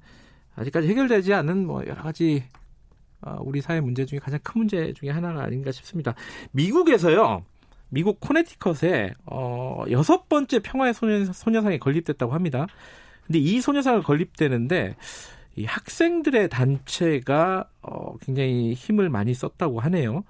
아직까지 0.57 0.89
해결되지 0.89 1.34
않은 1.36 1.66
뭐 1.66 1.82
여러 1.88 2.03
가지 2.03 2.43
어, 3.22 3.38
우리 3.39 3.62
사회 3.62 3.80
문제 3.80 4.05
중에 4.05 4.20
가장 4.20 4.41
큰 4.43 4.60
문제 4.60 4.91
중에 4.91 5.10
하나가 5.10 5.41
아닌가 5.41 5.72
싶습니다. 5.72 6.16
미국에서요. 6.51 7.45
미국 7.88 8.20
코네티컷에 8.20 9.14
어, 9.26 9.86
여섯 9.89 10.28
번째 10.28 10.60
평화의 10.60 10.93
소녀, 10.93 11.24
소녀상이 11.32 11.80
건립됐다고 11.80 12.34
합니다. 12.34 12.68
근데 13.30 13.38
이 13.38 13.62
소녀상을 13.62 14.02
건립되는데 14.02 14.96
이 15.56 15.66
학생들의 15.66 16.50
단체가 16.50 17.70
어, 17.84 18.18
굉장히 18.18 18.74
힘을 18.74 19.10
많이 19.10 19.36
썼다고 19.36 19.80
하네요. 19.82 20.24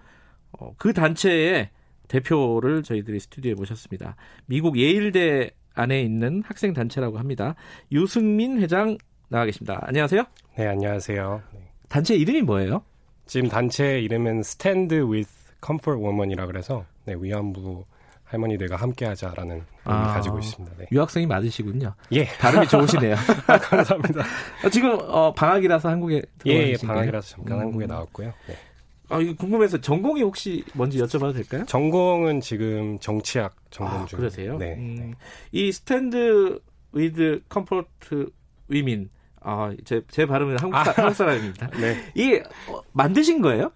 어, 0.52 0.74
그 0.78 0.91
단체의 0.91 1.70
대표를 2.10 2.84
저희들이 2.84 3.22
스튜디오에 3.22 3.54
모셨습니다. 3.54 4.18
미국 4.47 4.78
예일대 4.78 5.52
안에 5.76 6.02
있는 6.02 6.43
학생 6.45 6.74
단체라고 6.74 7.20
합니다. 7.20 7.56
유승민 7.89 8.60
회장 8.60 8.97
나와 9.30 9.45
계십니다. 9.45 9.80
안녕하세요. 9.84 10.24
네, 10.58 10.68
안녕하세요. 10.68 11.41
단체 11.88 12.16
이름이 12.16 12.41
뭐예요? 12.41 12.84
지금 13.26 13.47
단체 13.47 14.02
이름은 14.02 14.39
Stand 14.39 14.93
with 14.93 15.32
Comfort 15.66 16.04
Woman이라 16.04 16.47
그래서 16.47 16.84
네, 17.06 17.16
위안부 17.18 17.86
할머니들과 18.30 18.75
함께하자라는 18.75 19.55
의미 19.55 19.65
아, 19.86 20.13
가지고 20.13 20.39
있습니다. 20.39 20.75
네. 20.77 20.86
유학생이 20.91 21.25
맞으시군요. 21.25 21.95
예, 22.11 22.25
발음이 22.25 22.67
좋으시네요. 22.67 23.15
아, 23.47 23.57
감사합니다. 23.57 24.23
어, 24.63 24.69
지금 24.69 24.97
어, 25.01 25.34
방학이라서 25.34 25.89
한국에 25.89 26.21
예, 26.45 26.51
예 26.51 26.75
방학이라서 26.77 27.27
잠깐 27.27 27.57
음. 27.57 27.61
한국에 27.61 27.88
나왔고요. 27.88 28.32
네. 28.47 28.55
아, 29.09 29.19
이거 29.19 29.36
궁금해서 29.36 29.82
전공이 29.82 30.21
혹시 30.21 30.63
뭔지 30.73 30.99
여쭤봐도 30.99 31.34
될까요? 31.34 31.65
전공은 31.65 32.41
지금 32.41 32.99
정치학 32.99 33.55
전공 33.71 34.01
아, 34.01 34.05
중. 34.05 34.19
그러세요? 34.19 34.57
네. 34.57 34.75
음, 34.75 34.95
네. 34.95 35.11
이 35.51 35.71
Stand 35.72 36.59
with 36.91 37.41
Comfort 37.49 38.30
Women 38.67 39.09
아, 39.41 39.73
제, 39.86 40.01
제 40.09 40.27
발음은 40.27 40.57
한국, 40.59 40.77
사, 40.77 40.91
아, 40.91 40.93
한국 40.95 41.15
사람입니다. 41.15 41.67
네. 41.80 42.11
이게 42.13 42.43
어, 42.67 42.82
만드신 42.91 43.41
거예요? 43.41 43.71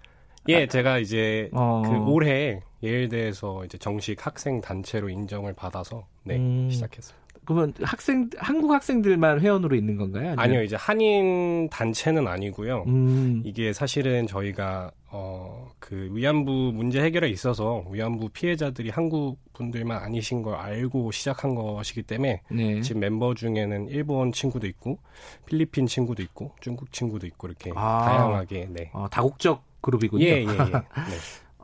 예, 0.49 0.67
제가 0.67 0.99
이제 0.99 1.49
어. 1.53 1.81
그 1.85 2.11
올해 2.11 2.61
예일대에서 2.81 3.65
이제 3.65 3.77
정식 3.77 4.25
학생 4.25 4.61
단체로 4.61 5.09
인정을 5.09 5.53
받아서 5.53 6.05
네 6.23 6.35
음. 6.37 6.69
시작했습니다. 6.69 7.23
그러면 7.45 7.73
학생 7.81 8.29
한국 8.37 8.71
학생들만 8.71 9.41
회원으로 9.41 9.75
있는 9.75 9.97
건가요? 9.97 10.27
아니면? 10.27 10.39
아니요, 10.39 10.63
이제 10.63 10.77
한인 10.77 11.69
단체는 11.69 12.25
아니고요. 12.25 12.85
음. 12.87 13.41
이게 13.45 13.73
사실은 13.73 14.27
저희가 14.27 14.91
어 15.11 15.63
그 15.83 16.07
위안부 16.13 16.71
문제 16.73 17.01
해결에 17.03 17.27
있어서 17.29 17.83
위안부 17.89 18.29
피해자들이 18.29 18.89
한국 18.89 19.37
분들만 19.51 20.01
아니신 20.01 20.41
걸 20.41 20.55
알고 20.55 21.11
시작한 21.11 21.55
것이기 21.55 22.03
때문에 22.03 22.41
네. 22.49 22.79
지금 22.79 23.01
멤버 23.01 23.33
중에는 23.33 23.89
일본 23.89 24.31
친구도 24.31 24.65
있고 24.65 24.99
필리핀 25.45 25.87
친구도 25.87 26.23
있고 26.23 26.55
중국 26.61 26.93
친구도 26.93 27.27
있고 27.27 27.47
이렇게 27.47 27.71
아. 27.75 28.05
다양하게 28.05 28.69
네. 28.71 28.91
아, 28.93 29.09
다국적 29.11 29.65
그룹이군요. 29.83 30.25
예, 30.25 30.29
예, 30.29 30.41
예. 30.41 30.45
네. 30.47 30.81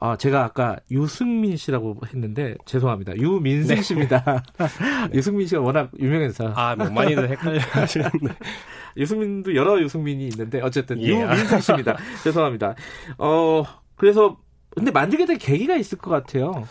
아, 0.01 0.15
제가 0.15 0.45
아까 0.45 0.77
유승민 0.91 1.57
씨라고 1.57 1.99
했는데 2.05 2.55
죄송합니다. 2.65 3.17
유민승 3.17 3.75
네. 3.75 3.81
씨입니다. 3.81 4.43
유승민 5.13 5.47
씨가 5.47 5.61
워낙 5.61 5.89
유명해서. 5.99 6.53
아, 6.55 6.75
뭐 6.75 6.89
많이들 6.89 7.29
헷갈려 7.29 7.59
하시는데. 7.59 8.33
유승민도 8.95 9.55
여러 9.55 9.79
유승민이 9.81 10.27
있는데 10.29 10.61
어쨌든 10.61 11.01
예. 11.01 11.09
유민승 11.09 11.59
씨입니다. 11.59 11.97
죄송합니다. 12.23 12.75
어, 13.17 13.63
그래서 13.95 14.37
근데 14.69 14.91
만들게 14.91 15.25
된 15.25 15.37
계기가 15.37 15.75
있을 15.75 15.97
것 15.97 16.11
같아요. 16.11 16.63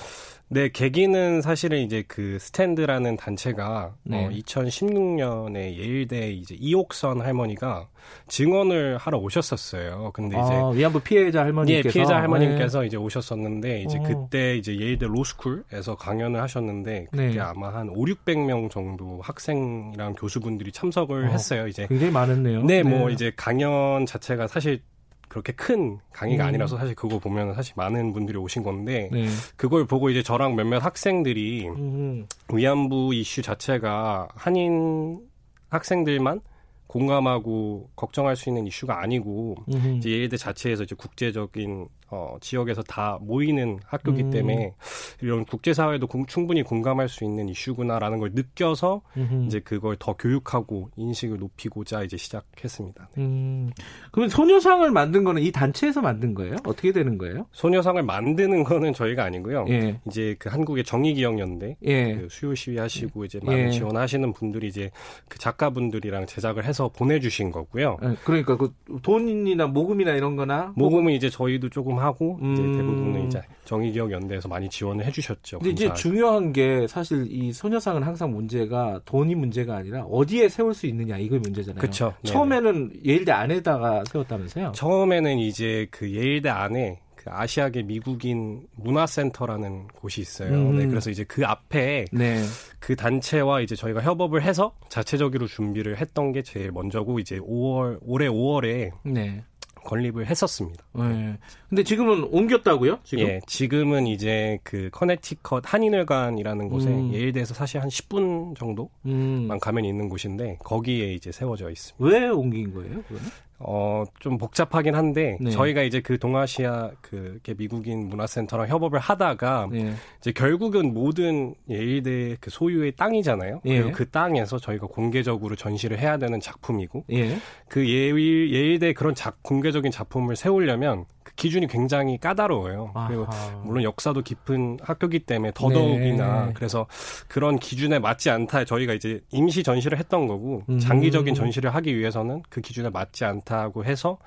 네, 0.50 0.70
계기는 0.72 1.42
사실은 1.42 1.80
이제 1.80 2.02
그 2.08 2.38
스탠드라는 2.40 3.16
단체가 3.16 3.94
네. 4.02 4.24
어, 4.24 4.30
2016년에 4.30 5.76
예일대 5.76 6.30
이제 6.32 6.56
이옥선 6.58 7.20
할머니가 7.20 7.88
증언을 8.28 8.96
하러 8.96 9.18
오셨었어요. 9.18 10.12
근데 10.14 10.40
이제 10.40 10.54
아, 10.54 10.68
위안부 10.68 11.00
피해자 11.00 11.42
할머니께서 11.42 11.88
예, 11.88 11.92
피해자 11.92 12.16
할머님께서 12.16 12.80
네. 12.80 12.86
이제 12.86 12.96
오셨었는데 12.96 13.82
이제 13.82 13.98
어. 13.98 14.02
그때 14.02 14.56
이제 14.56 14.74
예일대 14.78 15.06
로스쿨에서 15.06 15.96
강연을 15.96 16.40
하셨는데 16.40 17.08
그게 17.10 17.26
네. 17.34 17.40
아마 17.40 17.74
한 17.74 17.90
5, 17.90 18.06
600명 18.06 18.70
정도 18.70 19.20
학생이랑 19.22 20.14
교수분들이 20.14 20.72
참석을 20.72 21.26
어, 21.26 21.28
했어요. 21.28 21.66
이제 21.66 21.86
굉장히 21.88 22.10
많았네요. 22.12 22.62
네, 22.62 22.82
뭐 22.82 23.08
네. 23.08 23.12
이제 23.12 23.32
강연 23.36 24.06
자체가 24.06 24.46
사실 24.46 24.80
그렇게 25.28 25.52
큰 25.52 25.98
강의가 26.12 26.44
음. 26.44 26.48
아니라서 26.48 26.76
사실 26.76 26.94
그거 26.94 27.18
보면 27.18 27.54
사실 27.54 27.74
많은 27.76 28.12
분들이 28.12 28.38
오신 28.38 28.62
건데 28.62 29.08
네. 29.12 29.26
그걸 29.56 29.86
보고 29.86 30.10
이제 30.10 30.22
저랑 30.22 30.56
몇몇 30.56 30.84
학생들이 30.84 31.68
음. 31.68 32.26
위안부 32.52 33.14
이슈 33.14 33.42
자체가 33.42 34.28
한인 34.34 35.20
학생들만 35.68 36.40
공감하고 36.86 37.90
걱정할 37.94 38.34
수 38.36 38.48
있는 38.48 38.66
이슈가 38.66 39.00
아니고 39.02 39.56
음. 39.68 39.96
이제 39.98 40.10
예일대 40.10 40.36
자체에서 40.36 40.84
이제 40.84 40.94
국제적인 40.94 41.88
어, 42.10 42.36
지역에서 42.40 42.82
다 42.82 43.18
모이는 43.20 43.80
학교기 43.84 44.22
음. 44.22 44.30
때문에 44.30 44.74
이런 45.20 45.44
국제사회도 45.44 46.06
공, 46.06 46.24
충분히 46.26 46.62
공감할 46.62 47.08
수 47.08 47.24
있는 47.24 47.48
이슈구나라는 47.48 48.18
걸 48.18 48.30
느껴서 48.32 49.02
음흠. 49.16 49.44
이제 49.46 49.60
그걸 49.60 49.96
더 49.98 50.14
교육하고 50.14 50.88
인식을 50.96 51.38
높이고자 51.38 52.04
이제 52.04 52.16
시작했습니다. 52.16 53.08
네. 53.14 53.22
음. 53.22 53.70
그러면 54.10 54.30
소녀상을 54.30 54.90
만든 54.90 55.24
거는 55.24 55.42
이 55.42 55.52
단체에서 55.52 56.00
만든 56.00 56.34
거예요? 56.34 56.56
어떻게 56.64 56.92
되는 56.92 57.18
거예요? 57.18 57.46
소녀상을 57.52 58.02
만드는 58.02 58.64
거는 58.64 58.94
저희가 58.94 59.24
아니고요. 59.24 59.66
예. 59.68 60.00
이제 60.06 60.34
그 60.38 60.48
한국의 60.48 60.84
정의기억연대 60.84 61.76
예. 61.82 62.14
그 62.14 62.28
수요 62.30 62.54
시위하시고 62.54 63.26
이제 63.26 63.38
많은 63.42 63.66
예. 63.66 63.70
지원하시는 63.70 64.32
분들이 64.32 64.68
이제 64.68 64.90
그 65.28 65.38
작가분들이랑 65.38 66.26
제작을 66.26 66.64
해서 66.64 66.88
보내주신 66.88 67.50
거고요. 67.50 67.98
예, 68.02 68.16
그러니까 68.24 68.56
그 68.56 68.72
돈이나 69.02 69.66
모금이나 69.66 70.12
이런 70.12 70.36
거나 70.36 70.72
모금은 70.74 71.12
이제 71.12 71.28
저희도 71.28 71.68
조금 71.68 71.97
하고 72.02 72.38
음. 72.42 72.52
이제 72.52 72.62
대부분은 72.62 73.26
이제 73.26 73.42
정의기억 73.64 74.10
연대에서 74.10 74.48
많이 74.48 74.68
지원을 74.68 75.04
해주셨죠. 75.06 75.58
근데 75.58 75.70
이제 75.70 75.92
중요한 75.94 76.52
게 76.52 76.86
사실 76.86 77.26
이 77.30 77.52
소녀상은 77.52 78.02
항상 78.02 78.32
문제가 78.32 79.00
돈이 79.04 79.34
문제가 79.34 79.76
아니라 79.76 80.02
어디에 80.04 80.48
세울 80.48 80.74
수 80.74 80.86
있느냐 80.86 81.18
이거 81.18 81.38
문제잖아요. 81.38 81.80
그렇죠. 81.80 82.14
처음에는 82.24 82.92
예일대 83.04 83.32
안에다가 83.32 84.04
세웠다면서요? 84.06 84.72
처음에는 84.72 85.38
이제 85.38 85.86
그 85.90 86.10
예일대 86.10 86.48
안에 86.48 87.00
그 87.18 87.24
아시아계 87.30 87.82
미국인 87.82 88.66
문화센터라는 88.76 89.88
곳이 89.88 90.20
있어요. 90.20 90.50
음. 90.54 90.76
네, 90.76 90.86
그래서 90.86 91.10
이제 91.10 91.24
그 91.24 91.44
앞에 91.44 92.06
네. 92.12 92.42
그 92.78 92.94
단체와 92.94 93.60
이제 93.60 93.74
저희가 93.74 94.00
협업을 94.02 94.42
해서 94.42 94.72
자체적으로 94.88 95.46
준비를 95.46 95.98
했던 95.98 96.32
게 96.32 96.42
제일 96.42 96.70
먼저고 96.70 97.18
이제 97.18 97.38
5월 97.38 97.98
올해 98.02 98.28
5월에 98.28 98.92
네. 99.04 99.44
건립을 99.84 100.26
했었습니다. 100.26 100.84
네. 100.94 101.38
근데 101.68 101.82
지금은 101.82 102.24
옮겼다고요? 102.24 103.00
지금? 103.04 103.24
예, 103.24 103.40
지금은 103.46 104.06
이제 104.06 104.58
그 104.62 104.88
커네티컷 104.90 105.64
한인회관이라는 105.66 106.68
곳에 106.68 106.88
음. 106.88 107.12
예일대에서 107.12 107.52
사실 107.52 107.82
한 107.82 107.88
10분 107.88 108.56
정도만 108.56 108.90
음. 109.06 109.58
가면 109.60 109.84
있는 109.84 110.08
곳인데 110.08 110.58
거기에 110.64 111.12
이제 111.12 111.30
세워져 111.30 111.70
있습니다. 111.70 111.96
왜 111.98 112.28
옮긴 112.28 112.72
거예요? 112.72 113.02
그러면? 113.06 113.30
어, 113.60 114.04
좀 114.20 114.38
복잡하긴 114.38 114.94
한데, 114.94 115.36
네. 115.40 115.50
저희가 115.50 115.82
이제 115.82 116.00
그 116.00 116.18
동아시아 116.18 116.92
그 117.00 117.40
미국인 117.56 118.08
문화센터랑 118.08 118.68
협업을 118.68 119.00
하다가, 119.00 119.68
네. 119.72 119.94
이제 120.20 120.30
결국은 120.30 120.94
모든 120.94 121.54
예일대 121.68 122.36
그 122.40 122.50
소유의 122.50 122.92
땅이잖아요. 122.92 123.62
예. 123.64 123.78
그리고 123.78 123.92
그 123.92 124.08
땅에서 124.10 124.58
저희가 124.58 124.86
공개적으로 124.86 125.56
전시를 125.56 125.98
해야 125.98 126.18
되는 126.18 126.38
작품이고, 126.38 127.04
예. 127.10 127.36
그 127.68 127.88
예일, 127.88 128.52
예일대 128.52 128.92
그런 128.92 129.16
작, 129.16 129.42
공개적인 129.42 129.90
작품을 129.90 130.36
세우려면 130.36 131.04
그 131.17 131.17
기준이 131.38 131.68
굉장히 131.68 132.18
까다로워요. 132.18 132.90
아하. 132.94 133.06
그리고 133.06 133.26
물론 133.62 133.84
역사도 133.84 134.22
깊은 134.22 134.78
학교기 134.82 135.20
때문에 135.20 135.52
더더욱이나 135.54 136.46
네. 136.46 136.52
그래서 136.54 136.86
그런 137.28 137.58
기준에 137.58 138.00
맞지 138.00 138.28
않다 138.28 138.64
저희가 138.64 138.92
이제 138.92 139.22
임시 139.30 139.62
전시를 139.62 139.98
했던 139.98 140.26
거고 140.26 140.64
음. 140.68 140.80
장기적인 140.80 141.34
전시를 141.34 141.74
하기 141.76 141.96
위해서는 141.96 142.42
그 142.50 142.60
기준에 142.60 142.90
맞지 142.90 143.24
않다고 143.24 143.84
해서 143.84 144.18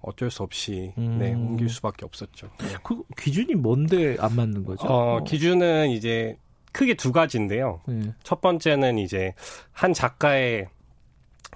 어쩔 0.00 0.30
수 0.30 0.44
없이 0.44 0.92
음. 0.96 1.18
네, 1.18 1.34
옮길 1.34 1.68
수밖에 1.68 2.04
없었죠. 2.04 2.48
네. 2.60 2.68
그 2.84 3.02
기준이 3.18 3.56
뭔데 3.56 4.16
안 4.20 4.36
맞는 4.36 4.64
거죠? 4.64 4.86
어, 4.86 5.16
어. 5.16 5.24
기준은 5.24 5.90
이제 5.90 6.38
크게 6.70 6.94
두 6.94 7.10
가지인데요. 7.10 7.80
네. 7.88 8.12
첫 8.22 8.40
번째는 8.40 8.98
이제 8.98 9.34
한 9.72 9.92
작가의 9.92 10.68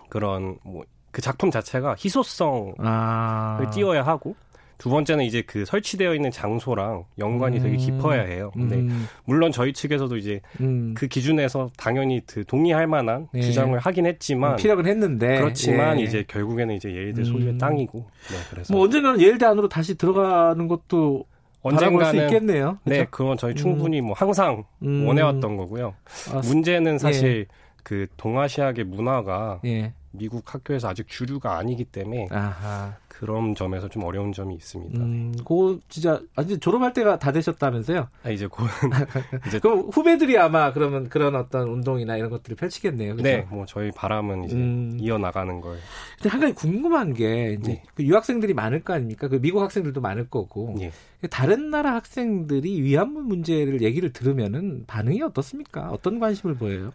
그런 0.09 0.59
뭐 0.65 0.85
그 1.11 1.23
작품 1.23 1.51
자체가 1.51 1.97
희소성을 1.99 2.75
아. 2.79 3.71
띄워야 3.73 4.03
하고 4.03 4.37
두 4.79 4.91
번째는 4.91 5.25
이제 5.25 5.43
그 5.43 5.65
설치되어 5.65 6.15
있는 6.15 6.31
장소랑 6.31 7.05
연관이 7.19 7.59
음. 7.59 7.63
되게 7.63 7.77
깊어야 7.77 8.23
해요. 8.23 8.53
근데 8.55 8.77
음. 8.77 9.07
물론 9.25 9.51
저희 9.51 9.73
측에서도 9.73 10.17
이제 10.17 10.41
음. 10.61 10.95
그 10.97 11.09
기준에서 11.09 11.71
당연히 11.77 12.23
그 12.25 12.45
동의할 12.45 12.87
만한 12.87 13.27
예. 13.35 13.43
주장을 13.43 13.77
하긴 13.77 14.07
했지만 14.07 14.57
피력은 14.57 14.87
했는데 14.87 15.41
그렇지만 15.41 15.99
예. 15.99 16.05
이제 16.05 16.25
결국에는 16.27 16.77
이제 16.77 16.95
예일대 16.95 17.25
소유의 17.25 17.55
음. 17.55 17.59
땅이고 17.59 17.99
네, 17.99 18.37
그래서 18.51 18.73
뭐 18.73 18.85
언젠가는 18.85 19.21
예일대 19.21 19.47
안으로 19.47 19.69
다시 19.69 19.97
들어가는 19.97 20.69
것도 20.69 21.25
언젠가는 21.63 22.25
있겠네요. 22.25 22.79
그렇죠? 22.85 23.01
네, 23.03 23.07
그건 23.11 23.37
저희 23.37 23.55
충분히 23.57 24.01
뭐 24.01 24.15
항상 24.15 24.63
음. 24.83 25.09
원해왔던 25.09 25.57
거고요. 25.57 25.95
아, 26.33 26.41
문제는 26.45 26.99
사실 26.99 27.47
예. 27.51 27.55
그 27.83 28.07
동아시아계 28.17 28.85
문화가 28.85 29.61
예. 29.65 29.93
미국 30.13 30.55
학교에서 30.55 30.89
아직 30.89 31.09
주류가 31.09 31.59
아니기 31.59 31.85
때문에 31.85 32.29
아하. 32.31 32.97
그런 33.19 33.57
점에서 33.57 33.89
좀 33.89 34.05
어려운 34.05 34.33
점이 34.33 34.55
있습니다. 34.55 35.01
음, 35.01 35.35
그 35.45 35.81
진짜 35.89 36.21
아직 36.37 36.61
졸업할 36.61 36.93
때가 36.93 37.19
다 37.19 37.33
되셨다면서요? 37.33 38.07
아, 38.23 38.31
이제 38.31 38.47
고 38.47 38.63
이제 39.49 39.59
그럼 39.59 39.89
후배들이 39.93 40.39
아마 40.39 40.73
그러면 40.73 41.09
그런 41.09 41.35
어떤 41.35 41.67
운동이나 41.67 42.17
이런 42.17 42.31
것들을 42.31 42.57
펼치겠네요. 42.57 43.17
그렇죠? 43.17 43.29
네, 43.29 43.45
뭐 43.51 43.67
저희 43.67 43.91
바람은 43.91 44.45
이제 44.45 44.55
음. 44.55 44.97
이어 45.01 45.19
나가는 45.19 45.61
걸. 45.61 45.79
근데 46.17 46.29
한 46.29 46.41
가지 46.41 46.55
궁금한 46.55 47.13
게 47.13 47.57
이제 47.59 47.73
네. 47.73 47.83
그 47.97 48.05
유학생들이 48.05 48.55
많을 48.55 48.85
거 48.85 48.93
아닙니까? 48.93 49.27
그 49.27 49.41
미국 49.41 49.63
학생들도 49.63 50.01
많을 50.01 50.31
거고. 50.31 50.77
네. 50.79 50.93
다른 51.29 51.71
나라 51.71 51.95
학생들이 51.95 52.83
위안부 52.83 53.23
문제를 53.23 53.83
얘기를 53.83 54.13
들으면은 54.13 54.85
반응이 54.87 55.23
어떻습니까? 55.23 55.91
어떤 55.91 56.21
관심을 56.21 56.55
보여요? 56.55 56.93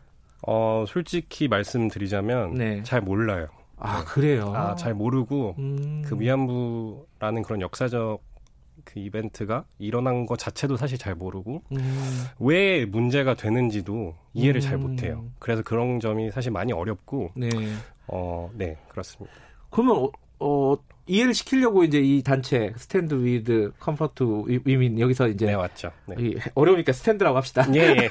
어, 0.48 0.86
솔직히 0.88 1.50
말씀드리자면 1.50 2.54
네. 2.54 2.84
잘 2.84 3.02
몰라요. 3.02 3.48
아 3.84 4.04
그래요? 4.06 4.54
아, 4.56 4.76
잘 4.76 4.94
모르고 4.94 5.56
음. 5.60 6.02
그 6.06 6.18
위안부라는 6.18 7.44
그런 7.44 7.62
역사적 7.62 8.24
그 8.86 9.00
이벤트가 9.00 9.66
일어난 9.78 10.26
것 10.26 10.40
자체도 10.40 10.78
사실 10.78 10.98
잘 10.98 11.16
모르고 11.16 11.62
음. 11.74 12.26
왜 12.40 12.86
문제가 12.86 13.36
되는지도 13.36 14.16
이해를 14.34 14.60
음. 14.60 14.62
잘 14.62 14.78
못해요. 14.78 15.26
그래서 15.38 15.62
그런 15.64 16.00
점이 16.00 16.32
사실 16.32 16.52
많이 16.52 16.72
어렵고 16.72 17.32
네, 17.36 17.50
어, 18.08 18.50
네 18.54 18.78
그렇습니다. 18.88 19.36
그러면 19.70 19.98
어, 19.98 20.12
어, 20.40 20.76
이해를 21.06 21.34
시키려고 21.34 21.84
이제 21.84 22.00
이 22.00 22.24
단체 22.24 22.74
Stand 22.78 23.16
with 23.16 23.74
Comfort 23.80 24.24
Women 24.64 25.00
여기서 25.00 25.28
이제 25.28 25.48
네 25.48 25.56
맞죠. 25.56 25.92
네. 26.06 26.36
어려우니까 26.56 26.94
Stand라고 26.94 27.38
합시다. 27.38 27.66
예. 27.76 28.10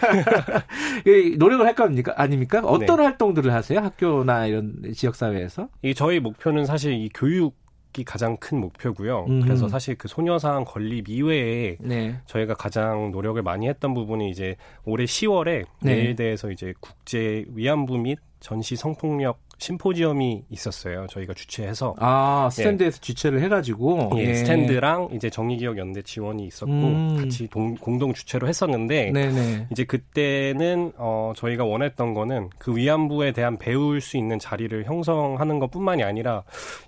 예. 1.06 1.36
노력을 1.36 1.64
할 1.64 1.74
겁니까? 1.74 2.12
아닙니까? 2.16 2.60
어떤 2.64 2.96
네. 2.98 3.02
활동들을 3.04 3.52
하세요? 3.52 3.80
학교나 3.80 4.46
이런 4.46 4.74
지역 4.94 5.14
사회에서? 5.16 5.68
이 5.82 5.94
저희 5.94 6.20
목표는 6.20 6.66
사실 6.66 6.92
이 6.92 7.08
교육 7.14 7.62
이 7.98 8.04
가장 8.04 8.38
큰 8.38 8.58
목표고요. 8.58 9.26
음. 9.28 9.40
그래서 9.42 9.68
사실 9.68 9.96
그 9.96 10.08
소녀상 10.08 10.64
건립 10.64 11.10
이외에 11.10 11.76
네. 11.78 12.16
저희가 12.24 12.54
가장 12.54 13.10
노력을 13.10 13.42
많이 13.42 13.68
했던 13.68 13.92
부분이 13.92 14.30
이제 14.30 14.56
올해 14.84 15.04
10월에 15.04 15.66
네. 15.82 15.96
내일대에서 15.96 16.50
이제 16.50 16.72
국제 16.80 17.44
위안부 17.48 17.98
및 17.98 18.18
전시 18.40 18.76
성폭력 18.76 19.40
심포지엄이 19.62 20.44
있었어요. 20.50 21.06
저희가 21.08 21.34
주최해서 21.34 21.94
아 21.98 22.48
스탠드에서 22.50 22.96
예. 22.96 23.00
주최를 23.00 23.42
해가지고 23.42 24.10
예, 24.16 24.22
예. 24.22 24.34
스탠드랑 24.34 25.10
이제 25.12 25.30
정의기억 25.30 25.78
연대 25.78 26.02
지원이 26.02 26.44
있었고 26.46 26.72
음. 26.72 27.16
같이 27.16 27.46
동, 27.48 27.76
공동 27.76 28.12
주최로 28.12 28.48
했었는데 28.48 29.12
네네. 29.12 29.68
이제 29.70 29.84
그때는 29.84 30.92
어, 30.96 31.32
저희가 31.36 31.64
원했던 31.64 32.12
거는 32.12 32.50
그 32.58 32.76
위안부에 32.76 33.32
대한 33.32 33.56
배울 33.56 34.00
수 34.00 34.16
있는 34.16 34.40
자리를 34.40 34.84
형성하는 34.84 35.60
것뿐만이 35.60 36.02
아니라 36.02 36.42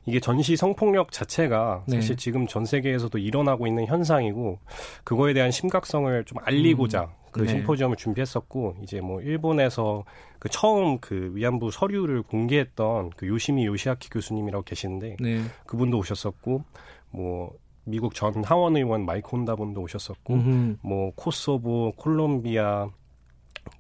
이게 0.05 0.19
전시 0.19 0.57
성폭력 0.57 1.13
자체가 1.13 1.85
네. 1.87 1.97
사실 1.97 2.17
네. 2.17 2.23
지금 2.23 2.47
전 2.49 2.65
세계에서도 2.65 3.17
일어나고 3.19 3.69
있는 3.69 3.87
현상이고 3.87 4.59
그거에 5.05 5.33
대한 5.33 5.53
심각성을 5.53 6.25
좀 6.25 6.39
알리고자 6.43 7.03
음. 7.03 7.24
그 7.35 7.41
네. 7.41 7.49
심포지엄을 7.49 7.97
준비했었고 7.97 8.77
이제 8.85 9.01
뭐 9.01 9.21
일본에서 9.21 10.05
그 10.39 10.49
처음 10.49 11.01
그 11.01 11.33
위안부 11.35 11.73
서류를 11.73 12.23
공개했던 12.23 13.11
그 13.17 13.27
요시미 13.27 13.67
요시아키 13.67 14.09
교수님이라고 14.09 14.63
계시는데 14.63 15.17
네. 15.19 15.41
그분도 15.67 15.99
오셨었고 15.99 16.63
뭐 17.11 17.53
미국 17.83 18.15
전 18.15 18.45
하원 18.45 18.77
의원 18.77 19.05
마이크 19.05 19.29
혼다 19.31 19.57
분도 19.57 19.81
오셨었고 19.81 20.33
음흠. 20.33 20.77
뭐 20.83 21.11
코소보, 21.17 21.95
콜롬비아 21.97 22.89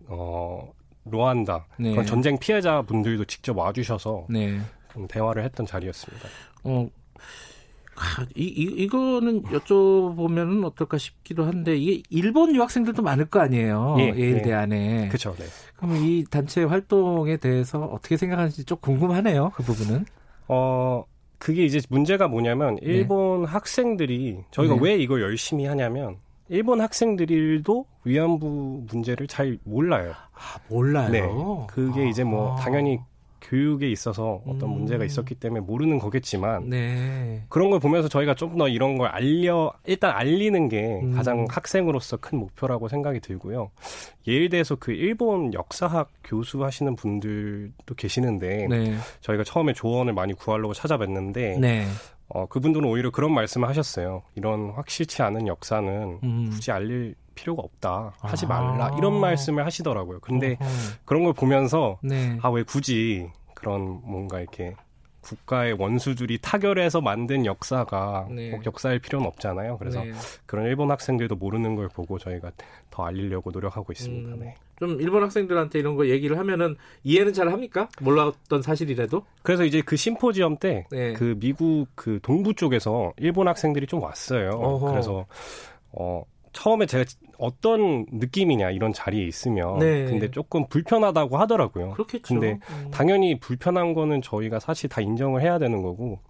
어 0.08 0.72
루안다 1.04 1.68
네. 1.78 1.92
그런 1.92 2.06
전쟁 2.06 2.36
피해자 2.40 2.82
분들도 2.82 3.24
직접 3.26 3.56
와주셔서 3.56 4.26
네. 4.30 4.58
대화를 5.08 5.44
했던 5.44 5.64
자리였습니다. 5.64 6.28
어 6.64 6.88
아, 7.96 8.26
이, 8.34 8.44
이, 8.44 8.62
이거는 8.82 9.42
여쭤보면은 9.44 10.64
어떨까 10.64 10.98
싶기도 10.98 11.44
한데, 11.44 11.76
이게 11.76 12.02
일본 12.10 12.54
유학생들도 12.54 13.02
많을 13.02 13.26
거 13.26 13.40
아니에요. 13.40 13.96
예, 14.00 14.04
일대 14.16 14.50
네. 14.50 14.52
안에. 14.52 15.08
그죠, 15.08 15.34
네. 15.38 15.44
그럼 15.76 15.96
이 15.96 16.24
단체 16.28 16.64
활동에 16.64 17.36
대해서 17.36 17.84
어떻게 17.84 18.16
생각하는지 18.16 18.64
좀 18.64 18.78
궁금하네요. 18.80 19.52
그 19.54 19.62
부분은. 19.62 20.06
어, 20.48 21.04
그게 21.38 21.64
이제 21.64 21.80
문제가 21.88 22.26
뭐냐면, 22.26 22.76
네. 22.76 22.80
일본 22.82 23.42
네. 23.42 23.48
학생들이, 23.48 24.38
저희가 24.50 24.74
네. 24.74 24.80
왜 24.82 24.96
이걸 24.96 25.22
열심히 25.22 25.66
하냐면, 25.66 26.16
일본 26.48 26.80
학생들도 26.80 27.86
위안부 28.04 28.86
문제를 28.90 29.26
잘 29.28 29.58
몰라요. 29.64 30.12
아, 30.34 30.58
몰라요? 30.68 31.10
네. 31.10 31.22
그게 31.68 32.02
아. 32.02 32.04
이제 32.04 32.24
뭐, 32.24 32.56
당연히 32.56 32.98
교육에 33.44 33.90
있어서 33.90 34.42
어떤 34.46 34.70
음. 34.70 34.74
문제가 34.78 35.04
있었기 35.04 35.34
때문에 35.36 35.60
모르는 35.60 35.98
거겠지만 35.98 36.68
네. 36.68 37.42
그런 37.48 37.70
걸 37.70 37.78
보면서 37.80 38.08
저희가 38.08 38.34
좀 38.34 38.54
더 38.54 38.68
이런 38.68 38.96
걸 38.98 39.08
알려 39.08 39.72
일단 39.84 40.12
알리는 40.12 40.68
게 40.68 41.00
음. 41.02 41.12
가장 41.12 41.46
학생으로서 41.50 42.18
큰 42.18 42.38
목표라고 42.38 42.88
생각이 42.88 43.18
들고요. 43.20 43.70
예일대에서 44.28 44.76
그 44.76 44.92
일본 44.92 45.52
역사학 45.52 46.10
교수 46.22 46.64
하시는 46.64 46.94
분들도 46.94 47.94
계시는데 47.96 48.68
네. 48.68 48.96
저희가 49.20 49.42
처음에 49.44 49.72
조언을 49.72 50.12
많이 50.12 50.32
구하려고 50.34 50.72
찾아뵀는데 50.72 51.58
네. 51.58 51.86
어, 52.28 52.46
그분들은 52.46 52.88
오히려 52.88 53.10
그런 53.10 53.34
말씀을 53.34 53.68
하셨어요. 53.68 54.22
이런 54.34 54.70
확실치 54.70 55.22
않은 55.22 55.46
역사는 55.46 56.20
음. 56.22 56.46
굳이 56.50 56.70
알릴 56.70 57.14
필요가 57.34 57.62
없다. 57.62 58.14
하지 58.20 58.46
말라. 58.46 58.86
아. 58.86 58.96
이런 58.98 59.18
말씀을 59.20 59.64
하시더라고요. 59.66 60.20
근데 60.20 60.56
어허. 60.60 60.70
그런 61.04 61.24
걸 61.24 61.32
보면서 61.32 61.98
네. 62.02 62.38
아, 62.42 62.48
왜 62.48 62.62
굳이 62.62 63.30
그런 63.54 64.00
뭔가 64.04 64.40
이렇게 64.40 64.74
국가의 65.24 65.72
원수들이 65.72 66.38
타결해서 66.42 67.00
만든 67.00 67.46
역사가 67.46 68.28
네. 68.30 68.50
꼭 68.50 68.66
역사일 68.66 68.98
필요는 68.98 69.26
없잖아요. 69.26 69.78
그래서 69.78 70.04
네. 70.04 70.12
그런 70.46 70.66
일본 70.66 70.90
학생들도 70.90 71.34
모르는 71.36 71.76
걸 71.76 71.88
보고 71.88 72.18
저희가 72.18 72.52
더 72.90 73.04
알리려고 73.06 73.50
노력하고 73.50 73.92
있습니다. 73.92 74.34
음, 74.34 74.40
네. 74.40 74.54
좀 74.78 75.00
일본 75.00 75.22
학생들한테 75.22 75.78
이런 75.78 75.96
거 75.96 76.08
얘기를 76.08 76.38
하면은 76.38 76.76
이해는 77.04 77.32
잘 77.32 77.50
합니까? 77.50 77.88
몰랐던 78.00 78.62
사실이라도? 78.62 79.24
그래서 79.42 79.64
이제 79.64 79.80
그 79.80 79.96
심포지엄 79.96 80.58
때그 80.58 80.88
네. 80.94 81.34
미국 81.36 81.86
그 81.94 82.18
동부 82.22 82.54
쪽에서 82.54 83.12
일본 83.16 83.48
학생들이 83.48 83.86
좀 83.86 84.02
왔어요. 84.02 84.50
어허. 84.50 84.90
그래서 84.90 85.26
어 85.92 86.22
처음에 86.54 86.86
제가 86.86 87.04
어떤 87.36 88.06
느낌이냐 88.10 88.70
이런 88.70 88.92
자리에 88.92 89.26
있으면 89.26 89.78
네. 89.80 90.04
근데 90.06 90.30
조금 90.30 90.66
불편하다고 90.68 91.36
하더라고요. 91.36 91.90
그렇겠죠. 91.90 92.22
근데 92.22 92.58
음. 92.70 92.90
당연히 92.90 93.38
불편한 93.38 93.92
거는 93.92 94.22
저희가 94.22 94.60
사실 94.60 94.88
다 94.88 95.02
인정을 95.02 95.42
해야 95.42 95.58
되는 95.58 95.82
거고 95.82 96.20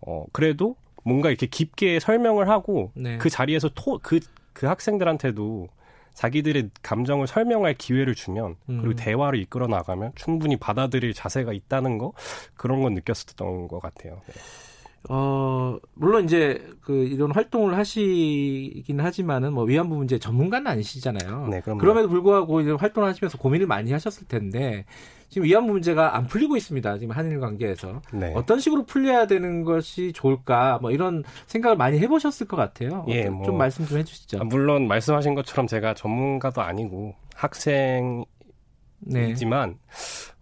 어 0.00 0.24
그래도 0.32 0.74
뭔가 1.04 1.28
이렇게 1.28 1.46
깊게 1.46 2.00
설명을 2.00 2.48
하고 2.48 2.90
네. 2.96 3.18
그 3.18 3.30
자리에서 3.30 3.68
토그그 3.68 4.20
그 4.52 4.66
학생들한테도 4.66 5.68
자기들의 6.14 6.70
감정을 6.82 7.26
설명할 7.26 7.74
기회를 7.74 8.14
주면 8.14 8.56
음. 8.70 8.80
그리고 8.80 8.96
대화를 8.96 9.38
이끌어 9.38 9.66
나가면 9.66 10.12
충분히 10.14 10.56
받아들일 10.56 11.12
자세가 11.12 11.52
있다는 11.52 11.98
거 11.98 12.12
그런 12.56 12.82
건 12.82 12.94
느꼈었던 12.94 13.68
것 13.68 13.80
같아요. 13.80 14.22
네. 14.26 14.34
어, 15.08 15.78
물론 15.94 16.24
이제 16.24 16.66
그 16.80 17.04
이런 17.04 17.30
활동을 17.32 17.76
하시긴 17.76 19.00
하지만은 19.00 19.52
뭐 19.52 19.64
위안부 19.64 19.94
문제 19.94 20.18
전문가는 20.18 20.66
아니시잖아요. 20.66 21.48
네, 21.48 21.60
그럼요. 21.60 21.78
그럼에도 21.78 22.08
불구하고 22.08 22.60
이제 22.60 22.72
활동을 22.72 23.08
하시면서 23.08 23.38
고민을 23.38 23.66
많이 23.66 23.92
하셨을 23.92 24.26
텐데 24.26 24.84
지금 25.28 25.46
위안부 25.46 25.72
문제가 25.72 26.16
안 26.16 26.26
풀리고 26.26 26.56
있습니다. 26.56 26.98
지금 26.98 27.16
한일 27.16 27.40
관계에서 27.40 28.00
네. 28.12 28.32
어떤 28.34 28.58
식으로 28.58 28.84
풀려야 28.84 29.26
되는 29.26 29.64
것이 29.64 30.12
좋을까 30.12 30.78
뭐 30.80 30.90
이런 30.90 31.22
생각을 31.46 31.76
많이 31.76 31.98
해보셨을 31.98 32.46
것 32.46 32.56
같아요. 32.56 33.04
예, 33.08 33.28
뭐, 33.28 33.44
좀 33.44 33.58
말씀 33.58 33.86
좀 33.86 33.98
해주시죠. 33.98 34.38
아, 34.40 34.44
물론 34.44 34.88
말씀하신 34.88 35.34
것처럼 35.34 35.66
제가 35.66 35.94
전문가도 35.94 36.62
아니고 36.62 37.14
학생이지만 37.34 38.26
네. 39.00 39.76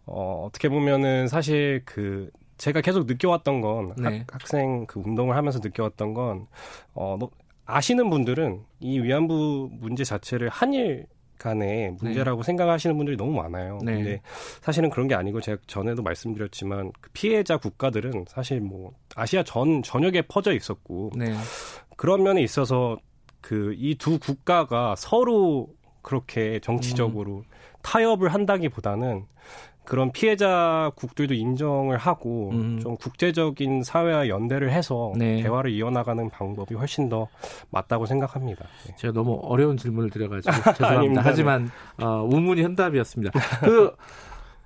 어, 0.06 0.44
어떻게 0.46 0.68
보면은 0.68 1.28
사실 1.28 1.82
그 1.84 2.30
제가 2.64 2.80
계속 2.80 3.04
느껴왔던 3.04 3.60
건 3.60 3.92
네. 3.98 4.24
학, 4.32 4.46
생그 4.46 5.00
운동을 5.04 5.36
하면서 5.36 5.60
느껴왔던 5.62 6.14
건 6.14 6.46
어, 6.94 7.18
뭐, 7.18 7.30
아시는 7.66 8.08
분들은 8.08 8.62
이 8.80 9.00
위안부 9.00 9.68
문제 9.72 10.02
자체를 10.02 10.48
한일 10.48 11.06
간의 11.38 11.90
문제라고 12.00 12.40
네. 12.40 12.46
생각하시는 12.46 12.96
분들이 12.96 13.18
너무 13.18 13.32
많아요. 13.32 13.78
네. 13.82 13.92
근데 13.92 14.20
사실은 14.62 14.88
그런 14.88 15.08
게 15.08 15.14
아니고 15.14 15.42
제가 15.42 15.60
전에도 15.66 16.02
말씀드렸지만 16.02 16.92
그 17.02 17.10
피해자 17.12 17.58
국가들은 17.58 18.24
사실 18.28 18.62
뭐 18.62 18.92
아시아 19.14 19.42
전 19.42 19.82
전역에 19.82 20.22
퍼져 20.22 20.54
있었고 20.54 21.10
네. 21.16 21.34
그런 21.98 22.22
면에 22.22 22.40
있어서 22.42 22.96
그 23.42 23.74
이 23.76 23.94
두 23.98 24.18
국가가 24.18 24.94
서로 24.96 25.68
그렇게 26.00 26.60
정치적으로 26.60 27.38
음. 27.38 27.42
타협을 27.82 28.32
한다기보다는 28.32 29.26
그런 29.84 30.12
피해자 30.12 30.90
국들도 30.96 31.34
인정을 31.34 31.98
하고 31.98 32.50
음. 32.52 32.78
좀 32.80 32.96
국제적인 32.96 33.82
사회와 33.82 34.28
연대를 34.28 34.72
해서 34.72 35.12
네. 35.16 35.42
대화를 35.42 35.70
이어나가는 35.72 36.28
방법이 36.30 36.74
훨씬 36.74 37.08
더 37.08 37.28
맞다고 37.70 38.06
생각합니다. 38.06 38.64
네. 38.86 38.94
제가 38.96 39.12
너무 39.12 39.38
어려운 39.42 39.76
질문을 39.76 40.10
드려가지고 40.10 40.52
죄송합니다. 40.74 41.22
하지만 41.24 41.70
어, 42.00 42.22
우문이 42.22 42.62
현답이었습니다. 42.62 43.38
그 43.60 43.94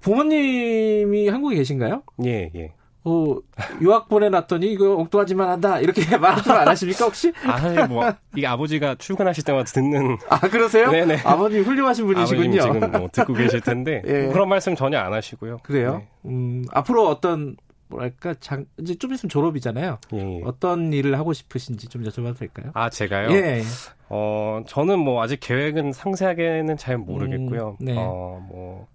부모님이 0.00 1.28
한국에 1.28 1.56
계신가요? 1.56 2.02
예, 2.24 2.50
예. 2.54 2.72
어, 3.04 3.36
유학 3.80 4.08
보내놨더니 4.08 4.66
이거 4.72 4.96
엉뚱하지만 4.96 5.48
한다 5.48 5.78
이렇게 5.80 6.02
말씀 6.18 6.52
안 6.52 6.68
하십니까 6.68 7.04
혹시? 7.06 7.32
아 7.44 7.86
뭐 7.86 8.12
이게 8.36 8.46
아버지가 8.46 8.96
출근하실 8.96 9.44
때마다 9.44 9.64
듣는 9.72 10.18
아 10.28 10.40
그러세요? 10.40 10.90
네네 10.90 11.20
아버님 11.24 11.62
훌륭하신 11.64 12.06
분이시군요. 12.06 12.60
지금 12.60 12.90
뭐 12.92 13.08
듣고 13.12 13.32
계실 13.34 13.60
텐데 13.60 14.02
예. 14.06 14.22
뭐 14.24 14.32
그런 14.32 14.48
말씀 14.48 14.74
전혀 14.74 14.98
안 14.98 15.12
하시고요. 15.12 15.58
그래요? 15.62 16.02
네. 16.22 16.30
음 16.30 16.64
앞으로 16.72 17.06
어떤 17.08 17.56
뭐랄까 17.90 18.34
장, 18.40 18.66
이제 18.78 18.94
좀 18.96 19.14
있으면 19.14 19.30
졸업이잖아요. 19.30 19.98
예, 20.12 20.18
예. 20.18 20.40
어떤 20.44 20.92
일을 20.92 21.18
하고 21.18 21.32
싶으신지 21.32 21.88
좀 21.88 22.02
여쭤봐도 22.04 22.36
될까요? 22.38 22.70
아 22.74 22.90
제가요? 22.90 23.30
예. 23.30 23.62
어 24.10 24.60
저는 24.66 24.98
뭐 24.98 25.22
아직 25.22 25.38
계획은 25.40 25.92
상세하게는 25.92 26.76
잘 26.76 26.98
모르겠고요. 26.98 27.76
음, 27.80 27.84
네. 27.84 27.96
어뭐 27.96 28.88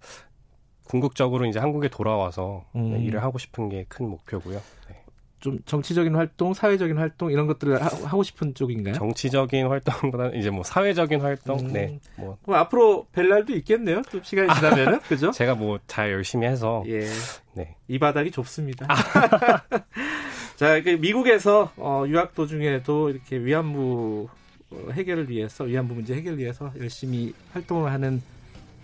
궁극적으로 0.97 1.47
이제 1.47 1.57
한국에 1.57 1.87
돌아와서 1.89 2.65
네, 2.75 2.81
음. 2.81 3.01
일을 3.01 3.23
하고 3.23 3.39
싶은 3.39 3.67
게 3.69 3.83
큰 3.89 4.07
목표고요. 4.09 4.61
네. 4.87 4.95
좀 5.39 5.57
정치적인 5.65 6.13
활동, 6.15 6.53
사회적인 6.53 6.97
활동 6.99 7.31
이런 7.31 7.47
것들을 7.47 7.83
하, 7.83 7.89
고 7.89 8.21
싶은 8.21 8.53
쪽인가요? 8.53 8.93
정치적인 8.93 9.65
활동보다는 9.67 10.35
이제 10.35 10.51
뭐 10.51 10.63
사회적인 10.63 11.19
활동. 11.21 11.59
음. 11.61 11.73
네. 11.73 11.99
뭐 12.15 12.37
앞으로 12.55 13.07
뵐 13.11 13.27
날도 13.27 13.53
있겠네요. 13.55 14.03
좀 14.03 14.21
시간이 14.23 14.53
지나면은 14.53 14.99
그죠? 15.09 15.31
제가 15.31 15.55
뭐 15.55 15.79
잘 15.87 16.11
열심히 16.11 16.45
해서 16.45 16.83
예. 16.87 17.07
네. 17.53 17.75
이 17.87 17.97
바닥이 17.97 18.29
좁습니다. 18.29 18.87
자, 20.55 20.79
미국에서 20.99 21.71
어, 21.77 22.03
유학 22.07 22.35
도중에도 22.35 23.09
이렇게 23.09 23.37
위안부 23.37 24.29
어, 24.69 24.87
해결을 24.91 25.27
위해서 25.29 25.63
위안부 25.63 25.95
문제 25.95 26.13
해결을 26.13 26.37
위해서 26.37 26.71
열심히 26.79 27.33
활동을 27.51 27.91
하는 27.91 28.21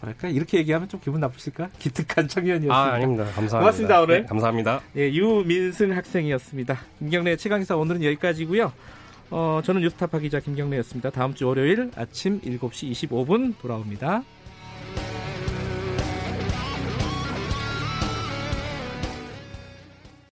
뭐랄까 0.01 0.29
이렇게 0.29 0.57
얘기하면 0.59 0.87
좀 0.87 0.99
기분 1.03 1.19
나쁘실까? 1.19 1.69
기특한 1.79 2.27
청년이었습니다. 2.27 2.75
아, 2.75 2.93
아닙니다. 2.93 3.23
감사합니다. 3.25 3.59
고맙습니다 3.59 4.01
오늘. 4.01 4.21
네, 4.21 4.25
감사합니다. 4.27 4.81
예, 4.95 5.11
유민승 5.11 5.95
학생이었습니다. 5.95 6.77
김경래 6.99 7.35
최강기사 7.35 7.75
오늘은 7.75 8.03
여기까지고요. 8.03 8.71
어, 9.31 9.61
저는 9.63 9.81
뉴스타파 9.81 10.19
기자 10.19 10.39
김경래였습니다. 10.39 11.11
다음 11.11 11.33
주 11.33 11.47
월요일 11.47 11.91
아침 11.95 12.41
7시 12.41 12.91
25분 12.91 13.55
돌아옵니다. 13.59 14.23